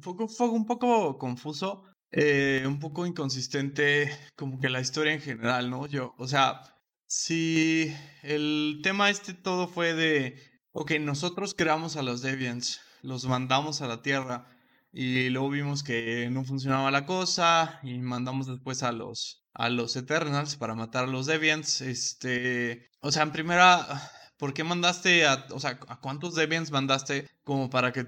fue, 0.00 0.14
fue, 0.28 0.48
un 0.48 0.66
poco 0.66 1.16
confuso, 1.16 1.84
eh, 2.10 2.64
un 2.66 2.80
poco 2.80 3.06
inconsistente, 3.06 4.10
como 4.34 4.58
que 4.58 4.68
la 4.68 4.80
historia 4.80 5.12
en 5.12 5.20
general, 5.20 5.70
¿no? 5.70 5.86
Yo, 5.86 6.14
o 6.18 6.26
sea, 6.26 6.62
Sí, 7.12 7.92
el 8.22 8.82
tema 8.84 9.10
este 9.10 9.34
todo 9.34 9.66
fue 9.66 9.94
de, 9.94 10.40
ok, 10.70 10.92
nosotros 11.00 11.54
creamos 11.58 11.96
a 11.96 12.02
los 12.02 12.22
Deviants, 12.22 12.80
los 13.02 13.24
mandamos 13.24 13.82
a 13.82 13.88
la 13.88 14.00
Tierra, 14.00 14.46
y 14.92 15.28
luego 15.30 15.50
vimos 15.50 15.82
que 15.82 16.28
no 16.30 16.44
funcionaba 16.44 16.92
la 16.92 17.06
cosa 17.06 17.80
y 17.82 17.98
mandamos 17.98 18.46
después 18.46 18.84
a 18.84 18.92
los 18.92 19.44
a 19.54 19.70
los 19.70 19.96
Eternals 19.96 20.54
para 20.54 20.76
matar 20.76 21.04
a 21.04 21.08
los 21.08 21.26
Deviants. 21.26 21.80
Este, 21.80 22.88
o 23.00 23.10
sea, 23.10 23.24
en 23.24 23.32
primera 23.32 23.84
¿por 24.40 24.54
qué 24.54 24.64
mandaste 24.64 25.26
a, 25.26 25.46
o 25.52 25.60
sea, 25.60 25.78
a 25.86 26.00
cuántos 26.00 26.34
Deviants 26.34 26.70
mandaste 26.70 27.28
como 27.44 27.68
para 27.68 27.92
que 27.92 28.06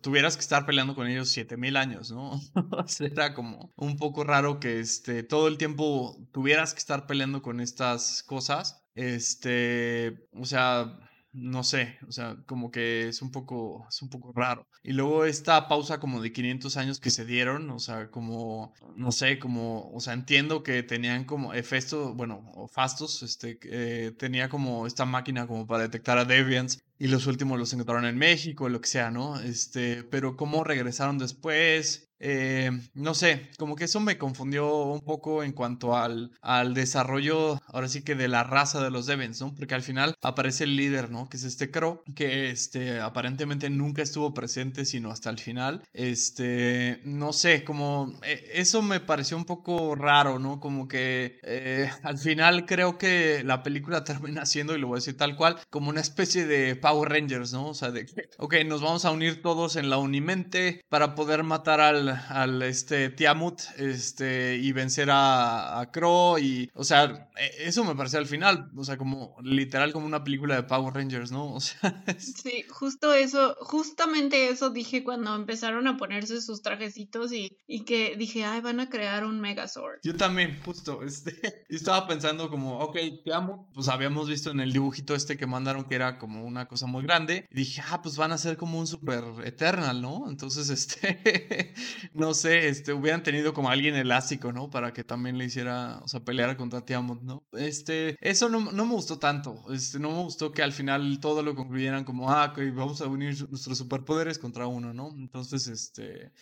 tuvieras 0.00 0.36
que 0.36 0.42
estar 0.42 0.64
peleando 0.64 0.94
con 0.94 1.08
ellos 1.08 1.28
7000 1.30 1.76
años, 1.76 2.12
¿no? 2.12 2.40
Era 3.00 3.34
como 3.34 3.72
un 3.76 3.96
poco 3.96 4.22
raro 4.22 4.60
que 4.60 4.78
este 4.78 5.24
todo 5.24 5.48
el 5.48 5.58
tiempo 5.58 6.16
tuvieras 6.32 6.72
que 6.72 6.78
estar 6.78 7.08
peleando 7.08 7.42
con 7.42 7.60
estas 7.60 8.22
cosas. 8.22 8.84
Este, 8.94 10.28
o 10.32 10.44
sea, 10.44 11.00
no 11.32 11.64
sé, 11.64 11.98
o 12.06 12.12
sea, 12.12 12.36
como 12.46 12.70
que 12.70 13.08
es 13.08 13.22
un 13.22 13.30
poco, 13.30 13.86
es 13.88 14.02
un 14.02 14.10
poco 14.10 14.32
raro. 14.34 14.66
Y 14.82 14.92
luego 14.92 15.24
esta 15.24 15.68
pausa 15.68 15.98
como 15.98 16.20
de 16.20 16.32
500 16.32 16.76
años 16.76 17.00
que 17.00 17.10
se 17.10 17.24
dieron, 17.24 17.70
o 17.70 17.78
sea, 17.78 18.10
como, 18.10 18.74
no 18.96 19.12
sé, 19.12 19.38
como, 19.38 19.90
o 19.92 20.00
sea, 20.00 20.12
entiendo 20.12 20.62
que 20.62 20.82
tenían 20.82 21.24
como, 21.24 21.54
Hefesto, 21.54 22.14
bueno, 22.14 22.68
Fastos, 22.70 23.22
este, 23.22 23.58
eh, 23.64 24.12
tenía 24.18 24.48
como 24.48 24.86
esta 24.86 25.04
máquina 25.06 25.46
como 25.46 25.66
para 25.66 25.84
detectar 25.84 26.18
a 26.18 26.24
Deviants 26.24 26.82
y 26.98 27.08
los 27.08 27.26
últimos 27.26 27.58
los 27.58 27.72
encontraron 27.72 28.04
en 28.04 28.18
México, 28.18 28.68
lo 28.68 28.80
que 28.80 28.88
sea, 28.88 29.10
¿no? 29.10 29.40
Este, 29.40 30.04
pero 30.04 30.36
cómo 30.36 30.64
regresaron 30.64 31.18
después, 31.18 32.11
eh, 32.24 32.70
no 32.94 33.14
sé, 33.14 33.50
como 33.58 33.74
que 33.74 33.84
eso 33.84 33.98
me 33.98 34.16
confundió 34.16 34.84
un 34.84 35.00
poco 35.00 35.42
en 35.42 35.52
cuanto 35.52 35.96
al, 35.96 36.30
al 36.40 36.72
desarrollo, 36.72 37.60
ahora 37.66 37.88
sí 37.88 38.02
que 38.02 38.14
de 38.14 38.28
la 38.28 38.44
raza 38.44 38.80
de 38.82 38.90
los 38.90 39.06
Devens, 39.06 39.40
¿no? 39.40 39.52
Porque 39.56 39.74
al 39.74 39.82
final 39.82 40.14
aparece 40.22 40.64
el 40.64 40.76
líder, 40.76 41.10
¿no? 41.10 41.28
Que 41.28 41.36
es 41.36 41.42
este 41.42 41.72
Crow, 41.72 42.02
que 42.14 42.50
este, 42.50 43.00
aparentemente 43.00 43.70
nunca 43.70 44.02
estuvo 44.02 44.32
presente 44.32 44.84
sino 44.84 45.10
hasta 45.10 45.30
el 45.30 45.38
final. 45.38 45.82
Este, 45.92 47.00
no 47.04 47.32
sé, 47.32 47.64
como 47.64 48.12
eh, 48.22 48.50
eso 48.54 48.82
me 48.82 49.00
pareció 49.00 49.36
un 49.36 49.44
poco 49.44 49.96
raro, 49.96 50.38
¿no? 50.38 50.60
Como 50.60 50.86
que 50.86 51.40
eh, 51.42 51.90
al 52.04 52.18
final 52.18 52.66
creo 52.66 52.98
que 52.98 53.42
la 53.44 53.64
película 53.64 54.04
termina 54.04 54.46
siendo, 54.46 54.76
y 54.76 54.78
lo 54.78 54.86
voy 54.86 54.96
a 54.96 55.00
decir 55.00 55.16
tal 55.16 55.34
cual, 55.34 55.56
como 55.70 55.90
una 55.90 56.00
especie 56.00 56.46
de 56.46 56.76
Power 56.76 57.10
Rangers, 57.10 57.52
¿no? 57.52 57.66
O 57.68 57.74
sea, 57.74 57.90
de, 57.90 58.06
ok, 58.38 58.54
nos 58.64 58.80
vamos 58.80 59.04
a 59.04 59.10
unir 59.10 59.42
todos 59.42 59.74
en 59.74 59.90
la 59.90 59.98
Unimente 59.98 60.84
para 60.88 61.16
poder 61.16 61.42
matar 61.42 61.80
al 61.80 62.11
al, 62.28 62.62
este 62.62 63.10
Tiamut 63.10 63.60
este, 63.76 64.56
y 64.56 64.72
vencer 64.72 65.10
a, 65.10 65.80
a 65.80 65.90
Crow 65.90 66.38
y, 66.38 66.70
o 66.74 66.84
sea, 66.84 67.30
e, 67.36 67.68
eso 67.68 67.84
me 67.84 67.94
pareció 67.94 68.18
al 68.18 68.26
final, 68.26 68.70
o 68.76 68.84
sea, 68.84 68.96
como 68.96 69.36
literal 69.42 69.92
como 69.92 70.06
una 70.06 70.24
película 70.24 70.54
de 70.54 70.62
Power 70.62 70.94
Rangers, 70.94 71.32
¿no? 71.32 71.54
O 71.54 71.60
sea, 71.60 72.04
Sí, 72.18 72.64
justo 72.68 73.12
eso, 73.12 73.56
justamente 73.60 74.48
eso 74.48 74.70
dije 74.70 75.04
cuando 75.04 75.34
empezaron 75.34 75.86
a 75.86 75.96
ponerse 75.96 76.40
sus 76.40 76.62
trajecitos 76.62 77.32
y, 77.32 77.58
y 77.66 77.84
que 77.84 78.16
dije, 78.16 78.44
ay, 78.44 78.60
van 78.60 78.80
a 78.80 78.88
crear 78.88 79.24
un 79.24 79.40
Megazord. 79.40 80.00
Yo 80.02 80.16
también, 80.16 80.60
justo, 80.64 81.02
este, 81.02 81.64
estaba 81.68 82.06
pensando 82.06 82.50
como, 82.50 82.78
ok, 82.78 82.96
Tiamut, 83.24 83.72
pues 83.74 83.88
habíamos 83.88 84.28
visto 84.28 84.50
en 84.50 84.60
el 84.60 84.72
dibujito 84.72 85.14
este 85.14 85.36
que 85.36 85.46
mandaron 85.46 85.84
que 85.84 85.94
era 85.94 86.18
como 86.18 86.44
una 86.44 86.66
cosa 86.66 86.86
muy 86.86 87.02
grande, 87.02 87.46
y 87.50 87.54
dije, 87.54 87.82
ah, 87.88 88.02
pues 88.02 88.16
van 88.16 88.32
a 88.32 88.38
ser 88.38 88.56
como 88.56 88.78
un 88.78 88.86
super 88.86 89.24
Eternal, 89.44 90.00
¿no? 90.00 90.28
Entonces, 90.28 90.68
este, 90.70 91.74
no 92.14 92.34
sé, 92.34 92.68
este, 92.68 92.92
hubieran 92.92 93.22
tenido 93.22 93.54
como 93.54 93.70
alguien 93.70 93.94
elástico, 93.94 94.52
¿no? 94.52 94.70
Para 94.70 94.92
que 94.92 95.04
también 95.04 95.38
le 95.38 95.44
hiciera, 95.44 96.00
o 96.02 96.08
sea, 96.08 96.20
peleara 96.20 96.56
contra 96.56 96.84
Tiamut, 96.84 97.22
¿no? 97.22 97.46
Este, 97.52 98.16
eso 98.20 98.48
no, 98.48 98.72
no, 98.72 98.86
me 98.86 98.92
gustó 98.94 99.18
tanto, 99.18 99.64
este, 99.72 99.98
no 99.98 100.10
me 100.10 100.22
gustó 100.22 100.52
que 100.52 100.62
al 100.62 100.72
final 100.72 101.20
todo 101.20 101.42
lo 101.42 101.54
concluyeran 101.54 102.04
como, 102.04 102.30
ah, 102.30 102.52
que 102.54 102.70
vamos 102.70 103.00
a 103.00 103.06
unir 103.06 103.48
nuestros 103.50 103.78
superpoderes 103.78 104.38
contra 104.38 104.66
uno, 104.66 104.92
¿no? 104.92 105.10
Entonces, 105.16 105.66
este, 105.68 106.32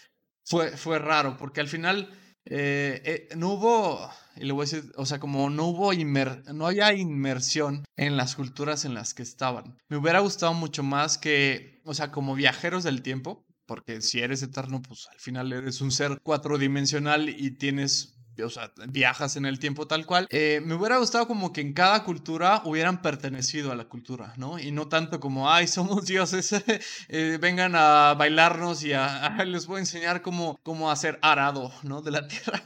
fue, 0.44 0.76
fue 0.76 0.98
raro, 0.98 1.36
porque 1.36 1.60
al 1.60 1.68
final... 1.68 2.10
Eh, 2.46 3.02
eh, 3.04 3.36
no 3.36 3.50
hubo, 3.50 4.10
y 4.34 4.44
le 4.44 4.52
voy 4.52 4.62
a 4.62 4.64
decir, 4.64 4.90
o 4.96 5.04
sea, 5.04 5.20
como 5.20 5.50
no 5.50 5.66
hubo 5.66 5.92
inmer, 5.92 6.42
no 6.54 6.66
había 6.66 6.94
inmersión 6.94 7.84
en 7.96 8.16
las 8.16 8.34
culturas 8.34 8.86
en 8.86 8.94
las 8.94 9.12
que 9.12 9.22
estaban. 9.22 9.76
Me 9.88 9.98
hubiera 9.98 10.20
gustado 10.20 10.54
mucho 10.54 10.82
más 10.82 11.18
que, 11.18 11.82
o 11.84 11.92
sea, 11.92 12.10
como 12.10 12.34
viajeros 12.34 12.82
del 12.82 13.02
tiempo, 13.02 13.44
porque 13.70 14.00
si 14.00 14.18
eres 14.18 14.42
eterno, 14.42 14.82
pues 14.82 15.06
al 15.12 15.20
final 15.20 15.52
eres 15.52 15.80
un 15.80 15.92
ser 15.92 16.20
cuatrodimensional 16.22 17.28
y 17.28 17.52
tienes 17.52 18.16
o 18.42 18.50
sea, 18.50 18.72
viajas 18.88 19.36
en 19.36 19.46
el 19.46 19.60
tiempo 19.60 19.86
tal 19.86 20.06
cual. 20.06 20.26
Eh, 20.30 20.60
me 20.64 20.74
hubiera 20.74 20.98
gustado 20.98 21.28
como 21.28 21.52
que 21.52 21.60
en 21.60 21.72
cada 21.72 22.02
cultura 22.02 22.62
hubieran 22.64 23.00
pertenecido 23.00 23.70
a 23.70 23.76
la 23.76 23.84
cultura, 23.84 24.34
¿no? 24.36 24.58
Y 24.58 24.72
no 24.72 24.88
tanto 24.88 25.20
como, 25.20 25.52
ay, 25.52 25.68
somos 25.68 26.04
dioses, 26.06 26.52
eh, 27.08 27.38
vengan 27.40 27.76
a 27.76 28.14
bailarnos 28.14 28.82
y 28.82 28.92
a, 28.92 29.36
les 29.46 29.68
voy 29.68 29.76
a 29.76 29.80
enseñar 29.80 30.20
cómo, 30.20 30.58
cómo 30.64 30.90
hacer 30.90 31.20
arado, 31.22 31.70
¿no? 31.84 32.02
De 32.02 32.10
la 32.10 32.26
tierra 32.28 32.64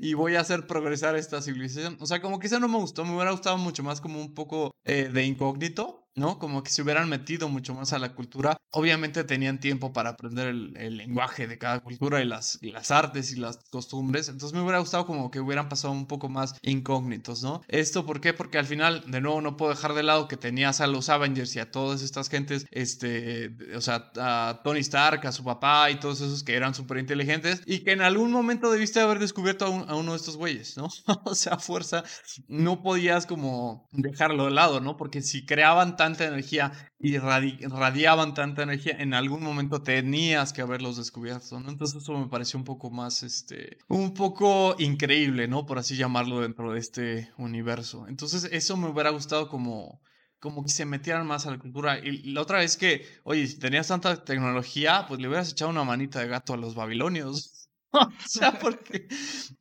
y 0.00 0.14
voy 0.14 0.36
a 0.36 0.42
hacer 0.42 0.68
progresar 0.68 1.16
esta 1.16 1.42
civilización. 1.42 1.96
O 1.98 2.06
sea, 2.06 2.22
como 2.22 2.38
que 2.38 2.46
eso 2.46 2.60
no 2.60 2.68
me 2.68 2.78
gustó, 2.78 3.04
me 3.04 3.16
hubiera 3.16 3.32
gustado 3.32 3.58
mucho 3.58 3.82
más 3.82 4.00
como 4.00 4.20
un 4.20 4.32
poco 4.32 4.70
eh, 4.84 5.10
de 5.12 5.24
incógnito. 5.24 6.05
¿No? 6.16 6.38
Como 6.38 6.62
que 6.62 6.70
se 6.70 6.82
hubieran 6.82 7.08
metido 7.08 7.48
mucho 7.48 7.74
más 7.74 7.92
a 7.92 7.98
la 7.98 8.14
cultura. 8.14 8.56
Obviamente 8.70 9.22
tenían 9.24 9.60
tiempo 9.60 9.92
para 9.92 10.10
aprender 10.10 10.48
el, 10.48 10.96
lenguaje 10.96 11.46
de 11.46 11.58
cada 11.58 11.80
cultura 11.80 12.22
y 12.22 12.24
las, 12.24 12.58
las 12.62 12.90
artes 12.90 13.32
y 13.32 13.36
las 13.36 13.58
costumbres. 13.70 14.28
Entonces 14.28 14.56
me 14.56 14.62
hubiera 14.62 14.78
gustado 14.78 15.06
como 15.06 15.30
que 15.30 15.40
hubieran 15.40 15.68
pasado 15.68 15.92
un 15.92 16.06
poco 16.06 16.28
más 16.28 16.54
incógnitos, 16.62 17.42
¿no? 17.42 17.60
Esto, 17.68 18.06
¿por 18.06 18.20
qué? 18.20 18.32
Porque 18.32 18.58
al 18.58 18.66
final, 18.66 19.04
de 19.06 19.20
nuevo, 19.20 19.40
no 19.42 19.56
puedo 19.56 19.72
dejar 19.72 19.92
de 19.92 20.02
lado 20.02 20.26
que 20.26 20.36
tenías 20.36 20.80
a 20.80 20.86
los 20.86 21.10
Avengers 21.10 21.54
y 21.54 21.58
a 21.58 21.70
todas 21.70 22.02
estas 22.02 22.30
gentes, 22.30 22.66
este, 22.70 23.54
o 23.74 23.80
sea, 23.80 24.10
a 24.16 24.60
Tony 24.64 24.80
Stark, 24.80 25.26
a 25.26 25.32
su 25.32 25.44
papá 25.44 25.90
y 25.90 26.00
todos 26.00 26.20
esos 26.22 26.42
que 26.42 26.54
eran 26.54 26.74
súper 26.74 26.98
inteligentes 26.98 27.62
y 27.66 27.80
que 27.80 27.92
en 27.92 28.00
algún 28.00 28.32
momento 28.32 28.70
debiste 28.70 29.00
haber 29.00 29.18
descubierto 29.18 29.66
a, 29.66 29.94
uno 29.94 30.12
de 30.12 30.16
estos 30.16 30.36
güeyes, 30.36 30.76
¿no? 30.76 30.88
o 31.24 31.34
sea, 31.34 31.58
fuerza, 31.58 32.04
no 32.48 32.82
podías 32.82 33.26
como 33.26 33.88
dejarlo 33.92 34.46
de 34.46 34.52
lado, 34.52 34.80
¿no? 34.80 34.96
Porque 34.96 35.20
si 35.20 35.44
creaban 35.44 35.96
tanta 36.06 36.26
energía 36.26 36.72
y 36.98 37.18
radiaban 37.18 38.34
tanta 38.34 38.62
energía, 38.62 38.96
en 38.98 39.12
algún 39.14 39.42
momento 39.42 39.82
tenías 39.82 40.52
que 40.52 40.62
haberlos 40.62 40.96
descubierto, 40.96 41.58
¿no? 41.60 41.70
Entonces 41.70 42.02
eso 42.02 42.16
me 42.16 42.28
pareció 42.28 42.58
un 42.58 42.64
poco 42.64 42.90
más, 42.90 43.22
este, 43.22 43.78
un 43.88 44.14
poco 44.14 44.76
increíble, 44.78 45.48
¿no? 45.48 45.66
Por 45.66 45.78
así 45.78 45.96
llamarlo 45.96 46.40
dentro 46.40 46.72
de 46.72 46.78
este 46.78 47.32
universo. 47.38 48.06
Entonces 48.08 48.48
eso 48.52 48.76
me 48.76 48.88
hubiera 48.88 49.10
gustado 49.10 49.48
como 49.48 50.00
como 50.38 50.62
que 50.62 50.68
se 50.68 50.84
metieran 50.84 51.26
más 51.26 51.46
a 51.46 51.50
la 51.50 51.58
cultura. 51.58 51.98
Y 51.98 52.30
la 52.32 52.42
otra 52.42 52.58
vez 52.58 52.76
que, 52.76 53.04
oye, 53.24 53.46
si 53.46 53.58
tenías 53.58 53.88
tanta 53.88 54.22
tecnología, 54.24 55.06
pues 55.08 55.18
le 55.20 55.28
hubieras 55.28 55.50
echado 55.50 55.70
una 55.70 55.82
manita 55.82 56.20
de 56.20 56.28
gato 56.28 56.52
a 56.54 56.56
los 56.56 56.74
babilonios. 56.74 57.55
o 58.24 58.28
sea, 58.28 58.58
porque, 58.58 59.08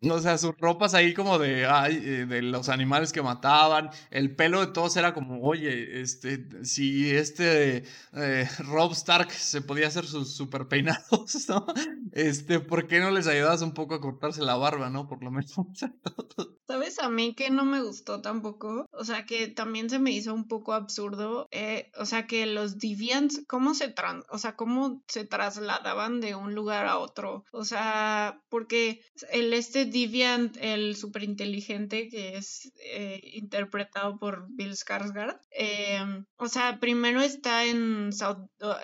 o 0.09 0.19
sea, 0.19 0.37
sus 0.37 0.55
ropas 0.57 0.93
ahí 0.93 1.13
como 1.13 1.37
de, 1.39 1.63
eh, 1.63 2.25
de 2.25 2.41
los 2.41 2.69
animales 2.69 3.11
que 3.11 3.21
mataban, 3.21 3.89
el 4.11 4.35
pelo 4.35 4.61
de 4.61 4.67
todos 4.73 4.95
era 4.97 5.13
como, 5.13 5.41
oye, 5.41 6.01
este, 6.01 6.47
si 6.65 7.09
este 7.11 7.83
eh, 8.13 8.49
Rob 8.59 8.91
Stark 8.93 9.31
se 9.31 9.61
podía 9.61 9.87
hacer 9.87 10.05
sus 10.05 10.35
super 10.35 10.67
peinados, 10.67 11.45
¿no? 11.49 11.65
Este, 12.11 12.59
¿por 12.59 12.87
qué 12.87 12.99
no 12.99 13.11
les 13.11 13.27
ayudas 13.27 13.61
un 13.61 13.73
poco 13.73 13.95
a 13.95 14.01
cortarse 14.01 14.41
la 14.41 14.55
barba, 14.55 14.89
no? 14.89 15.07
Por 15.07 15.23
lo 15.23 15.31
menos. 15.31 15.53
¿Sabes 16.67 16.97
a 16.99 17.09
mí 17.09 17.35
que 17.35 17.51
no 17.51 17.63
me 17.63 17.81
gustó 17.81 18.21
tampoco? 18.21 18.87
O 18.91 19.05
sea, 19.05 19.25
que 19.25 19.47
también 19.47 19.89
se 19.89 19.99
me 19.99 20.11
hizo 20.11 20.33
un 20.33 20.47
poco 20.47 20.73
absurdo, 20.73 21.47
eh, 21.51 21.91
o 21.97 22.05
sea, 22.05 22.25
que 22.25 22.45
los 22.47 22.79
Deviants, 22.79 23.43
¿cómo 23.47 23.75
se, 23.75 23.89
trans 23.89 24.25
o 24.29 24.39
sea, 24.39 24.55
cómo 24.55 25.03
se 25.07 25.25
trasladaban 25.25 26.21
de 26.21 26.33
un 26.33 26.55
lugar 26.55 26.87
a 26.87 26.97
otro? 26.97 27.45
O 27.51 27.65
sea, 27.65 28.41
porque 28.49 29.01
el 29.31 29.53
este 29.53 29.85
Deviant, 29.85 30.57
el 30.59 30.95
superinteligente 30.95 32.09
que 32.09 32.37
es 32.37 32.71
eh, 32.79 33.21
interpretado 33.33 34.17
por 34.17 34.47
Bill 34.49 34.75
Skarsgård, 34.75 35.39
em, 35.51 36.25
o 36.37 36.47
sea, 36.47 36.79
primero 36.79 37.21
está 37.21 37.65
en 37.65 38.09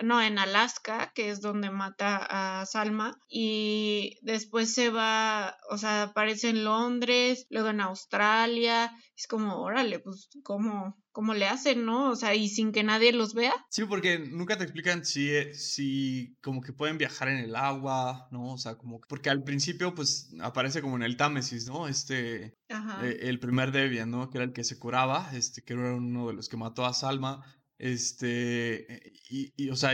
no, 0.03 0.21
en 0.21 0.37
Alaska, 0.37 1.11
que 1.15 1.29
es 1.29 1.41
donde 1.41 1.71
mata 1.71 2.27
a 2.29 2.65
Salma, 2.65 3.19
y 3.27 4.17
después 4.21 4.73
se 4.73 4.89
va, 4.89 5.57
o 5.69 5.77
sea, 5.77 6.03
aparece 6.03 6.49
en 6.49 6.63
Londres, 6.63 7.47
luego 7.49 7.70
en 7.71 7.81
Australia, 7.81 8.91
es 9.17 9.27
como, 9.27 9.61
órale, 9.61 9.99
pues, 9.99 10.29
¿cómo, 10.43 11.01
cómo 11.11 11.33
le 11.33 11.47
hacen, 11.47 11.85
¿no? 11.85 12.11
O 12.11 12.15
sea, 12.15 12.35
y 12.35 12.47
sin 12.47 12.71
que 12.71 12.83
nadie 12.83 13.11
los 13.13 13.33
vea. 13.33 13.53
Sí, 13.69 13.83
porque 13.85 14.19
nunca 14.19 14.57
te 14.57 14.63
explican 14.63 15.03
si, 15.03 15.29
eh, 15.29 15.53
si 15.53 16.37
como 16.41 16.61
que 16.61 16.73
pueden 16.73 16.97
viajar 16.97 17.27
en 17.27 17.37
el 17.37 17.55
agua, 17.55 18.27
¿no? 18.31 18.53
O 18.53 18.57
sea, 18.57 18.75
como 18.75 19.01
porque 19.01 19.29
al 19.29 19.43
principio 19.43 19.93
pues 19.95 20.33
aparece 20.41 20.81
como 20.81 20.95
en 20.95 21.03
el 21.03 21.17
Támesis, 21.17 21.67
¿no? 21.67 21.87
Este, 21.87 22.55
eh, 22.69 23.17
el 23.21 23.39
primer 23.39 23.71
Debian, 23.71 24.11
¿no? 24.11 24.29
Que 24.29 24.37
era 24.37 24.45
el 24.45 24.53
que 24.53 24.63
se 24.63 24.79
curaba, 24.79 25.29
este, 25.33 25.63
que 25.63 25.73
era 25.73 25.93
uno 25.93 26.27
de 26.27 26.33
los 26.33 26.49
que 26.49 26.57
mató 26.57 26.85
a 26.85 26.93
Salma, 26.93 27.43
este, 27.77 29.11
y, 29.29 29.53
y 29.57 29.69
o 29.69 29.75
sea, 29.75 29.93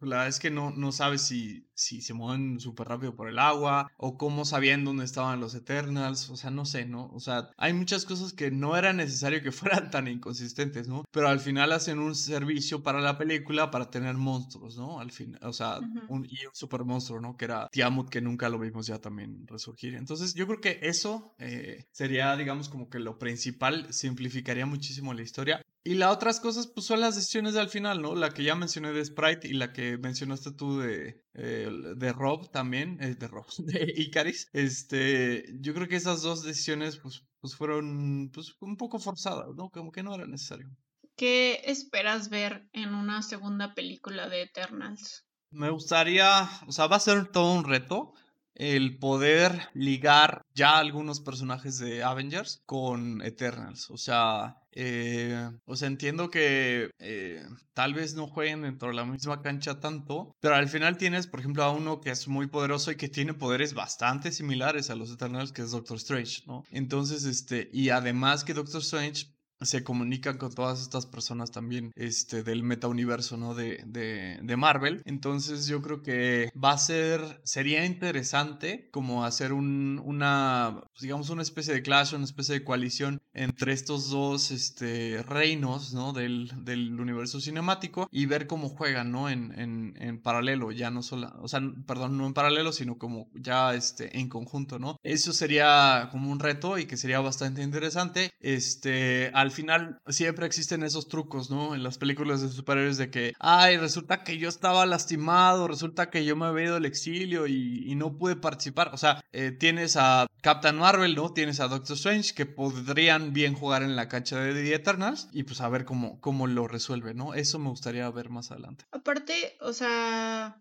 la 0.00 0.16
verdad 0.16 0.28
es 0.28 0.38
que 0.38 0.50
no, 0.50 0.70
no 0.70 0.92
sabes 0.92 1.22
si 1.22 1.68
si 1.74 2.00
se 2.00 2.14
mueven 2.14 2.60
súper 2.60 2.88
rápido 2.88 3.14
por 3.14 3.28
el 3.28 3.38
agua, 3.38 3.90
o 3.96 4.16
cómo 4.16 4.44
sabían 4.44 4.84
dónde 4.84 5.04
estaban 5.04 5.40
los 5.40 5.54
Eternals, 5.54 6.30
o 6.30 6.36
sea, 6.36 6.50
no 6.50 6.64
sé, 6.64 6.86
¿no? 6.86 7.10
O 7.12 7.20
sea, 7.20 7.50
hay 7.56 7.72
muchas 7.72 8.04
cosas 8.04 8.32
que 8.32 8.50
no 8.50 8.76
era 8.76 8.92
necesario 8.92 9.42
que 9.42 9.52
fueran 9.52 9.90
tan 9.90 10.08
inconsistentes, 10.08 10.88
¿no? 10.88 11.04
Pero 11.10 11.28
al 11.28 11.40
final 11.40 11.72
hacen 11.72 11.98
un 11.98 12.14
servicio 12.14 12.82
para 12.82 13.00
la 13.00 13.18
película 13.18 13.70
para 13.70 13.90
tener 13.90 14.14
monstruos, 14.14 14.76
¿no? 14.76 15.00
Al 15.00 15.10
final, 15.10 15.40
o 15.42 15.52
sea, 15.52 15.78
un, 16.08 16.26
y 16.26 16.46
un 16.46 16.54
super 16.54 16.84
monstruo, 16.84 17.20
¿no? 17.20 17.36
Que 17.36 17.46
era 17.46 17.68
Tiamut, 17.70 18.08
que 18.08 18.20
nunca 18.20 18.48
lo 18.48 18.58
vimos 18.58 18.86
ya 18.86 19.00
también 19.00 19.46
resurgir. 19.46 19.94
Entonces, 19.94 20.34
yo 20.34 20.46
creo 20.46 20.60
que 20.60 20.78
eso 20.82 21.34
eh, 21.38 21.86
sería, 21.92 22.36
digamos, 22.36 22.68
como 22.68 22.88
que 22.88 22.98
lo 22.98 23.18
principal, 23.18 23.92
simplificaría 23.92 24.66
muchísimo 24.66 25.14
la 25.14 25.22
historia. 25.22 25.62
Y 25.86 25.94
las 25.94 26.14
otras 26.14 26.40
cosas, 26.40 26.66
pues 26.66 26.86
son 26.86 27.00
las 27.00 27.14
decisiones 27.14 27.52
de 27.52 27.60
al 27.60 27.68
final, 27.68 28.00
¿no? 28.00 28.14
La 28.14 28.30
que 28.30 28.42
ya 28.42 28.54
mencioné 28.54 28.92
de 28.92 29.04
Sprite 29.04 29.48
y 29.48 29.52
la 29.52 29.72
que 29.72 29.98
mencionaste 29.98 30.52
tú 30.52 30.78
de, 30.78 31.23
eh, 31.34 31.68
de 31.96 32.12
Rob 32.12 32.50
también, 32.50 32.98
eh, 33.00 33.14
de 33.14 33.28
Rob, 33.28 33.46
de 33.58 33.92
Icaris. 33.96 34.48
Este, 34.52 35.44
yo 35.60 35.74
creo 35.74 35.88
que 35.88 35.96
esas 35.96 36.22
dos 36.22 36.42
decisiones, 36.42 36.98
pues, 36.98 37.24
pues 37.40 37.54
fueron 37.54 38.30
pues, 38.32 38.54
un 38.60 38.76
poco 38.76 38.98
forzadas, 38.98 39.48
¿no? 39.56 39.70
Como 39.70 39.92
que 39.92 40.02
no 40.02 40.14
era 40.14 40.26
necesario. 40.26 40.68
¿Qué 41.16 41.60
esperas 41.64 42.28
ver 42.28 42.68
en 42.72 42.94
una 42.94 43.22
segunda 43.22 43.74
película 43.74 44.28
de 44.28 44.42
Eternals? 44.42 45.24
Me 45.50 45.70
gustaría, 45.70 46.48
o 46.66 46.72
sea, 46.72 46.88
va 46.88 46.96
a 46.96 47.00
ser 47.00 47.28
todo 47.28 47.52
un 47.52 47.64
reto 47.64 48.14
el 48.54 48.98
poder 48.98 49.68
ligar 49.74 50.42
ya 50.54 50.78
algunos 50.78 51.20
personajes 51.20 51.78
de 51.78 52.02
Avengers 52.02 52.62
con 52.66 53.22
Eternals. 53.22 53.90
O 53.90 53.96
sea, 53.96 54.56
eh, 54.72 55.50
o 55.66 55.76
sea, 55.76 55.88
entiendo 55.88 56.30
que 56.30 56.90
eh, 56.98 57.44
tal 57.74 57.94
vez 57.94 58.14
no 58.14 58.26
jueguen 58.26 58.62
dentro 58.62 58.88
de 58.88 58.94
la 58.94 59.04
misma 59.04 59.40
cancha 59.42 59.80
tanto, 59.80 60.34
pero 60.40 60.56
al 60.56 60.68
final 60.68 60.96
tienes, 60.96 61.26
por 61.26 61.40
ejemplo, 61.40 61.62
a 61.62 61.70
uno 61.70 62.00
que 62.00 62.10
es 62.10 62.26
muy 62.28 62.46
poderoso 62.46 62.90
y 62.90 62.96
que 62.96 63.08
tiene 63.08 63.34
poderes 63.34 63.74
bastante 63.74 64.32
similares 64.32 64.90
a 64.90 64.96
los 64.96 65.12
Eternals, 65.12 65.52
que 65.52 65.62
es 65.62 65.70
Doctor 65.70 65.96
Strange, 65.96 66.42
¿no? 66.46 66.64
Entonces, 66.70 67.24
este, 67.24 67.70
y 67.72 67.90
además 67.90 68.44
que 68.44 68.54
Doctor 68.54 68.80
Strange 68.80 69.26
se 69.64 69.84
comunican 69.84 70.38
con 70.38 70.54
todas 70.54 70.80
estas 70.80 71.06
personas 71.06 71.50
también 71.50 71.92
este, 71.96 72.42
del 72.42 72.62
metauniverso, 72.62 73.36
¿no? 73.36 73.54
De, 73.54 73.82
de, 73.86 74.38
de, 74.42 74.56
Marvel. 74.56 75.02
Entonces 75.04 75.66
yo 75.66 75.82
creo 75.82 76.02
que 76.02 76.50
va 76.62 76.72
a 76.72 76.78
ser, 76.78 77.40
sería 77.44 77.84
interesante 77.84 78.88
como 78.90 79.24
hacer 79.24 79.52
un, 79.52 80.00
una, 80.04 80.82
pues, 80.92 81.02
digamos, 81.02 81.30
una 81.30 81.42
especie 81.42 81.74
de 81.74 81.82
clash, 81.82 82.14
una 82.14 82.24
especie 82.24 82.54
de 82.54 82.64
coalición 82.64 83.20
entre 83.32 83.72
estos 83.72 84.10
dos 84.10 84.50
este, 84.50 85.22
reinos, 85.22 85.92
¿no? 85.92 86.12
Del, 86.12 86.52
del 86.64 86.98
universo 87.00 87.40
cinemático 87.40 88.08
y 88.10 88.26
ver 88.26 88.46
cómo 88.46 88.68
juegan, 88.68 89.10
¿no? 89.10 89.28
En, 89.28 89.58
en, 89.58 89.94
en 89.98 90.20
paralelo, 90.20 90.70
ya 90.72 90.90
no 90.90 91.02
solo, 91.02 91.32
o 91.40 91.48
sea, 91.48 91.60
perdón, 91.86 92.16
no 92.16 92.26
en 92.26 92.34
paralelo, 92.34 92.72
sino 92.72 92.98
como 92.98 93.28
ya 93.34 93.74
este, 93.74 94.18
en 94.18 94.28
conjunto, 94.28 94.78
¿no? 94.78 94.98
Eso 95.02 95.32
sería 95.32 96.08
como 96.10 96.30
un 96.30 96.40
reto 96.40 96.78
y 96.78 96.86
que 96.86 96.96
sería 96.96 97.20
bastante 97.20 97.62
interesante. 97.62 98.32
Este, 98.40 99.30
al 99.34 99.50
final 99.54 100.00
siempre 100.08 100.46
existen 100.46 100.82
esos 100.82 101.08
trucos, 101.08 101.50
¿no? 101.50 101.74
En 101.74 101.82
las 101.82 101.98
películas 101.98 102.42
de 102.42 102.48
superhéroes 102.48 102.98
de 102.98 103.10
que, 103.10 103.32
ay, 103.38 103.76
resulta 103.76 104.24
que 104.24 104.38
yo 104.38 104.48
estaba 104.48 104.84
lastimado, 104.86 105.68
resulta 105.68 106.10
que 106.10 106.24
yo 106.24 106.36
me 106.36 106.46
había 106.46 106.66
ido 106.66 106.76
al 106.76 106.84
exilio 106.84 107.46
y, 107.46 107.94
no 107.94 108.18
pude 108.18 108.34
participar. 108.34 108.90
O 108.92 108.96
sea, 108.96 109.24
eh, 109.32 109.52
tienes 109.52 109.96
a 109.96 110.26
Captain 110.42 110.76
Marvel, 110.76 111.14
¿no? 111.14 111.32
Tienes 111.32 111.60
a 111.60 111.68
Doctor 111.68 111.94
Strange 111.94 112.34
que 112.34 112.44
podrían 112.44 113.32
bien 113.32 113.54
jugar 113.54 113.84
en 113.84 113.94
la 113.94 114.08
cancha 114.08 114.40
de 114.40 114.52
The 114.52 114.74
Eternals 114.74 115.28
y 115.32 115.44
pues 115.44 115.60
a 115.60 115.68
ver 115.68 115.84
cómo, 115.84 116.20
cómo 116.20 116.48
lo 116.48 116.66
resuelve, 116.66 117.14
¿no? 117.14 117.34
Eso 117.34 117.60
me 117.60 117.70
gustaría 117.70 118.10
ver 118.10 118.30
más 118.30 118.50
adelante. 118.50 118.84
Aparte, 118.90 119.56
o 119.60 119.72
sea 119.72 120.60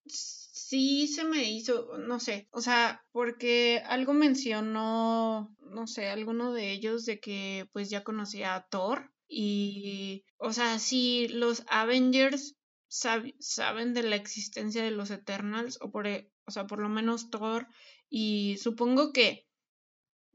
sí 0.67 1.07
se 1.07 1.23
me 1.25 1.51
hizo, 1.51 1.97
no 1.97 2.19
sé, 2.19 2.47
o 2.51 2.61
sea, 2.61 3.03
porque 3.11 3.81
algo 3.85 4.13
mencionó, 4.13 5.55
no 5.59 5.87
sé, 5.87 6.07
alguno 6.07 6.53
de 6.53 6.71
ellos 6.71 7.05
de 7.05 7.19
que 7.19 7.67
pues 7.73 7.89
ya 7.89 8.03
conocía 8.03 8.55
a 8.55 8.67
Thor 8.67 9.11
y, 9.27 10.23
o 10.37 10.53
sea, 10.53 10.79
si 10.79 11.27
los 11.27 11.63
Avengers 11.67 12.55
saben 12.87 13.93
de 13.93 14.03
la 14.03 14.15
existencia 14.15 14.83
de 14.83 14.91
los 14.91 15.11
Eternals 15.11 15.79
o 15.81 15.91
por, 15.91 16.07
e, 16.07 16.31
o 16.45 16.51
sea, 16.51 16.65
por 16.67 16.79
lo 16.79 16.89
menos 16.89 17.29
Thor 17.29 17.67
y 18.09 18.57
supongo 18.57 19.11
que 19.11 19.47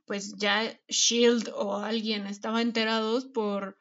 pues 0.04 0.34
ya 0.36 0.78
Shield 0.88 1.50
o 1.54 1.76
alguien 1.76 2.26
estaba 2.26 2.62
enterados 2.62 3.26
por 3.26 3.78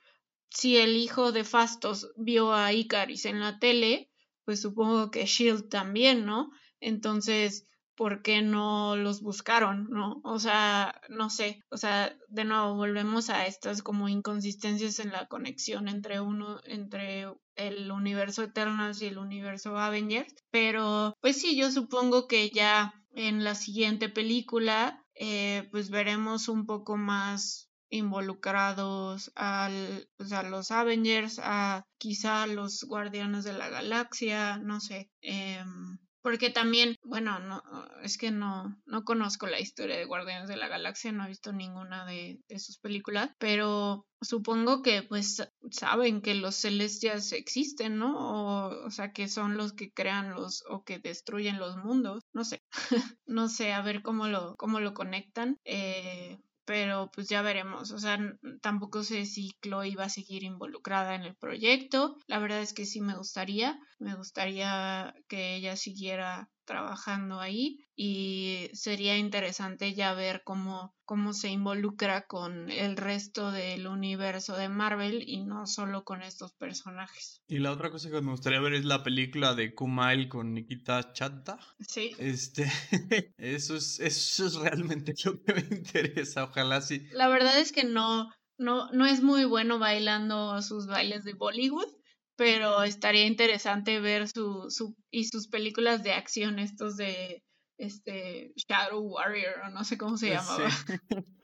si 0.49 0.77
el 0.77 0.95
hijo 0.95 1.31
de 1.31 1.43
Fastos 1.43 2.11
vio 2.15 2.53
a 2.53 2.71
Icaris 2.73 3.25
en 3.25 3.39
la 3.39 3.59
tele, 3.59 4.11
pues 4.47 4.61
supongo 4.61 5.11
que 5.11 5.25
Shield 5.25 5.67
también, 5.67 6.25
¿no? 6.25 6.51
Entonces, 6.79 7.67
¿por 7.95 8.21
qué 8.21 8.41
no 8.41 8.95
los 8.95 9.21
buscaron, 9.21 9.89
no? 9.89 10.21
O 10.23 10.39
sea, 10.39 11.01
no 11.09 11.29
sé, 11.29 11.65
o 11.69 11.75
sea, 11.75 12.15
de 12.29 12.45
nuevo 12.45 12.75
volvemos 12.75 13.29
a 13.29 13.45
estas 13.45 13.83
como 13.83 14.07
inconsistencias 14.07 14.99
en 14.99 15.11
la 15.11 15.27
conexión 15.27 15.89
entre 15.89 16.21
uno, 16.21 16.61
entre 16.63 17.25
el 17.55 17.91
universo 17.91 18.41
Eternals 18.41 19.01
y 19.01 19.07
el 19.07 19.17
universo 19.17 19.77
Avengers, 19.77 20.33
pero 20.49 21.13
pues 21.19 21.41
sí, 21.41 21.57
yo 21.57 21.69
supongo 21.69 22.29
que 22.29 22.49
ya 22.49 22.93
en 23.11 23.43
la 23.43 23.53
siguiente 23.53 24.07
película, 24.07 25.03
eh, 25.13 25.67
pues 25.71 25.89
veremos 25.89 26.47
un 26.47 26.65
poco 26.65 26.95
más 26.95 27.66
involucrados 27.89 29.31
al, 29.35 30.09
pues, 30.17 30.31
a 30.33 30.43
los 30.43 30.71
Avengers, 30.71 31.39
a 31.43 31.85
quizá 31.97 32.47
los 32.47 32.83
Guardianes 32.83 33.43
de 33.43 33.53
la 33.53 33.69
Galaxia, 33.69 34.57
no 34.57 34.79
sé. 34.79 35.09
Em, 35.21 35.97
porque 36.27 36.49
también, 36.49 36.97
bueno, 37.03 37.39
no, 37.39 37.63
es 38.03 38.17
que 38.17 38.31
no, 38.31 38.77
no 38.85 39.05
conozco 39.05 39.47
la 39.47 39.61
historia 39.61 39.95
de 39.95 40.03
Guardianes 40.03 40.49
de 40.49 40.57
la 40.57 40.67
Galaxia, 40.67 41.13
no 41.13 41.23
he 41.23 41.29
visto 41.29 41.53
ninguna 41.53 42.05
de, 42.05 42.41
de 42.49 42.59
sus 42.59 42.79
películas, 42.79 43.31
pero 43.37 44.05
supongo 44.19 44.81
que 44.81 45.03
pues 45.03 45.47
saben 45.71 46.21
que 46.21 46.33
los 46.33 46.55
celestias 46.55 47.31
existen, 47.31 47.97
¿no? 47.97 48.17
O, 48.17 48.87
o, 48.87 48.91
sea, 48.91 49.13
que 49.13 49.29
son 49.29 49.55
los 49.55 49.71
que 49.71 49.91
crean 49.93 50.31
los 50.31 50.65
o 50.69 50.83
que 50.83 50.99
destruyen 50.99 51.59
los 51.59 51.77
mundos, 51.77 52.23
no 52.33 52.43
sé, 52.43 52.61
no 53.25 53.47
sé, 53.47 53.71
a 53.71 53.81
ver 53.81 54.01
cómo 54.01 54.27
lo, 54.27 54.55
cómo 54.57 54.81
lo 54.81 54.93
conectan. 54.93 55.57
Eh, 55.63 56.39
pero 56.67 57.09
pues 57.13 57.29
ya 57.29 57.41
veremos. 57.41 57.91
O 57.91 57.97
sea, 57.97 58.19
tampoco 58.61 59.01
sé 59.01 59.25
si 59.25 59.53
Chloe 59.61 59.95
va 59.95 60.03
a 60.03 60.09
seguir 60.09 60.43
involucrada 60.43 61.15
en 61.15 61.23
el 61.23 61.33
proyecto. 61.33 62.17
La 62.27 62.39
verdad 62.39 62.61
es 62.61 62.73
que 62.73 62.85
sí 62.85 62.99
me 62.99 63.15
gustaría. 63.15 63.79
Me 63.99 64.15
gustaría 64.15 65.15
que 65.29 65.55
ella 65.55 65.77
siguiera 65.77 66.49
trabajando 66.67 67.39
ahí 67.39 67.87
y 67.95 68.69
sería 68.73 69.17
interesante 69.17 69.95
ya 69.95 70.13
ver 70.13 70.43
cómo, 70.43 70.95
cómo 71.05 71.33
se 71.33 71.49
involucra 71.49 72.27
con 72.27 72.69
el 72.69 72.95
resto 72.95 73.51
del 73.51 73.87
universo 73.87 74.55
de 74.55 74.69
Marvel 74.69 75.23
y 75.27 75.43
no 75.43 75.65
solo 75.65 76.03
con 76.03 76.21
estos 76.21 76.53
personajes. 76.53 77.41
Y 77.47 77.57
la 77.57 77.71
otra 77.71 77.89
cosa 77.89 78.11
que 78.11 78.21
me 78.21 78.31
gustaría 78.31 78.59
ver 78.59 78.73
es 78.73 78.85
la 78.85 79.03
película 79.03 79.55
de 79.55 79.73
Kumail 79.73 80.29
con 80.29 80.53
Nikita 80.53 81.13
Chatta. 81.13 81.57
Sí. 81.79 82.11
Este, 82.19 82.65
eso 83.39 83.75
es, 83.75 83.99
eso 83.99 84.45
es 84.45 84.55
realmente 84.55 85.15
lo 85.25 85.41
que 85.41 85.55
me 85.55 85.75
interesa, 85.75 86.43
ojalá 86.43 86.81
sí. 86.81 87.07
La 87.13 87.29
verdad 87.29 87.57
es 87.59 87.71
que 87.71 87.85
no, 87.85 88.29
no, 88.59 88.91
no 88.91 89.07
es 89.07 89.23
muy 89.23 89.45
bueno 89.45 89.79
bailando 89.79 90.61
sus 90.61 90.85
bailes 90.85 91.23
de 91.23 91.33
Bollywood 91.33 91.96
pero 92.37 92.83
estaría 92.83 93.25
interesante 93.25 93.99
ver 93.99 94.29
su, 94.29 94.67
su 94.69 94.95
y 95.11 95.25
sus 95.25 95.47
películas 95.47 96.03
de 96.03 96.13
acción, 96.13 96.59
estos 96.59 96.95
de 96.95 97.43
este 97.77 98.53
Shadow 98.55 99.01
Warrior 99.01 99.61
o 99.65 99.69
no 99.69 99.83
sé 99.83 99.97
cómo 99.97 100.17
se 100.17 100.29
llamaba. 100.29 100.69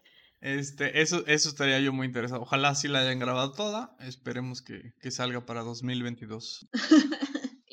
Este, 0.45 1.01
eso, 1.01 1.25
eso 1.25 1.47
estaría 1.47 1.79
yo 1.79 1.93
muy 1.93 2.05
interesado. 2.05 2.41
Ojalá 2.41 2.75
sí 2.75 2.89
la 2.89 2.99
hayan 2.99 3.17
grabado 3.17 3.53
toda. 3.53 3.95
Esperemos 4.01 4.61
que, 4.61 4.91
que 4.99 5.09
salga 5.09 5.45
para 5.45 5.61
2022. 5.61 6.67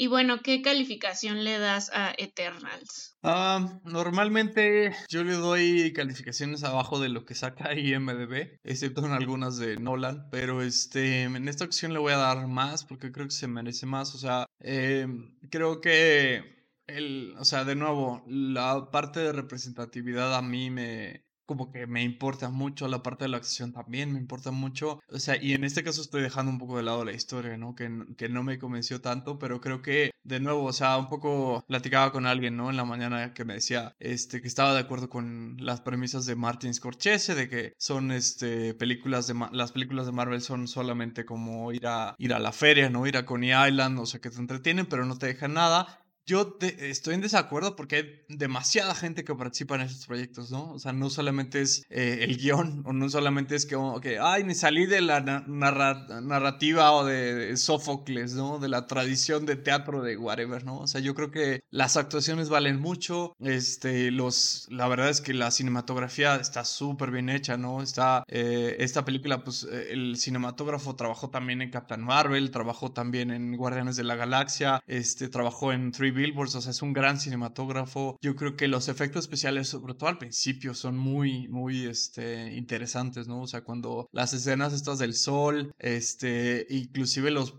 Y 0.03 0.07
bueno, 0.07 0.41
¿qué 0.43 0.63
calificación 0.63 1.45
le 1.45 1.59
das 1.59 1.91
a 1.93 2.15
Eternals? 2.17 3.19
Ah, 3.23 3.79
normalmente 3.85 4.95
yo 5.11 5.23
le 5.25 5.35
doy 5.35 5.93
calificaciones 5.93 6.65
abajo 6.65 6.99
de 7.01 7.11
lo 7.11 7.27
que 7.27 7.35
saca 7.35 7.75
IMDB, 7.79 8.57
excepto 8.65 9.05
en 9.05 9.13
algunas 9.13 9.59
de 9.59 9.77
Nolan, 9.77 10.31
pero 10.31 10.63
este, 10.63 11.25
en 11.25 11.47
esta 11.49 11.67
ocasión 11.67 11.93
le 11.93 11.99
voy 11.99 12.15
a 12.15 12.17
dar 12.17 12.47
más 12.47 12.87
porque 12.87 13.13
creo 13.13 13.27
que 13.27 13.35
se 13.35 13.47
merece 13.47 13.85
más. 13.85 14.15
O 14.15 14.19
sea, 14.19 14.47
eh, 14.61 15.07
creo 15.51 15.83
que 15.83 16.45
el, 16.87 17.35
o 17.39 17.45
sea, 17.45 17.67
de 17.67 17.75
nuevo, 17.75 18.25
la 18.27 18.91
parte 18.91 19.21
de 19.21 19.33
representatividad 19.33 20.35
a 20.35 20.41
mí 20.41 20.71
me, 20.71 21.27
como 21.51 21.73
que 21.73 21.89
me 21.89 22.05
importa 22.05 22.49
mucho, 22.49 22.87
la 22.87 23.03
parte 23.03 23.25
de 23.25 23.29
la 23.29 23.39
acción 23.39 23.73
también 23.73 24.13
me 24.13 24.21
importa 24.21 24.53
mucho, 24.53 25.03
o 25.09 25.19
sea, 25.19 25.35
y 25.43 25.53
en 25.53 25.65
este 25.65 25.83
caso 25.83 26.01
estoy 26.01 26.23
dejando 26.23 26.53
un 26.53 26.61
poco 26.61 26.77
de 26.77 26.85
lado 26.85 27.05
la 27.05 27.13
historia, 27.13 27.57
¿no? 27.57 27.75
Que, 27.75 27.91
que 28.17 28.29
no 28.29 28.45
me 28.45 28.61
convenció 28.61 29.01
tanto, 29.01 29.41
pero 29.41 29.61
creo 29.61 29.83
que, 29.83 30.13
de 30.23 30.39
nuevo, 30.39 30.63
o 30.63 30.73
sea, 30.73 30.97
un 30.97 31.09
poco 31.09 31.65
platicaba 31.67 32.13
con 32.13 32.25
alguien, 32.25 32.57
¿no? 32.57 32.71
En 32.71 32.77
la 32.77 32.85
mañana 32.85 33.35
que 33.35 33.45
me 33.45 33.55
decía, 33.55 33.97
este, 33.99 34.41
que 34.41 34.47
estaba 34.47 34.75
de 34.75 34.79
acuerdo 34.79 35.11
con 35.11 35.57
las 35.59 35.81
premisas 35.81 36.25
de 36.25 36.37
Martin 36.37 36.73
Scorsese, 36.73 37.35
de 37.35 37.49
que 37.49 37.75
son, 37.79 38.13
este, 38.13 38.73
películas 38.75 39.27
de, 39.27 39.35
las 39.51 39.73
películas 39.73 40.07
de 40.07 40.13
Marvel 40.13 40.43
son 40.43 40.69
solamente 40.69 41.25
como 41.25 41.73
ir 41.73 41.89
a, 41.89 42.15
ir 42.19 42.33
a 42.33 42.39
la 42.39 42.53
feria, 42.53 42.91
¿no? 42.91 43.09
Ir 43.09 43.17
a 43.17 43.27
Coney 43.27 43.51
Island, 43.51 43.99
o 43.99 44.07
sea, 44.07 44.21
que 44.21 44.31
te 44.31 44.39
entretienen, 44.39 44.87
pero 44.87 45.05
no 45.05 45.19
te 45.19 45.27
dejan 45.27 45.55
nada 45.55 46.01
yo 46.31 46.57
estoy 46.61 47.15
en 47.15 47.23
desacuerdo 47.23 47.75
porque 47.75 47.97
hay 47.97 48.21
demasiada 48.29 48.95
gente 48.95 49.25
que 49.25 49.35
participa 49.35 49.75
en 49.75 49.81
estos 49.81 50.07
proyectos, 50.07 50.53
¿no? 50.53 50.73
O 50.73 50.79
sea, 50.79 50.93
no 50.93 51.11
solamente 51.11 51.61
es 51.61 51.85
eh, 51.91 52.19
el 52.21 52.37
guion, 52.37 52.85
o 52.87 52.93
no 52.93 53.09
solamente 53.11 53.57
es 53.57 53.67
que, 53.67 53.77
ay, 54.21 54.45
me 54.45 54.55
salí 54.55 54.87
de 54.87 55.01
la 55.01 55.21
narrativa 55.21 56.93
o 56.93 57.05
de, 57.05 57.57
Sófocles, 57.57 58.35
¿no? 58.35 58.61
De 58.61 58.69
la 58.69 58.87
tradición 58.87 59.45
de 59.45 59.57
teatro 59.57 60.03
de 60.03 60.17
whatever, 60.17 60.65
¿no? 60.65 60.79
O 60.79 60.87
sea, 60.87 61.01
yo 61.01 61.17
creo 61.17 61.33
que 61.33 61.65
las 61.71 61.97
actuaciones 61.97 62.49
valen 62.49 62.79
mucho, 62.79 63.35
este, 63.41 64.13
los, 64.13 64.69
la 64.71 64.87
verdad 64.87 65.09
es 65.09 65.21
que 65.21 65.35
la 65.35 65.51
cinematografía 65.51 66.37
está 66.37 66.65
súper 66.65 67.11
bien 67.11 67.29
hecha, 67.29 67.57
¿no? 67.57 67.83
Está, 67.83 68.23
eh, 68.29 68.77
esta 68.79 69.05
película, 69.05 69.43
pues, 69.43 69.65
eh, 69.65 69.89
el 69.91 70.17
cinematógrafo 70.17 70.95
trabajó 70.95 71.31
también 71.31 71.61
en 71.61 71.71
Captain 71.71 72.03
Marvel, 72.03 72.53
trabajó 72.53 72.93
también 72.93 73.33
en 73.33 73.57
Guardianes 73.57 73.97
de 73.97 74.05
la 74.05 74.15
Galaxia, 74.15 74.81
este, 74.87 75.29
trabajó 75.29 75.73
en 75.73 75.91
Three 75.91 76.20
Billboards, 76.21 76.55
o 76.55 76.61
sea, 76.61 76.71
es 76.71 76.83
un 76.83 76.93
gran 76.93 77.19
cinematógrafo. 77.19 78.17
Yo 78.21 78.37
creo 78.37 78.57
que 78.57 78.69
los 78.69 78.89
efectos 78.89 79.25
especiales, 79.25 79.69
sobre 79.69 79.95
todo 79.95 80.09
al 80.09 80.19
principio, 80.19 80.75
son 80.75 80.97
muy, 80.97 81.49
muy, 81.49 81.87
este, 81.87 82.55
interesantes, 82.55 83.29
¿no? 83.29 83.43
O 83.43 83.47
sea, 83.47 83.63
cuando 83.63 84.09
las 84.13 84.33
escenas 84.33 84.73
estas 84.73 84.99
del 84.99 85.15
sol, 85.15 85.73
este, 85.79 86.67
inclusive 86.71 87.31
los, 87.31 87.55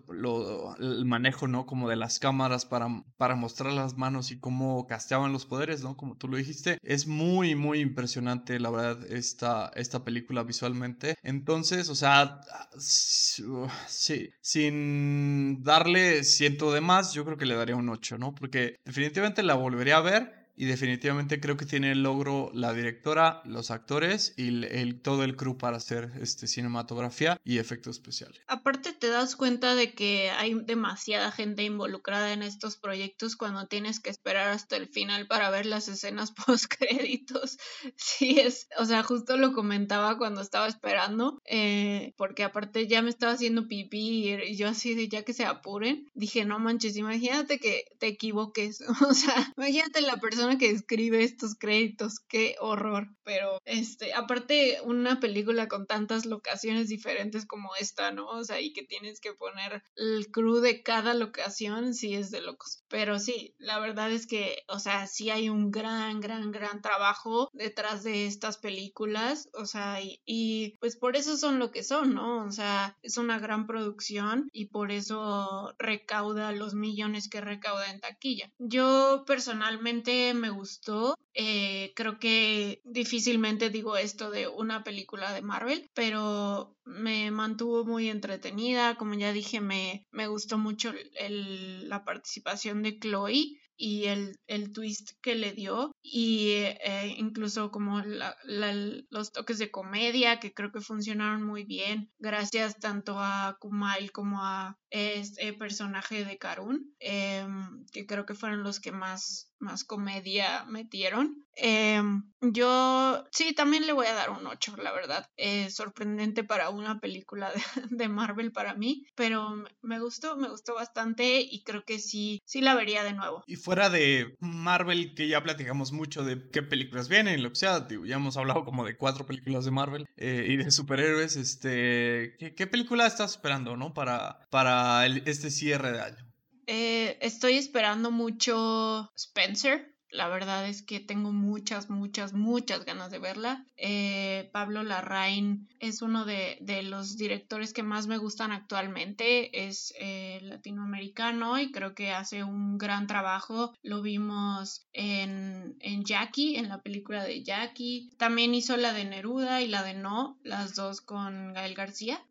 el 0.79 1.05
manejo, 1.05 1.47
¿no? 1.47 1.65
Como 1.65 1.89
de 1.89 1.95
las 1.95 2.19
cámaras 2.19 2.65
para, 2.65 2.87
para 3.17 3.35
mostrar 3.35 3.73
las 3.73 3.97
manos 3.97 4.31
y 4.31 4.39
cómo 4.39 4.87
casteaban 4.87 5.33
los 5.33 5.45
poderes, 5.45 5.83
¿no? 5.83 5.97
Como 5.97 6.17
tú 6.17 6.27
lo 6.27 6.37
dijiste, 6.37 6.77
es 6.83 7.07
muy, 7.07 7.55
muy 7.55 7.79
impresionante, 7.79 8.59
la 8.59 8.69
verdad, 8.69 9.11
esta, 9.11 9.71
esta 9.75 10.03
película 10.03 10.43
visualmente. 10.43 11.15
Entonces, 11.23 11.89
o 11.89 11.95
sea, 11.95 12.41
sí, 12.77 14.29
sin 14.41 15.63
darle 15.63 16.23
ciento 16.23 16.71
de 16.71 16.81
más, 16.81 17.13
yo 17.13 17.25
creo 17.25 17.37
que 17.37 17.45
le 17.45 17.55
daría 17.55 17.75
un 17.75 17.89
8, 17.89 18.17
¿no? 18.17 18.33
Porque 18.41 18.81
definitivamente 18.83 19.43
la 19.43 19.53
volvería 19.53 19.97
a 19.97 20.01
ver 20.01 20.40
y 20.55 20.65
definitivamente 20.65 21.39
creo 21.39 21.57
que 21.57 21.65
tiene 21.65 21.91
el 21.91 22.03
logro 22.03 22.51
la 22.53 22.73
directora, 22.73 23.41
los 23.45 23.71
actores 23.71 24.33
y 24.37 24.65
el, 24.65 25.01
todo 25.01 25.23
el 25.23 25.35
crew 25.35 25.57
para 25.57 25.77
hacer 25.77 26.11
este, 26.21 26.47
cinematografía 26.47 27.39
y 27.43 27.57
efectos 27.57 27.97
especiales. 27.97 28.41
Aparte 28.47 28.93
te 28.93 29.07
das 29.07 29.35
cuenta 29.35 29.75
de 29.75 29.93
que 29.93 30.29
hay 30.31 30.53
demasiada 30.53 31.31
gente 31.31 31.63
involucrada 31.63 32.33
en 32.33 32.43
estos 32.43 32.77
proyectos 32.77 33.35
cuando 33.35 33.67
tienes 33.67 33.99
que 33.99 34.09
esperar 34.09 34.49
hasta 34.49 34.75
el 34.75 34.87
final 34.87 35.27
para 35.27 35.49
ver 35.49 35.65
las 35.65 35.87
escenas 35.87 36.31
post 36.45 36.65
créditos. 36.77 37.57
Sí, 37.95 38.39
es, 38.39 38.67
o 38.77 38.85
sea, 38.85 39.03
justo 39.03 39.37
lo 39.37 39.53
comentaba 39.53 40.17
cuando 40.17 40.41
estaba 40.41 40.67
esperando, 40.67 41.39
eh, 41.45 42.13
porque 42.17 42.43
aparte 42.43 42.87
ya 42.87 43.01
me 43.01 43.09
estaba 43.09 43.33
haciendo 43.33 43.67
pipí 43.67 44.29
y 44.29 44.55
yo 44.55 44.67
así 44.67 44.95
de 44.95 45.07
ya 45.07 45.23
que 45.23 45.33
se 45.33 45.45
apuren, 45.45 46.09
dije, 46.13 46.45
no 46.45 46.59
manches, 46.59 46.97
imagínate 46.97 47.59
que 47.59 47.85
te 47.99 48.07
equivoques, 48.07 48.83
o 49.09 49.13
sea, 49.13 49.53
imagínate 49.57 50.01
la 50.01 50.17
persona 50.17 50.40
que 50.57 50.69
escribe 50.69 51.23
estos 51.23 51.55
créditos, 51.55 52.19
qué 52.19 52.55
horror. 52.59 53.07
Pero, 53.23 53.59
este, 53.65 54.13
aparte, 54.13 54.79
una 54.83 55.19
película 55.19 55.67
con 55.67 55.87
tantas 55.87 56.25
locaciones 56.25 56.87
diferentes 56.87 57.45
como 57.45 57.75
esta, 57.75 58.11
¿no? 58.11 58.27
O 58.27 58.43
sea, 58.43 58.59
y 58.59 58.73
que 58.73 58.83
tienes 58.83 59.19
que 59.19 59.33
poner 59.33 59.83
el 59.95 60.31
crew 60.31 60.59
de 60.59 60.83
cada 60.83 61.13
locación, 61.13 61.93
sí 61.93 62.13
es 62.13 62.31
de 62.31 62.41
locos. 62.41 62.83
Pero 62.87 63.19
sí, 63.19 63.55
la 63.57 63.79
verdad 63.79 64.11
es 64.11 64.27
que, 64.27 64.63
o 64.67 64.79
sea, 64.79 65.07
sí 65.07 65.29
hay 65.29 65.49
un 65.49 65.71
gran, 65.71 66.19
gran, 66.19 66.51
gran 66.51 66.81
trabajo 66.81 67.49
detrás 67.53 68.03
de 68.03 68.25
estas 68.25 68.57
películas, 68.57 69.49
o 69.53 69.65
sea, 69.65 70.01
y, 70.01 70.21
y 70.25 70.77
pues 70.79 70.97
por 70.97 71.15
eso 71.15 71.37
son 71.37 71.59
lo 71.59 71.71
que 71.71 71.83
son, 71.83 72.13
¿no? 72.13 72.45
O 72.45 72.51
sea, 72.51 72.97
es 73.01 73.17
una 73.17 73.39
gran 73.39 73.67
producción 73.67 74.49
y 74.51 74.65
por 74.67 74.91
eso 74.91 75.73
recauda 75.77 76.51
los 76.51 76.73
millones 76.73 77.29
que 77.29 77.41
recauda 77.41 77.91
en 77.91 77.99
taquilla. 77.99 78.51
Yo 78.59 79.23
personalmente 79.25 80.30
me 80.33 80.49
gustó. 80.49 81.15
Eh, 81.33 81.93
creo 81.95 82.19
que 82.19 82.81
difícilmente 82.83 83.69
digo 83.69 83.97
esto 83.97 84.29
de 84.31 84.47
una 84.47 84.83
película 84.83 85.33
de 85.33 85.41
Marvel, 85.41 85.89
pero 85.93 86.75
me 86.85 87.31
mantuvo 87.31 87.85
muy 87.85 88.09
entretenida. 88.09 88.95
Como 88.95 89.13
ya 89.15 89.33
dije, 89.33 89.61
me, 89.61 90.07
gustó 90.27 90.57
mucho 90.57 90.93
la 91.19 92.03
participación 92.03 92.83
de 92.83 92.99
Chloe 92.99 93.59
y 93.77 94.05
el, 94.05 94.37
el, 94.45 94.71
twist 94.73 95.13
que 95.21 95.33
le 95.33 95.53
dio 95.53 95.95
y 96.03 96.49
eh, 96.51 97.15
incluso 97.17 97.71
como 97.71 98.01
los 98.03 99.31
toques 99.31 99.57
de 99.57 99.71
comedia 99.71 100.39
que 100.39 100.53
creo 100.53 100.71
que 100.71 100.81
funcionaron 100.81 101.41
muy 101.41 101.63
bien 101.63 102.11
gracias 102.19 102.77
tanto 102.79 103.17
a 103.17 103.57
Kumail 103.59 104.11
como 104.11 104.43
a 104.43 104.77
este 104.91 105.53
personaje 105.53 106.25
de 106.25 106.37
Karun 106.37 106.93
em, 106.99 107.85
que 107.91 108.05
creo 108.05 108.25
que 108.25 108.35
fueron 108.35 108.63
los 108.63 108.79
que 108.79 108.91
más 108.91 109.51
más 109.61 109.83
comedia 109.83 110.65
metieron. 110.65 111.45
Em, 111.55 112.23
yo 112.41 113.23
sí, 113.31 113.53
también 113.53 113.85
le 113.85 113.93
voy 113.93 114.07
a 114.07 114.13
dar 114.13 114.31
un 114.31 114.45
8, 114.47 114.75
la 114.77 114.91
verdad. 114.91 115.29
Es 115.37 115.75
sorprendente 115.75 116.43
para 116.43 116.69
una 116.69 116.99
película 116.99 117.51
de, 117.89 118.07
Marvel 118.09 118.51
para 118.51 118.73
mí, 118.73 119.05
pero 119.15 119.63
me 119.81 119.99
gustó, 119.99 120.35
me 120.37 120.49
gustó 120.49 120.75
bastante 120.75 121.41
y 121.41 121.63
creo 121.63 121.83
que 121.85 121.99
sí, 121.99 122.41
sí 122.45 122.61
la 122.61 122.73
vería 122.73 123.03
de 123.03 123.13
nuevo. 123.13 123.43
Y 123.45 123.55
fuera 123.55 123.89
de 123.89 124.35
Marvel, 124.39 125.13
que 125.13 125.27
ya 125.27 125.43
platicamos 125.43 125.91
mucho 125.91 126.23
de 126.23 126.49
qué 126.51 126.63
películas 126.63 127.07
vienen, 127.07 127.43
lo 127.43 127.49
que 127.49 127.55
sea, 127.55 127.87
ya 127.87 128.15
hemos 128.15 128.37
hablado 128.37 128.65
como 128.65 128.85
de 128.85 128.97
cuatro 128.97 129.25
películas 129.25 129.65
de 129.65 129.71
Marvel 129.71 130.07
eh, 130.17 130.45
y 130.49 130.57
de 130.57 130.71
superhéroes, 130.71 131.35
este, 131.35 132.35
¿qué, 132.37 132.67
película 132.67 133.05
estás 133.05 133.31
esperando, 133.31 133.75
no? 133.75 133.93
Para, 133.93 134.39
para 134.49 134.80
este 135.25 135.51
cierre 135.51 135.91
de 135.91 136.01
año. 136.01 136.31
Eh, 136.67 137.17
estoy 137.21 137.53
esperando 137.53 138.11
mucho 138.11 139.11
Spencer. 139.15 139.91
La 140.09 140.27
verdad 140.27 140.67
es 140.67 140.81
que 140.83 140.99
tengo 140.99 141.31
muchas, 141.31 141.89
muchas, 141.89 142.33
muchas 142.33 142.83
ganas 142.83 143.11
de 143.11 143.19
verla. 143.19 143.65
Eh, 143.77 144.49
Pablo 144.51 144.83
Larraín 144.83 145.69
es 145.79 146.01
uno 146.01 146.25
de, 146.25 146.57
los 146.83 147.15
directores 147.15 147.71
que 147.71 147.81
más 147.81 148.07
me 148.07 148.17
gustan 148.17 148.51
actualmente. 148.51 149.65
Es 149.65 149.93
eh, 149.99 150.39
latinoamericano 150.43 151.59
y 151.59 151.71
creo 151.71 151.95
que 151.95 152.11
hace 152.11 152.43
un 152.43 152.77
gran 152.77 153.07
trabajo. 153.07 153.73
Lo 153.83 154.01
vimos 154.01 154.85
en, 154.91 155.77
en, 155.79 156.03
Jackie, 156.03 156.57
en 156.57 156.67
la 156.67 156.81
película 156.81 157.23
de 157.23 157.43
Jackie. 157.43 158.11
También 158.17 158.53
hizo 158.53 158.75
la 158.75 158.91
de 158.91 159.05
Neruda 159.05 159.61
y 159.61 159.67
la 159.67 159.83
de 159.83 159.93
No, 159.93 160.37
las 160.43 160.75
dos 160.75 160.99
con 160.99 161.53
Gael 161.53 161.73
García. 161.73 162.21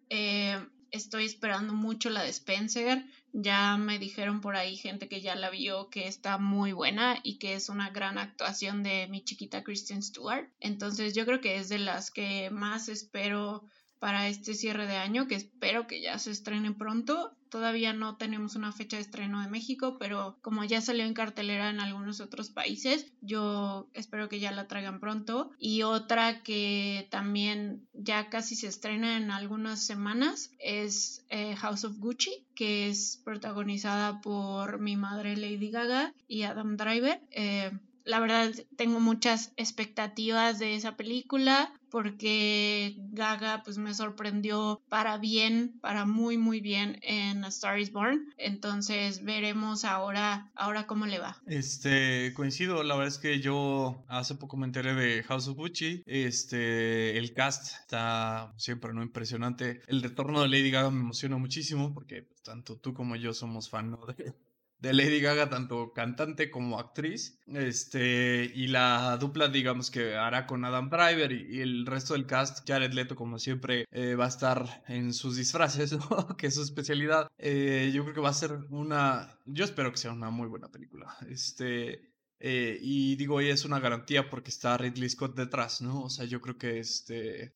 Estoy 0.92 1.24
esperando 1.24 1.72
mucho 1.72 2.10
la 2.10 2.22
de 2.22 2.30
Spencer. 2.30 3.04
Ya 3.32 3.76
me 3.76 3.98
dijeron 3.98 4.40
por 4.40 4.56
ahí 4.56 4.76
gente 4.76 5.08
que 5.08 5.20
ya 5.20 5.34
la 5.34 5.50
vio 5.50 5.88
que 5.88 6.08
está 6.08 6.38
muy 6.38 6.72
buena 6.72 7.18
y 7.22 7.38
que 7.38 7.54
es 7.54 7.68
una 7.68 7.90
gran 7.90 8.18
actuación 8.18 8.82
de 8.82 9.06
mi 9.08 9.22
chiquita 9.24 9.62
Kristen 9.62 10.02
Stewart. 10.02 10.48
Entonces 10.60 11.14
yo 11.14 11.24
creo 11.26 11.40
que 11.40 11.56
es 11.56 11.68
de 11.68 11.78
las 11.78 12.10
que 12.10 12.50
más 12.50 12.88
espero 12.88 13.64
para 13.98 14.28
este 14.28 14.54
cierre 14.54 14.86
de 14.86 14.96
año, 14.96 15.28
que 15.28 15.34
espero 15.36 15.86
que 15.86 16.00
ya 16.00 16.18
se 16.18 16.30
estrene 16.30 16.72
pronto. 16.72 17.36
Todavía 17.50 17.92
no 17.92 18.16
tenemos 18.16 18.54
una 18.54 18.72
fecha 18.72 18.96
de 18.96 19.02
estreno 19.02 19.42
de 19.42 19.48
México, 19.48 19.96
pero 19.98 20.38
como 20.40 20.64
ya 20.64 20.80
salió 20.80 21.04
en 21.04 21.14
cartelera 21.14 21.68
en 21.70 21.80
algunos 21.80 22.20
otros 22.20 22.50
países, 22.50 23.12
yo 23.20 23.88
espero 23.92 24.28
que 24.28 24.40
ya 24.40 24.52
la 24.52 24.68
traigan 24.68 25.00
pronto. 25.00 25.50
Y 25.58 25.82
otra 25.82 26.42
que 26.42 27.08
también 27.10 27.88
ya 27.92 28.30
casi 28.30 28.54
se 28.54 28.68
estrena 28.68 29.16
en 29.16 29.30
algunas 29.30 29.84
semanas 29.84 30.52
es 30.58 31.24
eh, 31.28 31.56
House 31.56 31.84
of 31.84 31.98
Gucci, 31.98 32.46
que 32.54 32.88
es 32.88 33.20
protagonizada 33.24 34.20
por 34.20 34.80
mi 34.80 34.96
madre 34.96 35.36
Lady 35.36 35.70
Gaga 35.70 36.14
y 36.28 36.42
Adam 36.42 36.76
Driver. 36.76 37.20
Eh, 37.30 37.72
la 38.10 38.18
verdad 38.18 38.52
tengo 38.76 38.98
muchas 38.98 39.52
expectativas 39.56 40.58
de 40.58 40.74
esa 40.74 40.96
película 40.96 41.72
porque 41.90 42.96
Gaga 43.12 43.62
pues 43.64 43.78
me 43.78 43.94
sorprendió 43.94 44.82
para 44.88 45.16
bien, 45.18 45.78
para 45.80 46.06
muy 46.06 46.36
muy 46.36 46.60
bien 46.60 46.98
en 47.02 47.44
Star 47.44 47.78
is 47.78 47.92
Born. 47.92 48.32
Entonces 48.36 49.22
veremos 49.24 49.84
ahora 49.84 50.50
ahora 50.56 50.88
cómo 50.88 51.06
le 51.06 51.20
va. 51.20 51.40
Este, 51.46 52.32
coincido, 52.34 52.82
la 52.82 52.96
verdad 52.96 53.14
es 53.14 53.18
que 53.18 53.40
yo 53.40 54.04
hace 54.08 54.34
poco 54.34 54.56
me 54.56 54.66
enteré 54.66 54.94
de 54.94 55.22
House 55.22 55.46
of 55.46 55.56
Gucci. 55.56 56.02
Este, 56.06 57.16
el 57.16 57.32
cast 57.32 57.74
está 57.80 58.52
siempre 58.56 58.92
no 58.92 59.02
impresionante. 59.02 59.82
El 59.86 60.02
retorno 60.02 60.42
de 60.42 60.48
Lady 60.48 60.70
Gaga 60.72 60.90
me 60.90 61.00
emociona 61.00 61.36
muchísimo 61.38 61.94
porque 61.94 62.28
tanto 62.42 62.76
tú 62.76 62.92
como 62.92 63.14
yo 63.14 63.32
somos 63.32 63.70
fan 63.70 63.92
de 63.92 64.34
de 64.80 64.94
Lady 64.94 65.20
Gaga, 65.20 65.48
tanto 65.48 65.92
cantante 65.92 66.50
como 66.50 66.78
actriz. 66.78 67.38
Este, 67.46 68.50
y 68.54 68.68
la 68.68 69.16
dupla, 69.18 69.48
digamos, 69.48 69.90
que 69.90 70.16
hará 70.16 70.46
con 70.46 70.64
Adam 70.64 70.88
Driver 70.88 71.32
y, 71.32 71.60
el 71.60 71.86
resto 71.86 72.14
del 72.14 72.26
cast, 72.26 72.66
Jared 72.66 72.92
Leto, 72.92 73.14
como 73.14 73.38
siempre, 73.38 73.86
eh, 73.90 74.14
va 74.14 74.24
a 74.24 74.28
estar 74.28 74.82
en 74.88 75.12
sus 75.12 75.36
disfraces, 75.36 75.96
que 76.38 76.46
es 76.46 76.54
su 76.54 76.62
especialidad. 76.62 77.28
Eh, 77.38 77.90
yo 77.94 78.02
creo 78.02 78.14
que 78.14 78.20
va 78.20 78.30
a 78.30 78.34
ser 78.34 78.52
una. 78.70 79.38
Yo 79.44 79.64
espero 79.64 79.90
que 79.90 79.98
sea 79.98 80.12
una 80.12 80.30
muy 80.30 80.48
buena 80.48 80.70
película. 80.70 81.16
Este. 81.28 82.08
Eh, 82.42 82.78
y 82.80 83.16
digo, 83.16 83.42
y 83.42 83.50
es 83.50 83.66
una 83.66 83.80
garantía 83.80 84.30
porque 84.30 84.48
está 84.48 84.78
Ridley 84.78 85.10
Scott 85.10 85.36
detrás, 85.36 85.82
¿no? 85.82 86.04
O 86.04 86.08
sea, 86.08 86.24
yo 86.24 86.40
creo 86.40 86.56
que 86.56 86.78
este, 86.78 87.54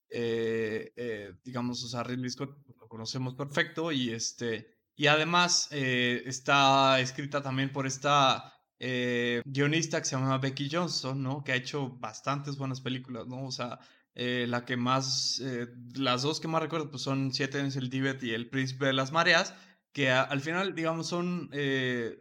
digamos, 1.43 1.83
o 1.83 1.89
sea, 1.89 2.03
Ridley 2.03 2.29
Scott 2.29 2.55
lo 2.79 2.87
conocemos 2.87 3.35
perfecto 3.35 3.93
y 3.93 4.11
este, 4.11 4.74
y 4.97 5.07
además 5.07 5.69
eh, 5.71 6.23
está 6.27 7.01
escrita 7.01 7.43
también 7.43 7.73
por 7.73 7.87
esta 7.87 8.55
eh, 8.79 9.41
guionista 9.47 10.01
que 10.01 10.05
se 10.05 10.17
llama 10.17 10.39
Becky 10.39 10.69
Johnson, 10.71 11.23
¿no? 11.23 11.43
Que 11.43 11.53
ha 11.53 11.57
hecho 11.57 11.89
bastantes 11.99 12.57
buenas 12.57 12.81
películas, 12.81 13.27
¿no? 13.27 13.47
O 13.47 13.51
sea, 13.51 13.79
eh, 14.15 14.47
la 14.49 14.65
que 14.65 14.77
más, 14.77 15.41
eh, 15.43 15.69
las 15.95 16.23
dos 16.23 16.41
que 16.41 16.49
más 16.49 16.63
recuerdo 16.63 16.91
pues 16.91 17.03
son 17.03 17.33
Siete 17.33 17.61
años 17.61 17.77
el 17.77 17.91
Tíbet 17.91 18.23
y 18.23 18.35
El 18.35 18.51
Príncipe 18.51 18.87
de 18.87 18.93
las 18.93 19.13
Mareas, 19.13 19.55
que 19.93 20.11
al 20.11 20.41
final, 20.41 20.75
digamos, 20.75 21.07
son, 21.07 21.51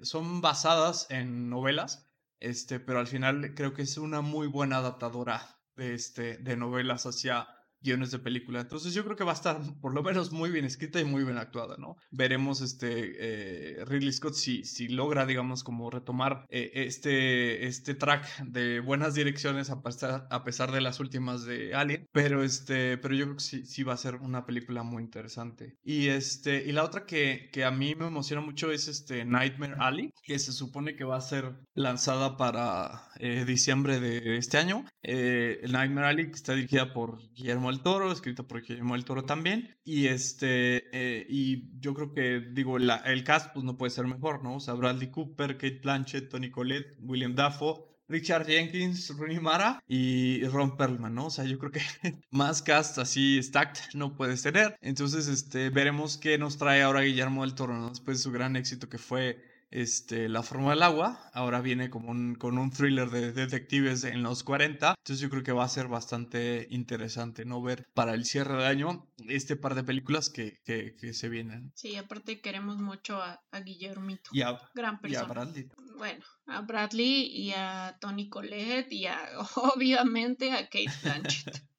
son 0.03 0.41
basadas 0.41 1.07
en 1.09 1.49
novelas, 1.49 2.07
este, 2.39 2.79
pero 2.79 2.99
al 2.99 3.07
final 3.07 3.55
creo 3.55 3.73
que 3.73 3.81
es 3.81 3.97
una 3.97 4.21
muy 4.21 4.47
buena 4.47 4.77
adaptadora 4.77 5.59
de, 5.75 5.95
este, 5.95 6.37
de 6.37 6.55
novelas 6.55 7.05
hacia 7.07 7.47
guiones 7.83 8.11
de 8.11 8.19
película. 8.19 8.61
Entonces 8.61 8.93
yo 8.93 9.03
creo 9.03 9.15
que 9.15 9.23
va 9.23 9.31
a 9.31 9.35
estar 9.35 9.59
por 9.81 9.93
lo 9.93 10.03
menos 10.03 10.31
muy 10.31 10.49
bien 10.49 10.65
escrita 10.65 10.99
y 10.99 11.05
muy 11.05 11.23
bien 11.23 11.37
actuada, 11.37 11.75
¿no? 11.77 11.97
Veremos 12.11 12.61
este 12.61 13.13
eh, 13.17 13.85
Ridley 13.85 14.13
Scott 14.13 14.33
si, 14.33 14.63
si 14.63 14.87
logra, 14.87 15.25
digamos, 15.25 15.63
como 15.63 15.89
retomar 15.89 16.45
eh, 16.49 16.71
este, 16.73 17.67
este 17.67 17.95
track 17.95 18.43
de 18.45 18.79
buenas 18.79 19.13
direcciones 19.13 19.69
a 19.69 19.81
pesar, 19.81 20.27
a 20.29 20.43
pesar 20.43 20.71
de 20.71 20.81
las 20.81 20.99
últimas 20.99 21.45
de 21.45 21.75
Alien, 21.75 22.07
pero 22.11 22.43
este, 22.43 22.97
pero 22.97 23.15
yo 23.15 23.25
creo 23.25 23.35
que 23.37 23.43
sí, 23.43 23.65
sí 23.65 23.83
va 23.83 23.93
a 23.93 23.97
ser 23.97 24.15
una 24.15 24.45
película 24.45 24.83
muy 24.83 25.03
interesante. 25.03 25.77
Y 25.83 26.07
este, 26.07 26.63
y 26.65 26.71
la 26.71 26.83
otra 26.83 27.05
que, 27.05 27.49
que 27.51 27.65
a 27.65 27.71
mí 27.71 27.95
me 27.95 28.07
emociona 28.07 28.41
mucho 28.41 28.71
es 28.71 28.87
este 28.87 29.25
Nightmare 29.25 29.75
Alley, 29.79 30.13
que 30.23 30.39
se 30.39 30.51
supone 30.51 30.95
que 30.95 31.03
va 31.03 31.17
a 31.17 31.21
ser 31.21 31.53
lanzada 31.73 32.37
para 32.37 33.09
eh, 33.25 33.45
diciembre 33.45 34.01
de 34.01 34.37
este 34.37 34.57
año. 34.57 34.85
Nightmare 35.01 36.07
Alley 36.07 36.29
está 36.33 36.53
dirigida 36.53 36.91
por 36.93 37.19
Guillermo 37.33 37.69
el 37.69 37.81
Toro, 37.81 38.11
escrito 38.11 38.45
por 38.45 38.61
Guillermo 38.61 38.95
el 38.95 39.05
Toro 39.05 39.23
también. 39.23 39.77
Y 39.85 40.07
este, 40.07 40.83
eh, 40.91 41.25
y 41.29 41.79
yo 41.79 41.93
creo 41.93 42.13
que, 42.13 42.41
digo, 42.51 42.75
el 42.77 43.23
cast 43.23 43.53
pues 43.53 43.63
no 43.63 43.77
puede 43.77 43.91
ser 43.91 44.07
mejor, 44.07 44.43
¿no? 44.43 44.55
O 44.55 44.59
sea, 44.59 44.73
Bradley 44.73 45.09
Cooper, 45.09 45.57
Kate 45.57 45.79
Blanchett, 45.81 46.29
Tony 46.29 46.51
Collette, 46.51 46.97
William 46.99 47.33
Dafoe. 47.33 47.93
Richard 48.09 48.45
Jenkins, 48.45 49.09
Rooney 49.17 49.39
Mara 49.39 49.81
y 49.87 50.45
Ron 50.47 50.75
Perlman, 50.75 51.15
¿no? 51.15 51.27
O 51.27 51.29
sea, 51.29 51.45
yo 51.45 51.57
creo 51.57 51.71
que 51.71 51.81
más 52.31 52.61
cast 52.61 52.97
así 52.97 53.41
stacked 53.41 53.93
no 53.93 54.17
puedes 54.17 54.43
tener. 54.43 54.75
Entonces, 54.81 55.29
este, 55.29 55.69
veremos 55.69 56.17
qué 56.17 56.37
nos 56.37 56.57
trae 56.57 56.83
ahora 56.83 57.01
Guillermo 57.01 57.43
del 57.43 57.55
Toro, 57.55 57.73
¿no? 57.75 57.89
Después 57.89 58.17
de 58.17 58.23
su 58.23 58.31
gran 58.31 58.57
éxito 58.57 58.89
que 58.89 58.97
fue 58.97 59.52
este, 59.73 60.29
La 60.29 60.43
forma 60.43 60.69
del 60.69 60.83
agua. 60.83 61.19
Ahora 61.33 61.59
viene 61.59 61.89
como 61.89 62.11
un, 62.11 62.35
con 62.35 62.57
un 62.59 62.69
thriller 62.69 63.09
de 63.09 63.31
detectives 63.31 64.03
en 64.03 64.21
los 64.21 64.43
40. 64.43 64.93
Entonces 64.97 65.19
yo 65.19 65.29
creo 65.29 65.43
que 65.43 65.51
va 65.51 65.63
a 65.63 65.69
ser 65.69 65.87
bastante 65.87 66.67
interesante, 66.69 67.43
¿no? 67.43 67.61
Ver 67.61 67.87
para 67.95 68.13
el 68.13 68.25
cierre 68.25 68.57
de 68.57 68.67
año 68.67 69.09
este 69.27 69.55
par 69.55 69.73
de 69.73 69.83
películas 69.83 70.29
que, 70.29 70.61
que, 70.63 71.13
se 71.13 71.29
vienen. 71.29 71.71
Sí, 71.75 71.95
aparte 71.95 72.39
queremos 72.39 72.77
mucho 72.77 73.21
a, 73.21 73.41
a 73.51 73.59
Guillermito. 73.61 74.29
Y 74.31 74.41
a, 74.41 74.59
Gran 74.75 74.99
y 75.03 75.15
a 75.15 75.23
Bradley. 75.23 75.69
Bueno, 75.97 76.23
a 76.45 76.61
Bradley 76.61 77.27
y 77.35 77.51
a 77.51 77.97
Tony 77.99 78.29
Collette 78.29 78.91
y 78.91 79.07
a, 79.07 79.19
obviamente, 79.55 80.51
a 80.51 80.63
Kate 80.69 80.91
Blanchett. 81.01 81.72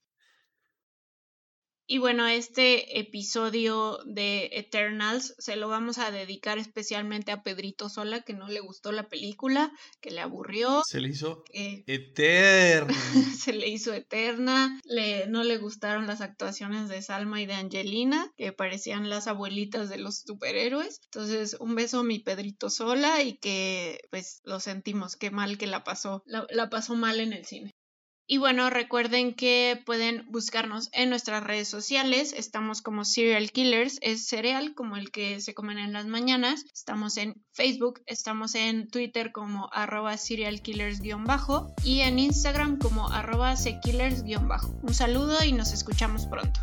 Y 1.86 1.98
bueno, 1.98 2.26
este 2.26 2.98
episodio 2.98 3.98
de 4.06 4.48
Eternals 4.52 5.34
se 5.38 5.56
lo 5.56 5.68
vamos 5.68 5.98
a 5.98 6.10
dedicar 6.10 6.56
especialmente 6.56 7.30
a 7.30 7.42
Pedrito 7.42 7.90
Sola, 7.90 8.22
que 8.22 8.32
no 8.32 8.48
le 8.48 8.60
gustó 8.60 8.90
la 8.90 9.08
película, 9.08 9.70
que 10.00 10.10
le 10.10 10.22
aburrió. 10.22 10.80
Se 10.88 11.00
le 11.00 11.10
hizo 11.10 11.44
eterna. 11.52 12.94
se 13.38 13.52
le 13.52 13.68
hizo 13.68 13.92
eterna. 13.92 14.80
Le, 14.84 15.26
no 15.26 15.44
le 15.44 15.58
gustaron 15.58 16.06
las 16.06 16.22
actuaciones 16.22 16.88
de 16.88 17.02
Salma 17.02 17.42
y 17.42 17.46
de 17.46 17.54
Angelina, 17.54 18.32
que 18.38 18.52
parecían 18.52 19.10
las 19.10 19.26
abuelitas 19.26 19.90
de 19.90 19.98
los 19.98 20.20
superhéroes. 20.20 21.00
Entonces, 21.04 21.54
un 21.60 21.74
beso 21.74 21.98
a 21.98 22.04
mi 22.04 22.18
Pedrito 22.18 22.70
Sola 22.70 23.22
y 23.22 23.36
que 23.36 24.00
pues 24.10 24.40
lo 24.44 24.58
sentimos, 24.58 25.16
qué 25.16 25.30
mal 25.30 25.58
que 25.58 25.66
la 25.66 25.84
pasó. 25.84 26.22
la 26.24 26.70
pasó 26.70 26.94
mal 26.94 27.20
en 27.20 27.34
el 27.34 27.44
cine. 27.44 27.74
Y 28.26 28.38
bueno, 28.38 28.70
recuerden 28.70 29.34
que 29.34 29.82
pueden 29.84 30.24
buscarnos 30.30 30.88
en 30.92 31.10
nuestras 31.10 31.44
redes 31.44 31.68
sociales. 31.68 32.32
Estamos 32.36 32.80
como 32.80 33.04
Serial 33.04 33.50
Killers, 33.52 33.98
es 34.00 34.26
cereal 34.26 34.74
como 34.74 34.96
el 34.96 35.10
que 35.10 35.40
se 35.40 35.52
comen 35.52 35.78
en 35.78 35.92
las 35.92 36.06
mañanas. 36.06 36.64
Estamos 36.72 37.18
en 37.18 37.42
Facebook, 37.52 38.02
estamos 38.06 38.54
en 38.54 38.88
Twitter 38.88 39.30
como 39.30 39.68
arroba 39.72 40.14
serialkillers-bajo 40.14 41.74
y 41.84 42.00
en 42.00 42.18
Instagram 42.18 42.78
como 42.78 43.10
arroba 43.10 43.56
sekillers-bajo. 43.56 44.74
Un 44.82 44.94
saludo 44.94 45.44
y 45.44 45.52
nos 45.52 45.72
escuchamos 45.72 46.26
pronto. 46.26 46.60